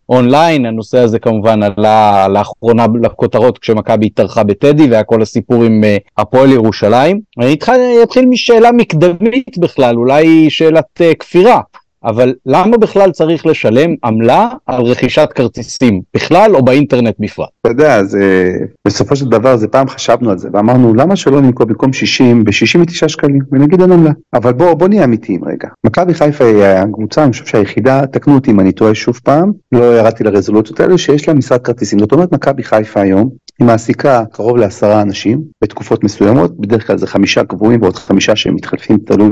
[0.10, 6.12] אונליין, הנושא הזה כמובן עלה לאחרונה לכותרות כשמכבי התארחה בטדי והיה כל הסיפור עם uh,
[6.18, 7.20] הפועל ירושלים.
[7.40, 7.58] אני
[8.04, 11.62] אתחיל משאלה מקדמית בכלל, אולי שאלת uh, כפירה.
[12.04, 17.50] אבל למה בכלל צריך לשלם עמלה על רכישת כרטיסים בכלל או באינטרנט בפרט?
[17.62, 18.52] אתה יודע, זה,
[18.88, 23.08] בסופו של דבר זה פעם חשבנו על זה ואמרנו למה שלא נמכור במקום 60 ב-69
[23.08, 24.12] שקלים ונגיד אין עמלה.
[24.34, 25.68] אבל בוא, בוא נהיה אמיתיים רגע.
[25.86, 29.98] מכבי חיפה היא הקבוצה, אני חושב שהיחידה, תקנו אותי אם אני טועה שוב פעם, לא
[29.98, 32.00] ירדתי לרזולוציות האלה, שיש לה משרד כרטיסים.
[32.00, 33.30] זאת אומרת מכבי חיפה היום
[33.60, 38.56] היא מעסיקה קרוב לעשרה אנשים בתקופות מסוימות, בדרך כלל זה חמישה קבועים ועוד חמישה שהם
[38.56, 39.30] מתחלפים, תלוי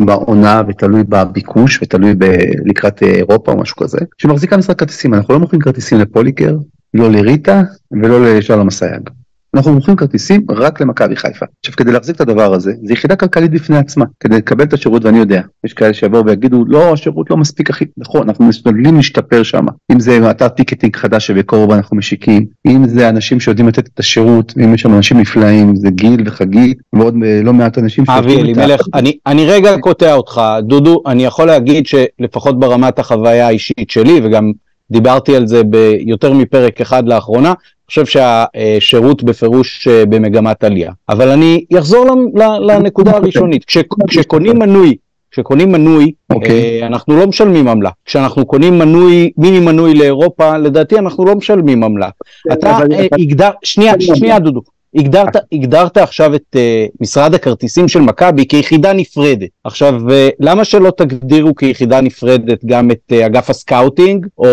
[0.00, 2.24] בעונה ותלוי בביקוש ותלוי ב-
[2.64, 6.56] לקראת אירופה או משהו כזה, שמחזיקה משרד כרטיסים, אנחנו לא מוכרים כרטיסים לפוליקר,
[6.94, 7.62] לא לריטה
[7.92, 9.10] ולא לשלום אסייג.
[9.54, 11.46] אנחנו מוכרים כרטיסים רק למכבי חיפה.
[11.60, 15.04] עכשיו כדי להחזיק את הדבר הזה, זו יחידה כלכלית בפני עצמה, כדי לקבל את השירות
[15.04, 19.42] ואני יודע, יש כאלה שיבואו ויגידו לא השירות לא מספיק הכי נכון, אנחנו משתדלים להשתפר
[19.42, 23.98] שם, אם זה אתר ticketing חדש שבקרוב אנחנו משיקים, אם זה אנשים שיודעים לתת את
[23.98, 28.80] השירות, אם יש שם אנשים נפלאים, זה גיל וחגית ועוד לא מעט אנשים אבי אלימלך,
[28.94, 34.52] אני, אני רגע קוטע אותך, דודו, אני יכול להגיד שלפחות ברמת החוויה האישית שלי וגם
[34.90, 37.52] דיברתי על זה ביותר מפרק אחד לאחרונה,
[37.90, 40.92] חושב שהשירות בפירוש במגמת עלייה.
[41.08, 42.06] אבל אני אחזור
[42.60, 43.78] לנקודה הראשונית, כש,
[44.08, 44.96] כשקונים מנוי,
[45.30, 46.34] כשקונים מנוי, okay.
[46.34, 46.86] אוקיי.
[46.86, 47.90] אנחנו לא משלמים עמלה.
[48.04, 52.08] כשאנחנו קונים מנוי, מיני מנוי לאירופה, לדעתי אנחנו לא משלמים עמלה.
[52.52, 52.78] אתה
[53.12, 54.60] הגדר, שנייה, שנייה דודו,
[54.94, 59.48] הגדרת, הגדרת עכשיו את אה, משרד הכרטיסים של מכבי כיחידה נפרדת.
[59.64, 64.46] עכשיו, אה, למה שלא תגדירו כיחידה נפרדת גם את אה, אגף ה scouting, או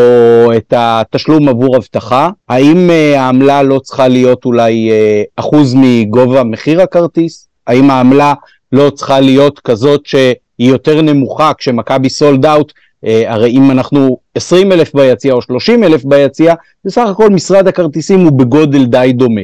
[0.58, 2.30] את התשלום עבור אבטחה?
[2.50, 7.48] האם אה, העמלה לא צריכה להיות אולי אה, אחוז מגובה מחיר הכרטיס?
[7.68, 8.34] האם העמלה
[8.72, 12.74] לא צריכה להיות כזאת שהיא יותר נמוכה כשמכבי סולד אאוט?
[13.06, 16.54] Uh, הרי אם אנחנו 20 אלף ביציע או 30 אלף ביציע,
[16.86, 19.42] בסך הכל משרד הכרטיסים הוא בגודל די דומה.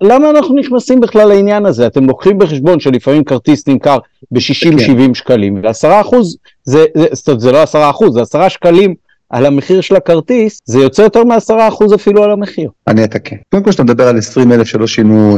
[0.00, 1.86] למה אנחנו נכנסים בכלל לעניין הזה?
[1.86, 3.98] אתם לוקחים בחשבון שלפעמים כרטיס נמכר
[4.30, 4.40] ב-60-70
[4.86, 5.14] כן.
[5.14, 8.94] שקלים, ו-10 אחוז, זה, זה, זה, זה לא 10 אחוז, זה 10 שקלים
[9.30, 12.70] על המחיר של הכרטיס, זה יוצא יותר מ-10% אפילו על המחיר.
[12.88, 13.36] אני אתקן.
[13.50, 15.36] קודם כל שאתה מדבר על 20 אלף שלא שילמו,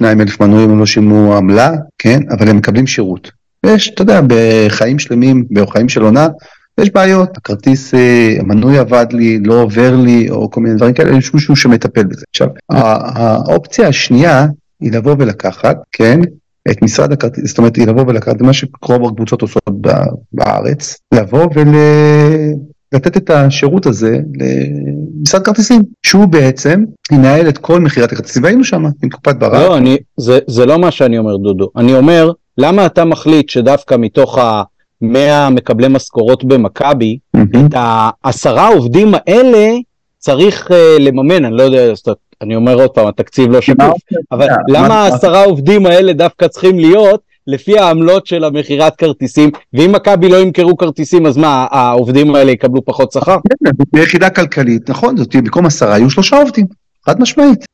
[0.00, 2.20] 20-22 אלף מנויים הם לא שילמו עמלה, כן?
[2.30, 3.30] אבל הם מקבלים שירות.
[3.66, 6.28] יש, אתה יודע, בחיים שלמים, בחיים של עונה,
[6.80, 7.94] יש בעיות, הכרטיס,
[8.40, 12.24] המנוי עבד לי, לא עובר לי, או כל מיני דברים כאלה, יש מישהו שמטפל בזה.
[12.30, 14.46] עכשיו, האופציה השנייה,
[14.80, 16.20] היא לבוא ולקחת, כן,
[16.70, 19.70] את משרד הכרטיס, זאת אומרת, היא לבוא ולקחת, מה שרוב הקבוצות עושות
[20.32, 24.18] בארץ, לבוא ולתת את השירות הזה
[25.20, 29.52] למשרד כרטיסים, שהוא בעצם ינהל את כל מכירת הכרטיסים, והיינו שם עם קופת ברק.
[29.52, 31.68] לא, אני, זה, זה לא מה שאני אומר, דודו.
[31.76, 34.64] אני אומר, למה אתה מחליט שדווקא מתוך ה-100
[35.50, 39.76] מקבלי משכורות במכבי, את העשרה עובדים האלה
[40.18, 41.92] צריך uh, לממן, אני לא יודע,
[42.42, 44.00] אני אומר עוד פעם, התקציב לא שקוף,
[44.32, 50.28] אבל למה העשרה עובדים האלה דווקא צריכים להיות לפי העמלות של המכירת כרטיסים, ואם מכבי
[50.28, 53.36] לא ימכרו כרטיסים, אז מה, העובדים האלה יקבלו פחות שכר?
[53.64, 56.66] כן, זאת יחידה כלכלית, נכון, זאת תהיה במקום עשרה, יהיו שלושה עובדים,
[57.06, 57.64] חד משמעית.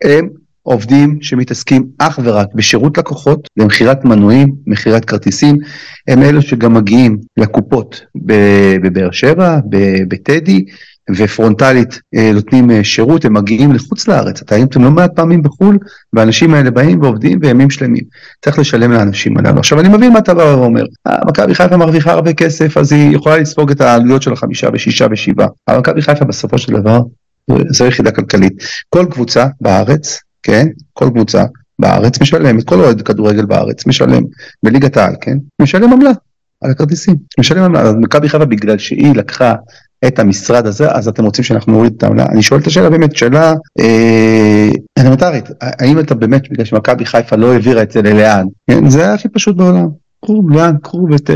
[0.62, 5.58] עובדים שמתעסקים אך ורק בשירות לקוחות, במכירת מנויים, מכירת כרטיסים,
[6.08, 8.00] הם אלו שגם מגיעים לקופות
[8.82, 9.58] בבאר שבע,
[10.08, 10.64] בטדי,
[11.16, 15.78] ופרונטלית אה, נותנים אה, שירות, הם מגיעים לחוץ לארץ, אתה הייתם לא מעט פעמים בחו"ל,
[16.12, 18.02] והאנשים האלה באים ועובדים בימים שלמים.
[18.44, 19.58] צריך לשלם לאנשים הללו.
[19.58, 23.16] עכשיו אני מבין מה אתה בא ואומר, אה, מכבי חיפה מרוויחה הרבה כסף, אז היא
[23.16, 25.48] יכולה לספוג את העלויות של החמישה ושישה ושבעה.
[25.68, 27.00] אבל מכבי חיפה בסופו של דבר,
[27.68, 28.52] זו יחידה כלכלית.
[28.88, 31.44] כל קבוצה בארץ, כן, כל קבוצה
[31.78, 34.22] בארץ משלמת, כל אוהד כדורגל בארץ משלם,
[34.62, 36.12] בליגת העל, כן, משלם עמלה.
[36.62, 39.54] על הכרטיסים, משלם עמלה, אז מכבי חיפה בגלל שהיא לקחה
[40.06, 42.26] את המשרד הזה, אז אתם רוצים שאנחנו נוריד את העמלה?
[42.26, 47.52] אני שואל את השאלה באמת, שאלה אה, אלמנטרית, האם אתה באמת, בגלל שמכבי חיפה לא
[47.52, 48.88] העבירה את זה ללאן, כן?
[48.90, 49.88] זה הכי פשוט בעולם.
[50.24, 51.30] קחו לאן, קחו ות,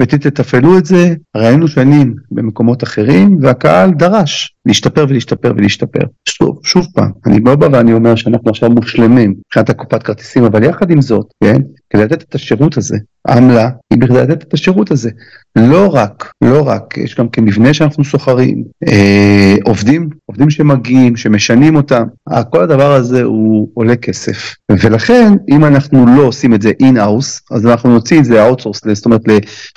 [0.00, 6.06] ותתפעלו את זה, ראינו שנים במקומות אחרים, והקהל דרש להשתפר ולהשתפר ולהשתפר.
[6.28, 10.64] שוב, שוב פעם, אני לא בא ואני אומר שאנחנו עכשיו מושלמים מבחינת הקופת כרטיסים, אבל
[10.64, 11.60] יחד עם זאת, כן,
[11.90, 12.96] כדי לתת את השירות הזה,
[13.28, 15.10] העמלה היא בכדי לתת את השירות הזה.
[15.56, 22.04] לא רק, לא רק, יש גם כמבנה שאנחנו סוחרים, אה, עובדים, עובדים שמגיעים, שמשנים אותם,
[22.50, 24.54] כל הדבר הזה הוא עולה כסף.
[24.70, 29.04] ולכן, אם אנחנו לא עושים את זה in-house, אז אנחנו נוציא את זה outsource, זאת
[29.04, 29.20] אומרת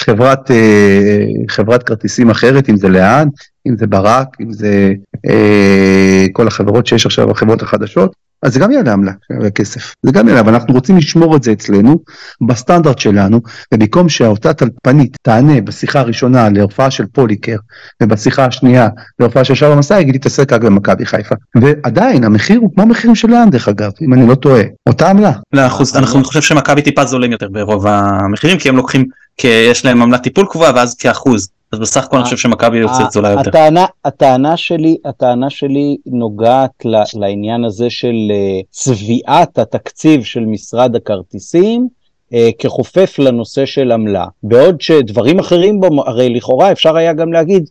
[0.02, 3.28] לחברת אה, חברת כרטיסים אחרת, אם זה לאן,
[3.68, 4.94] אם זה ברק, אם זה
[5.30, 9.12] אה, כל החברות שיש עכשיו, החברות החדשות, אז זה גם יעלה עמלה,
[9.56, 12.00] כסף, זה גם יעלה, אבל אנחנו רוצים לשמור את זה אצלנו,
[12.48, 13.42] בסטנדרט שלנו,
[13.74, 17.56] ובמקום שאותה טלפנית תענה בשיחה הראשונה להופעה של פוליקר,
[18.04, 18.88] ובשיחה השנייה
[19.20, 21.36] להופעה של שלום מסע, יגיד לי תעסק רק במכבי חיפה.
[21.62, 25.32] ועדיין, המחיר הוא כמו המחירים של לאן דרך אגב, אם אני לא טועה, אותה עמלה.
[25.54, 25.62] לא,
[25.96, 29.06] אנחנו חושב שמכבי טיפה זולים יותר ברוב המחירים, כי הם לוקחים,
[29.38, 31.50] כי יש להם עמלת טיפול קבועה ואז כאחוז.
[31.72, 33.50] אז בסך הכל אני חושב שמכבי יוצאת זולה יותר.
[33.50, 41.88] הטענה, הטענה שלי, הטענה שלי נוגעת לעניין הזה של אה, צביעת התקציב של משרד הכרטיסים
[42.34, 44.26] אה, כחופף לנושא של עמלה.
[44.44, 47.70] בעוד שדברים אחרים בו, הרי לכאורה אפשר היה גם להגיד, אה,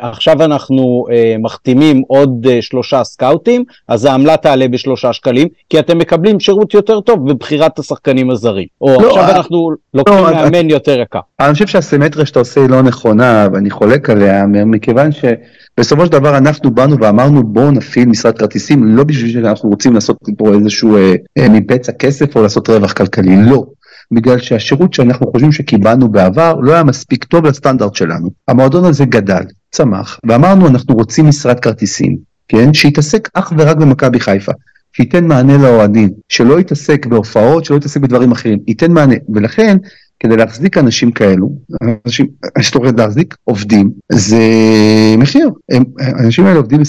[0.00, 5.98] עכשיו אנחנו אה, מחתימים עוד אה, שלושה סקאוטים, אז העמלה תעלה בשלושה שקלים, כי אתם
[5.98, 8.66] מקבלים שירות יותר טוב בבחירת השחקנים הזרים.
[8.80, 11.20] או לא, עכשיו אה, אנחנו לוקחים לא, מאמן אני, יותר יקר.
[11.40, 15.24] אני חושב שהסימטריה שאתה עושה היא לא נכונה, ואני חולק עליה, מכיוון ש...
[15.80, 20.16] בסופו של דבר אנחנו באנו ואמרנו בואו נפעיל משרד כרטיסים לא בשביל שאנחנו רוצים לעשות
[20.38, 23.64] פה איזשהו אה, אה, מבצע כסף או לעשות רווח כלכלי, לא.
[24.12, 28.30] בגלל שהשירות שאנחנו חושבים שקיבלנו בעבר לא היה מספיק טוב לסטנדרט שלנו.
[28.48, 32.16] המועדון הזה גדל, צמח, ואמרנו אנחנו רוצים משרד כרטיסים,
[32.48, 32.74] כן?
[32.74, 34.52] שיתעסק אך ורק במכבי חיפה.
[34.92, 39.76] שייתן מענה לאוהדים, שלא יתעסק בהופעות, שלא יתעסק בדברים אחרים, ייתן מענה, ולכן
[40.20, 41.50] כדי להחזיק אנשים כאלו,
[42.06, 42.26] אנשים,
[42.60, 44.40] שאתה רואה להחזיק עובדים, זה
[45.18, 45.50] מחיר.
[45.70, 46.84] הם, האנשים האלה עובדים 24-7,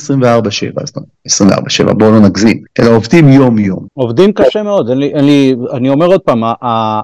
[0.85, 1.57] זאת אומרת,
[1.89, 3.85] 24-7, בואו לא נגזים, אלא עובדים יום-יום.
[3.93, 6.41] עובדים קשה מאוד, אני, אני, אני אומר עוד פעם,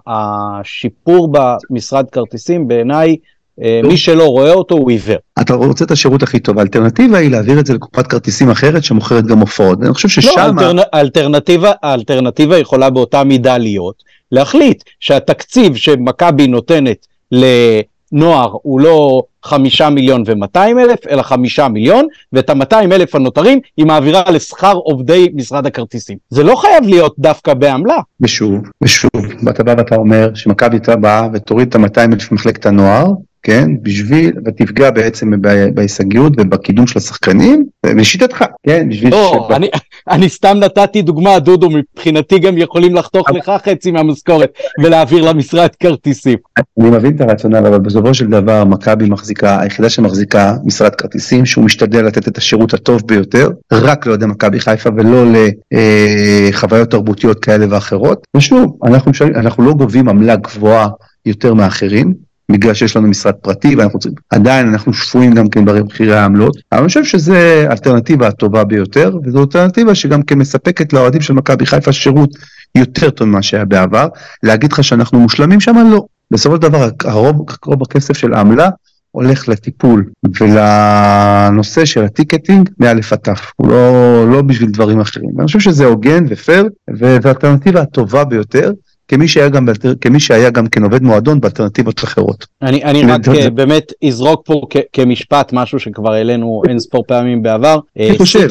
[0.08, 3.16] השיפור במשרד כרטיסים בעיניי,
[3.62, 5.18] אה, מי שלא רואה אותו הוא עיוור.
[5.41, 9.26] אתה רוצה את השירות הכי טוב, האלטרנטיבה היא להעביר את זה לקופת כרטיסים אחרת שמוכרת
[9.26, 10.60] גם הופעות, אני חושב ששם...
[10.60, 14.04] לא, האלטרנטיבה, האלטרנטיבה יכולה באותה מידה להיות
[14.34, 22.50] להחליט שהתקציב שמכבי נותנת לנוער הוא לא חמישה מיליון ומאתיים אלף, אלא חמישה מיליון, ואת
[22.50, 26.18] המאתיים אלף הנותרים היא מעבירה לשכר עובדי משרד הכרטיסים.
[26.30, 27.98] זה לא חייב להיות דווקא בעמלה.
[28.22, 29.12] ושוב, ושוב,
[29.46, 33.06] ואתה בא ואתה אומר שמכבי באה ותוריד את המאתיים אלף ממחלקת הנוער,
[33.44, 35.32] כן, בשביל, ותפגע בעצם
[35.74, 39.11] בהישגיות ובקידום של השחקנים, לשיטתך, כן, בשביל...
[39.11, 39.56] לא, ש...
[39.56, 39.70] אני,
[40.10, 44.53] אני סתם נתתי דוגמה, דודו, מבחינתי גם יכולים לחתוך לך חצי מהמשכורת
[44.84, 46.38] ולהעביר למשרד כרטיסים.
[46.80, 51.65] אני מבין את הרציונל, אבל בסופו של דבר מכבי מחזיקה, היחידה שמחזיקה משרד כרטיסים, שהוא
[51.65, 55.26] משתדל לתת את השירות הטוב ביותר, רק לאוהדי מכבי חיפה ולא
[55.72, 58.28] לחוויות תרבותיות כאלה ואחרות.
[58.38, 60.88] ושוב, אנחנו, אנחנו לא גובים עמלה גבוהה
[61.26, 62.14] יותר מאחרים,
[62.52, 66.80] בגלל שיש לנו משרד פרטי ואנחנו צריכים, עדיין אנחנו שפויים גם כן במחירי העמלות, אבל
[66.80, 71.91] אני חושב שזה האלטרנטיבה הטובה ביותר, וזו אלטרנטיבה שגם כן מספקת לאוהדים של מכבי חיפה
[71.91, 72.30] שירות
[72.76, 74.07] יותר טוב ממה שהיה בעבר.
[74.44, 75.76] להגיד לך שאנחנו מושלמים שם?
[75.91, 76.06] לא.
[76.32, 78.70] בסופו של דבר הרוב, רוב הכסף של העמלה
[79.11, 80.06] הולך לטיפול
[80.41, 85.30] ולנושא של הטיקטינג מאלף עד תף, הוא לא, לא בשביל דברים אחרים.
[85.40, 88.72] אני חושב שזה הוגן ופייר, וזו האלטרנטיבה הטובה ביותר.
[89.14, 89.65] כמי שהיה גם,
[90.02, 92.45] כמי שהיה גם כן עובד מועדון באלטרנטיבות אחרות.
[92.61, 93.49] אני, אני רק זה...
[93.49, 97.80] באמת אזרוק פה כ, כמשפט משהו שכבר העלינו אין ספור פעמים בעבר.
[97.98, 98.48] אני אה, חושב.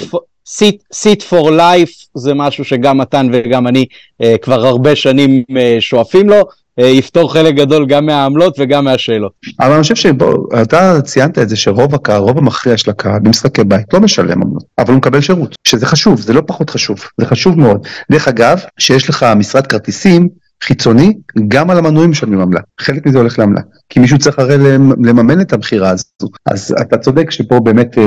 [0.92, 3.86] סיט פור לייף זה משהו שגם מתן וגם אני
[4.22, 6.42] uh, כבר הרבה שנים uh, שואפים לו.
[6.78, 9.32] אה, יפתור חלק גדול גם מהעמלות וגם מהשאלות.
[9.60, 13.94] אבל אני חושב שאתה ציינת את זה שרוב הקהל, רוב המכריע של הקהל במשחקי בית
[13.94, 17.58] לא משלם עמלות, אבל הוא מקבל שירות, שזה חשוב, זה לא פחות חשוב, זה חשוב
[17.58, 17.86] מאוד.
[18.10, 20.28] דרך אגב, שיש לך משרד כרטיסים
[20.62, 21.14] חיצוני,
[21.48, 24.56] גם על המנויים משלמים עמלה, חלק מזה הולך לעמלה, כי מישהו צריך הרי
[25.04, 26.04] לממן את המכירה הזו,
[26.46, 27.98] אז אתה צודק שפה באמת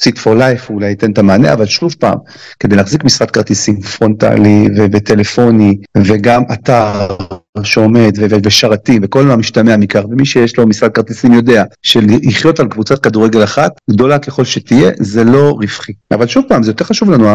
[0.00, 2.18] Seat for Life אולי ייתן את המענה, אבל שוב פעם,
[2.60, 7.16] כדי להחזיק משרד כרטיסים פרונטלי וטלפוני וגם אתר
[7.64, 8.12] שעומד
[8.44, 13.72] ושרתים וכל המשתמע מכך ומי שיש לו משרד כרטיסים יודע שלחיות על קבוצת כדורגל אחת
[13.90, 17.26] גדולה ככל שתהיה זה לא רווחי אבל שוב פעם זה יותר חשוב לנו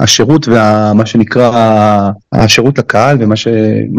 [0.00, 3.48] השירות ומה שנקרא השירות לקהל ומה ש,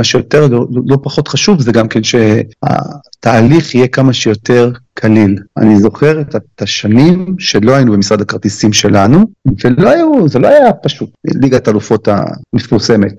[0.03, 5.35] שיותר לא, לא פחות חשוב זה גם כן שהתהליך יהיה כמה שיותר קליל.
[5.57, 9.25] אני זוכר את השנים שלא היינו במשרד הכרטיסים שלנו,
[9.63, 12.07] ולא היו, זה לא היה פשוט, ליגת אלופות
[12.53, 13.13] המפורסמת.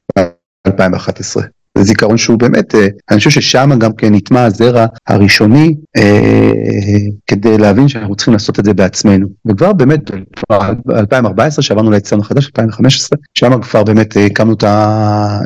[0.66, 1.59] 2011.
[1.78, 7.58] זה זיכרון שהוא באמת, אה, אני חושב ששם גם כן נטמע הזרע הראשוני אה, כדי
[7.58, 9.26] להבין שאנחנו צריכים לעשות את זה בעצמנו.
[9.46, 10.10] וכבר באמת
[10.50, 14.64] ב-2014 שעברנו לאצטדיון החדש, 2015, שם כבר באמת אה, הקמנו את.
[14.64, 15.38] אה,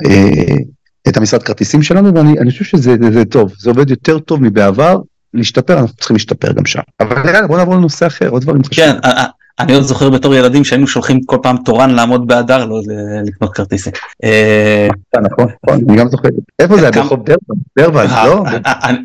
[1.09, 4.99] את המשרד כרטיסים שלנו ואני חושב שזה זה, זה טוב, זה עובד יותר טוב מבעבר,
[5.35, 6.81] להשתפר אנחנו צריכים להשתפר גם שם.
[7.01, 8.95] אבל יאללה בוא נעבור לנושא אחר, עוד דברים חשובים.
[9.61, 12.81] אני עוד זוכר בתור ילדים שהיינו שולחים כל פעם תורן לעמוד באדר לא
[13.25, 13.93] לקנות כרטיסים.
[14.25, 14.89] אה,
[15.23, 16.29] נכון, נכון, אני גם זוכר.
[16.59, 17.25] איפה זה, ברחוב
[17.77, 18.45] ברווז, לא?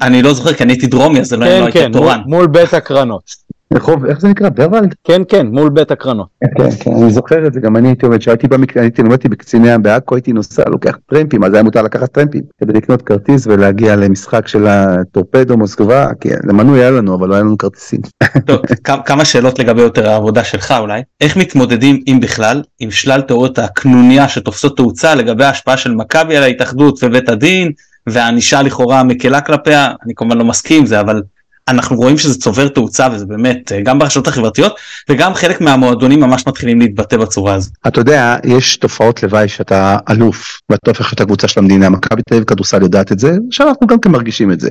[0.01, 2.21] אני לא זוכר כי אני הייתי דרומי אז לא כן, הייתי כן, תורן.
[2.25, 3.48] מול בית הקרנות.
[3.73, 4.49] רחוב, איך זה נקרא?
[4.49, 4.95] ברוולד?
[5.03, 6.27] כן, כן, מול בית הקרנות.
[6.57, 9.73] כן, כן, אני זוכר את זה, גם אני הייתי עובד, כשהייתי במקרה, הייתי למדתי בקציני
[9.73, 13.95] ים בעכו, הייתי נוסע, לוקח טרמפים, אז היה מותר לקחת טרמפים, כדי לקנות כרטיס ולהגיע
[13.95, 17.99] למשחק של הטורפדו מוסקבה, כי למנוי היה לנו, אבל לא היה לנו כרטיסים.
[18.45, 18.61] טוב,
[19.05, 21.01] כמה שאלות לגבי יותר העבודה שלך אולי.
[21.21, 26.43] איך מתמודדים, אם בכלל, עם שלל תיאוריות הקנוניה שתופסות תאוצה לגבי ההשפעה של מכבי על
[26.43, 27.71] ההתאחדות ובית הדין,
[28.07, 31.21] והענישה לכאורה מקלה כלפיה, אני כמובן לא מסכים עם זה, אבל
[31.69, 34.75] אנחנו רואים שזה צובר תאוצה וזה באמת אה, גם ברשתות החברתיות
[35.09, 37.69] וגם חלק מהמועדונים ממש מתחילים להתבטא בצורה הזו.
[37.87, 41.89] אתה יודע יש תופעות לוואי שאתה אלוף ואתה הופך את הקבוצה של המדינה.
[41.89, 44.69] מכבי תל אביב כדורסל יודעת את זה עכשיו אנחנו גם כן מרגישים את זה.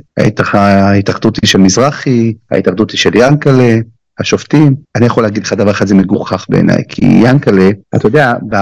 [0.52, 3.78] ההתאחדות היא של מזרחי ההתאחדות היא של ינקלה
[4.20, 8.55] השופטים, אני יכול להגיד לך דבר אחד זה מגוחך בעיניי, כי ינקלה, אתה יודע, ב...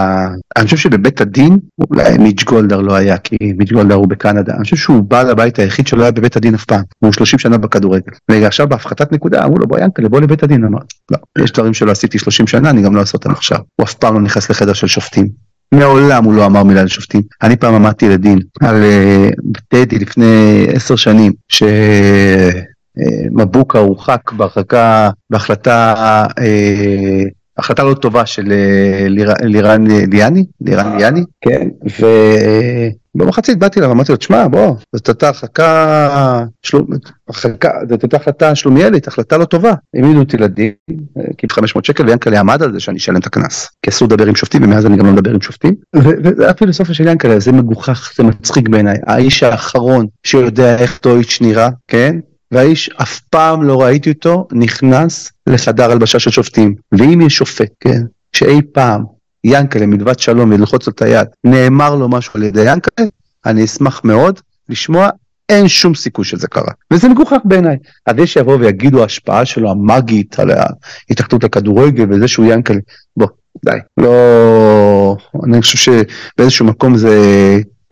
[0.56, 1.58] אני חושב שבבית הדין,
[1.90, 5.58] אולי מיץ' גולדהר לא היה, כי מיץ' גולדהר הוא בקנדה, אני חושב שהוא בעל הבית
[5.58, 8.12] היחיד שלא היה בבית הדין אף פעם, הוא 30 שנה בכדורגל.
[8.30, 10.78] ועכשיו בהפחתת נקודה אמרו לו בוא ינקלה בוא לבית הדין, אמר,
[11.10, 13.94] לא, יש דברים שלא עשיתי 30 שנה, אני גם לא אעשה אותם עכשיו, הוא אף
[13.94, 15.28] פעם לא נכנס לחדר של שופטים.
[15.74, 17.22] מעולם הוא לא אמר מילה לשופטים.
[17.42, 18.84] אני פעם עמדתי לדין על
[19.68, 21.62] טדי לפני עשר שנים, ש...
[23.30, 25.94] מבוקה הורחק בהרחקה, בהחלטה,
[26.38, 27.24] אה,
[27.58, 29.06] החלטה לא טובה של אה,
[29.40, 31.68] לירן ליאני, לירן ליאני, כן,
[33.14, 36.44] ובמחצית באתי אליו, אמרתי לו, תשמע, בוא, זאת הייתה הרחקה,
[37.88, 39.74] זאת הייתה החלטה שלומיאלית, החלטה לא טובה.
[39.94, 40.72] העמידו אותי לדין,
[41.38, 43.68] כאילו 500 שקל, ויאנקלה עמד על זה שאני אשלם את הקנס.
[43.82, 45.74] כי אסור לדבר עם שופטים, ומאז אני גם לא מדבר עם שופטים.
[45.96, 48.96] וזה הפילוסופיה של יאנקלה, זה מגוחך, זה מצחיק בעיניי.
[49.06, 52.16] האיש האחרון שיודע איך טויץ' נראה, כן?
[52.52, 56.74] והאיש אף פעם לא ראיתי אותו נכנס לחדר הלבשה של שופטים.
[56.92, 58.02] ואם יש שופט, כן,
[58.32, 59.04] שאי פעם
[59.44, 63.06] ינקלה מלבד שלום וללחוץ לו את היד, נאמר לו משהו על ידי ינקלה,
[63.46, 65.08] אני אשמח מאוד לשמוע,
[65.48, 66.72] אין שום סיכוי שזה קרה.
[66.92, 67.76] וזה מגוחך בעיניי.
[68.06, 72.78] אז זה שיבואו ויגידו ההשפעה שלו המאגית על ההתאחדות הכדורגל וזה שהוא ינקלה,
[73.16, 73.26] בוא,
[73.64, 73.78] די.
[73.98, 77.18] לא, אני חושב שבאיזשהו מקום זה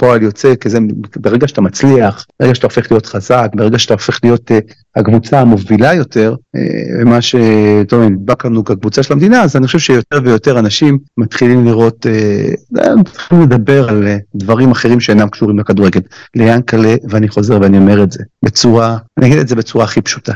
[0.05, 0.79] פועל יוצא, כי זה
[1.17, 5.95] ברגע שאתה מצליח, ברגע שאתה הופך להיות חזק, ברגע שאתה הופך להיות uh, הקבוצה המובילה
[5.95, 10.99] יותר, uh, מה שטוב, נדבק לנו כקבוצה של המדינה, אז אני חושב שיותר ויותר אנשים
[11.19, 16.01] מתחילים לראות, uh, מתחילים לדבר על uh, דברים אחרים שאינם קשורים לכדורגל.
[16.37, 20.33] ליאנקלה, ואני חוזר ואני אומר את זה, בצורה, אני אגיד את זה בצורה הכי פשוטה.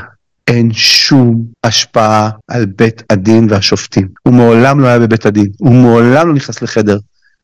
[0.47, 4.07] אין שום השפעה על בית הדין והשופטים.
[4.23, 6.97] הוא מעולם לא היה בבית הדין, הוא מעולם לא נכנס לחדר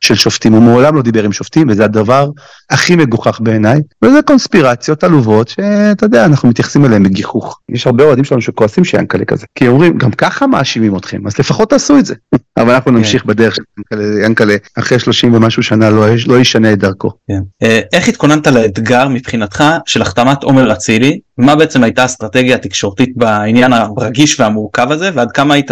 [0.05, 2.29] של שופטים, הוא מעולם לא דיבר עם שופטים, וזה הדבר
[2.69, 7.59] הכי מגוחך בעיניי, וזה קונספירציות עלובות שאתה יודע, אנחנו מתייחסים אליהן בגיחוך.
[7.69, 11.69] יש הרבה אוהדים שלנו שכועסים שיאנקלה כזה, כי אומרים, גם ככה מאשימים אתכם, אז לפחות
[11.69, 12.15] תעשו את זה.
[12.57, 17.11] אבל אנחנו נמשיך בדרך של יאנקלה אחרי 30 ומשהו שנה לא, לא ישנה את דרכו.
[17.27, 17.39] כן.
[17.63, 21.19] אה, איך התכוננת לאתגר מבחינתך של החתמת עומר אצילי?
[21.37, 25.71] מה בעצם הייתה האסטרטגיה התקשורתית בעניין הרגיש והמורכב הזה, ועד כמה היית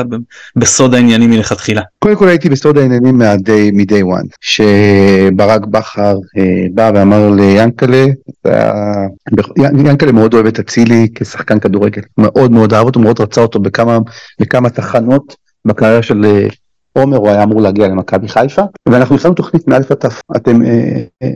[0.55, 1.81] בסוד העניינים מלכתחילה?
[1.99, 8.05] קודם כל הייתי בסוד העניינים מ-day one, שברק בכר אה, בא ואמר ליאנקלה,
[9.85, 13.97] יאנקלה מאוד אוהב את אצילי כשחקן כדורגל, מאוד מאוד אהב אותו, מאוד רצה אותו בכמה,
[14.39, 15.35] בכמה תחנות
[15.65, 16.47] בקריירה של אה,
[16.93, 21.03] עומר, הוא היה אמור להגיע למכבי חיפה, ואנחנו הכנו תוכנית מאלף עד תף, אתם, אה,
[21.23, 21.29] אה,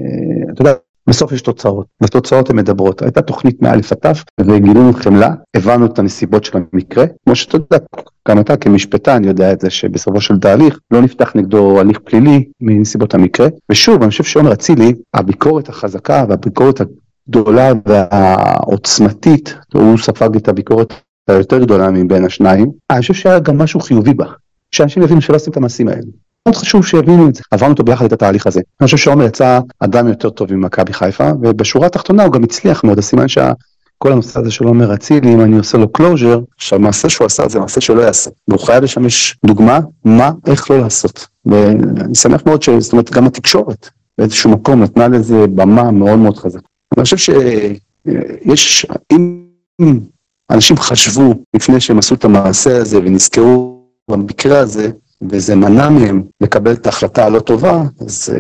[0.53, 0.73] אתה יודע,
[1.07, 3.01] בסוף יש תוצאות, והתוצאות הן מדברות.
[3.01, 7.77] הייתה תוכנית מאלף עד תף, וגילינו חמלה, הבנו את הנסיבות של המקרה, כמו שאתה יודע,
[8.27, 13.13] גם אתה כמשפטן יודע את זה שבסופו של תהליך לא נפתח נגדו הליך פלילי מנסיבות
[13.13, 20.93] המקרה, ושוב, אני חושב שעומר אצילי, הביקורת החזקה והביקורת הגדולה והעוצמתית, הוא ספג את הביקורת
[21.27, 24.25] היותר גדולה מבין השניים, אני חושב שהיה גם משהו חיובי בה,
[24.71, 26.01] שאנשים יבינו שלא עושים את המעשים האלה.
[26.47, 27.41] מאוד חשוב שיבינו את זה.
[27.51, 28.61] עברנו אותו ביחד את התהליך הזה.
[28.81, 32.99] אני חושב שעומר יצא אדם יותר טוב ממכבי חיפה, ובשורה התחתונה הוא גם הצליח מאוד,
[32.99, 37.47] הסימן שכל הנושא הזה של עומר אצילי, אם אני עושה לו closure, שהמעשה שהוא עשה
[37.47, 38.29] זה מעשה שלא יעשה.
[38.47, 41.27] והוא חייב לשמש דוגמה, מה, איך לא לעשות.
[41.45, 42.69] ואני שמח מאוד ש...
[42.69, 46.67] זאת אומרת, גם התקשורת באיזשהו מקום נתנה לזה במה מאוד מאוד חזקה.
[46.97, 49.43] אני חושב שיש, אם
[50.49, 53.76] אנשים חשבו לפני שהם עשו את המעשה הזה ונזכרו
[54.09, 54.89] במקרה הזה,
[55.21, 58.33] וזה מנע מהם לקבל את ההחלטה הלא טובה, אז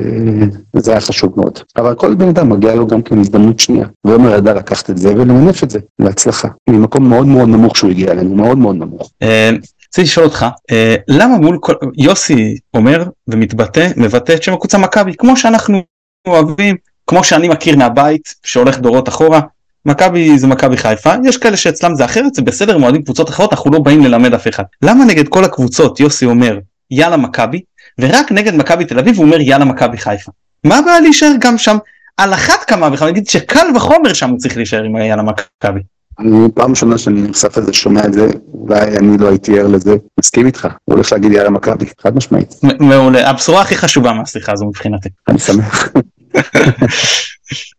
[0.75, 1.59] uh, זה היה חשוב מאוד.
[1.77, 3.87] אבל כל בן אדם מגיע לו גם כן הזדמנות שנייה.
[4.03, 6.47] ועומר ידע לקחת את זה ולמנף את זה, להצלחה.
[6.69, 9.11] ממקום מאוד מאוד נמוך שהוא הגיע אלינו, מאוד מאוד נמוך.
[9.21, 9.49] אה,
[9.89, 11.73] רציתי לשאול אותך, אה, למה מול כל...
[11.97, 15.81] יוסי אומר ומתבטא, מבטא את שם הקבוצה מכבי, כמו שאנחנו
[16.27, 16.75] אוהבים,
[17.07, 19.39] כמו שאני מכיר מהבית, שהולך דורות אחורה,
[19.87, 23.53] מכבי זה מכבי חיפה, יש כאלה שאצלם זה אחרת, זה בסדר, הם אוהדים קבוצות אחרות,
[23.53, 24.63] אנחנו לא באים ללמד אף אחד.
[24.81, 26.59] למה נגד כל הקבוצות יוסי אומר
[26.91, 27.61] יאללה מכבי,
[27.99, 30.31] ורק נגד מכבי תל אביב הוא אומר יאללה מכבי חיפה?
[30.63, 31.77] מה הבעיה להישאר גם שם?
[32.17, 35.79] על אחת כמה וכמה, נגיד שקל וחומר שם הוא צריך להישאר עם יאללה מכבי.
[36.19, 39.95] אני פעם ראשונה שאני נחשף לזה, שומע את זה, אולי אני לא הייתי ער לזה,
[40.19, 42.55] מסכים איתך, הוא הולך להגיד יאללה מכבי, חד משמעית.
[42.79, 45.09] מעולה, הבשורה הכי חשובה מהשיחה הזו מבחינתי.
[45.27, 45.89] אני שמח.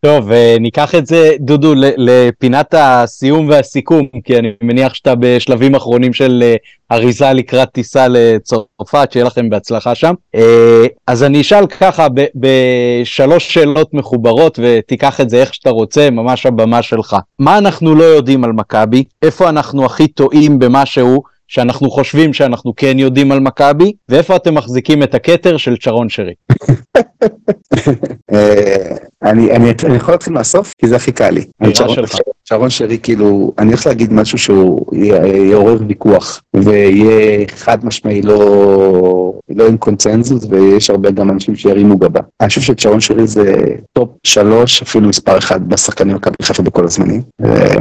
[0.01, 6.43] טוב, ניקח את זה, דודו, לפינת הסיום והסיכום, כי אני מניח שאתה בשלבים אחרונים של
[6.45, 6.55] אה,
[6.91, 10.13] אריזה לקראת טיסה לצרפת, שיהיה לכם בהצלחה שם.
[10.35, 16.45] אה, אז אני אשאל ככה, בשלוש שאלות מחוברות, ותיקח את זה איך שאתה רוצה, ממש
[16.45, 17.15] הבמה שלך.
[17.39, 19.03] מה אנחנו לא יודעים על מכבי?
[19.21, 21.23] איפה אנחנו הכי טועים במשהו?
[21.49, 26.33] שאנחנו חושבים שאנחנו כן יודעים על מכבי, ואיפה אתם מחזיקים את הכתר של צ'רון שרי?
[28.33, 31.45] אה, אני, יכול להתחיל מהסוף, כי זה הכי קל לי.
[32.49, 34.85] צ'רון שרי, כאילו, אני הולך להגיד משהו שהוא
[35.51, 42.19] יעורר ויכוח, ויהיה חד משמעי לא, לא עם קונצנזוס, ויש הרבה גם אנשים שירימו גבה.
[42.41, 43.63] אני חושב שצ'רון שרי זה
[43.93, 47.21] top שלוש, אפילו מספר אחד בשחקנים מכבי חיפה בכל הזמנים.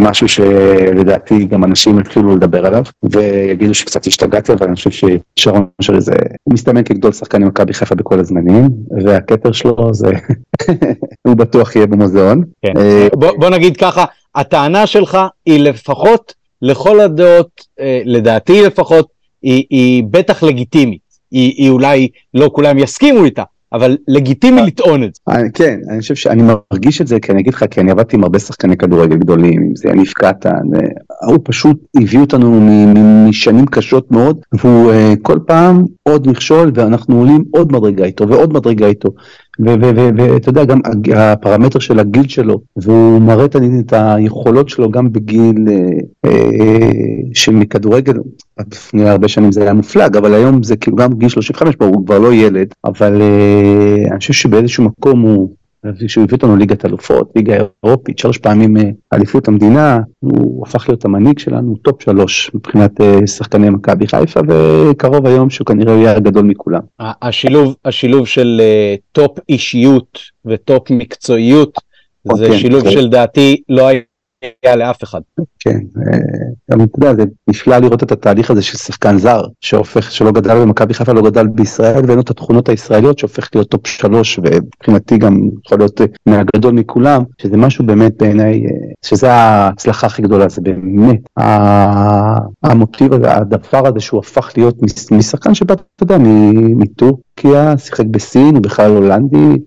[0.01, 6.01] משהו שלדעתי גם אנשים התחילו לדבר עליו, ויגידו שקצת השתגעתי, אבל אני חושב ששרון שרי
[6.01, 6.15] זה,
[6.53, 8.69] מסתמן כגדול שחקנים מכבי חיפה בכל הזמנים,
[9.05, 10.11] והכתר שלו זה,
[11.27, 12.45] הוא בטוח יהיה במוזיאון.
[12.63, 12.73] כן.
[13.13, 14.05] בוא, בוא נגיד ככה,
[14.39, 19.09] הטענה שלך היא לפחות, לכל הדעות, אה, לדעתי לפחות,
[19.43, 21.09] היא, היא בטח לגיטימית.
[21.31, 23.43] היא, היא אולי לא כולם יסכימו איתה,
[23.73, 25.21] אבל לגיטימי לטעון את זה.
[25.55, 28.23] כן, אני חושב שאני מרגיש את זה, כי אני אגיד לך, כי אני עבדתי עם
[28.23, 30.65] הרבה שחקני כדורגל גדולים, אם זה יניב קטן,
[31.27, 32.61] הוא פשוט הביא אותנו
[33.29, 38.53] משנים קשות מאוד, והוא אה, כל פעם עוד מכשול, ואנחנו עולים עוד מדרגה איתו ועוד
[38.53, 39.09] מדרגה איתו.
[39.59, 40.81] ואתה יודע, גם
[41.17, 46.91] הפרמטר של הגיל שלו, והוא מראה את היכולות שלו גם בגיל אה, אה,
[47.35, 48.15] שמכדורגל,
[48.73, 52.19] לפני הרבה שנים זה היה מופלג, אבל היום זה כאילו גם גיל 35, הוא כבר
[52.19, 55.55] לא ילד, אבל אה, אני חושב שבאיזשהו מקום הוא...
[56.07, 58.77] כשהוא הביא אותנו ליגת אלופות, ליגה אירופית, שלוש פעמים
[59.13, 65.51] אליפות המדינה, הוא הפך להיות המנהיג שלנו, top שלוש מבחינת שחקני מכבי חיפה, וקרוב היום
[65.51, 66.81] שהוא כנראה יהיה הגדול מכולם.
[67.01, 68.61] השילוב, השילוב של
[69.13, 71.79] top אישיות ו top מקצועיות,
[72.25, 72.91] זה okay, אוקיי, שילוב okay.
[72.91, 74.01] שלדעתי לא היה
[74.77, 75.21] לאף אחד.
[75.61, 75.79] כן,
[76.71, 80.61] גם אתה יודע, זה נפלא לראות את התהליך הזה של שחקן זר, שהופך, שלא גדל
[80.61, 85.19] במכבי חיפה, לא גדל בישראל, ואין לו את התכונות הישראליות שהופך להיות top שלוש, ומבחינתי
[85.19, 88.63] גם יכול להיות מהגדול מכולם, שזה משהו באמת בעיניי,
[89.05, 91.21] שזה ההצלחה הכי גדולה, זה באמת
[92.63, 94.77] המוטיב הזה, הדבר הזה שהוא הפך להיות
[95.11, 96.17] משחקן שבא, אתה יודע,
[96.77, 99.59] מטורקיה, שיחק בסין, הוא בכלל הולנדי.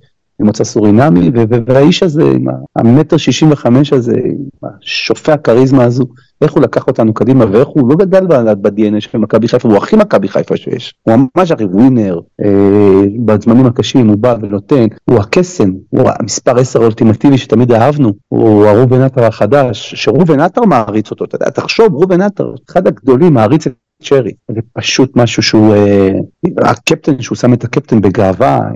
[0.42, 1.32] ממוצא סורינמי,
[1.68, 2.46] והאיש הזה, עם
[2.76, 6.06] המטר שישים וחמש הזה, עם שופע הכריזמה הזו,
[6.42, 8.26] איך הוא לקח אותנו קדימה, ואיך הוא לא גדל
[8.62, 10.94] ב-DNA של מכבי חיפה, הוא הכי מכבי חיפה שיש.
[11.04, 16.82] הוא ממש הרי ווינר, אה, בזמנים הקשים הוא בא ונותן, הוא הקסם, הוא המספר 10
[16.82, 22.22] האולטימטיבי שתמיד אהבנו, הוא הרובן עטר החדש, שרובן עטר מעריץ אותו, אתה יודע, תחשוב, רובן
[22.22, 24.32] עטר, אחד הגדולים מעריץ את צ'רי.
[24.52, 26.12] זה פשוט משהו שהוא, אה,
[26.58, 28.70] הקפטן, שהוא שם את הקפטן בגאווה, אה,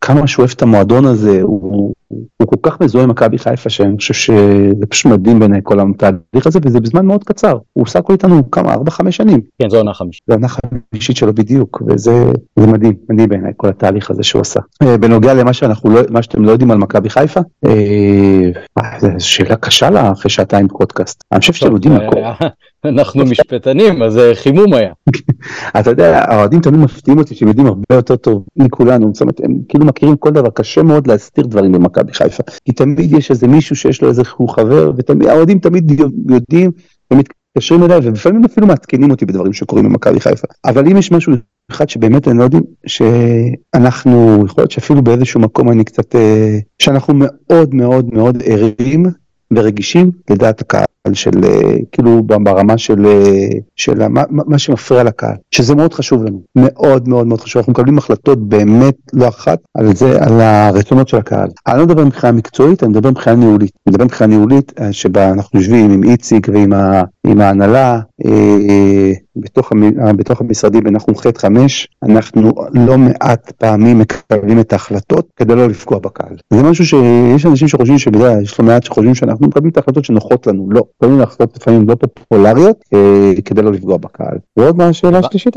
[0.00, 3.96] כמה שהוא אוהב את המועדון הזה, הוא, הוא כל כך מזוהה עם מכבי חיפה שאני
[3.96, 8.12] חושב שזה פשוט מדהים בעיניי כל התהליך הזה וזה בזמן מאוד קצר הוא עושה הכל
[8.12, 9.40] איתנו כמה ארבע חמש שנים.
[9.62, 10.22] כן זו עונה חמישית.
[10.28, 12.24] זו עונה חמישית שלו בדיוק וזה
[12.56, 14.60] מדהים מדהים בעיניי כל התהליך הזה שהוא עשה.
[14.82, 17.40] אה, בנוגע למה שאנחנו לא מה שאתם לא יודעים על מכבי חיפה
[18.98, 21.24] זו שאלה קשה לה אחרי שעתיים פודקאסט.
[21.32, 22.44] אני חושב שאתם יודעים הכל.
[22.84, 24.92] אנחנו משפטנים, אז חימום היה.
[25.80, 29.58] אתה יודע, האוהדים תמיד מפתיעים אותי שהם יודעים הרבה יותר טוב מכולנו, זאת אומרת, הם
[29.68, 32.42] כאילו מכירים כל דבר, קשה מאוד להסתיר דברים במכבי חיפה.
[32.64, 36.70] כי תמיד יש איזה מישהו שיש לו איזה חבר, והאוהדים תמיד יודעים
[37.12, 40.48] ומתקשרים אליי, ולפעמים אפילו מעדכנים אותי בדברים שקורים במכבי חיפה.
[40.64, 41.32] אבל אם יש משהו
[41.70, 47.14] אחד שבאמת אני לא יודעים, שאנחנו, יכול להיות שאפילו באיזשהו מקום אני קצת, אה, שאנחנו
[47.16, 49.06] מאוד מאוד מאוד ערים
[49.52, 50.84] ורגישים לדעת הקהל.
[51.12, 51.30] של
[51.92, 53.06] כאילו ברמה של,
[53.76, 57.98] של מה, מה שמפריע לקהל, שזה מאוד חשוב לנו, מאוד מאוד מאוד חשוב, אנחנו מקבלים
[57.98, 61.48] החלטות באמת לא אחת על זה, על הרצונות של הקהל.
[61.66, 63.72] אני לא מדבר מבחינה מקצועית, אני מדבר מבחינה ניהולית.
[63.86, 69.72] אני מדבר מבחינה ניהולית שבה אנחנו יושבים עם איציק ועם ה, עם ההנהלה, אה, בתוך,
[70.16, 75.98] בתוך המשרדים אנחנו ח' חמש, אנחנו לא מעט פעמים מקבלים את ההחלטות כדי לא לפגוע
[75.98, 76.36] בקהל.
[76.52, 80.46] זה משהו שיש אנשים שחושבים שבגלל, יש לא מעט שחושבים שאנחנו מקבלים את ההחלטות שנוחות
[80.46, 80.82] לנו, לא.
[80.96, 84.38] מקבלים החלטות לפעמים לא פופולריות אה, כדי לא לפגוע בקהל.
[84.56, 85.56] ועוד מה השאלה השלישית?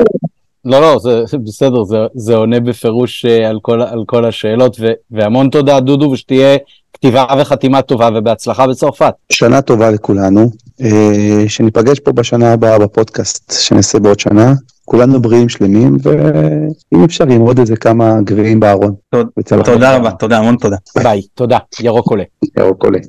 [0.66, 4.78] לא, לא, זה, זה בסדר, זה, זה עונה בפירוש אה, על כל, על כל השאלות,
[4.80, 6.57] ו, והמון תודה דודו, ושתהיה
[6.94, 9.14] כתיבה וחתימה טובה ובהצלחה בצרפת.
[9.30, 10.49] שנה טובה לכולנו,
[10.82, 14.53] אה, שניפגש פה בשנה הבאה בפודקאסט שנעשה בעוד שנה,
[14.86, 18.95] כולנו בריאים שלמים, ואם אפשר עם עוד איזה כמה גביעים בארון.
[19.66, 20.78] תודה רבה, תודה, המון תודה.
[21.03, 22.24] ביי, תודה, ירוק עולה.
[22.57, 22.99] ירוק עולה.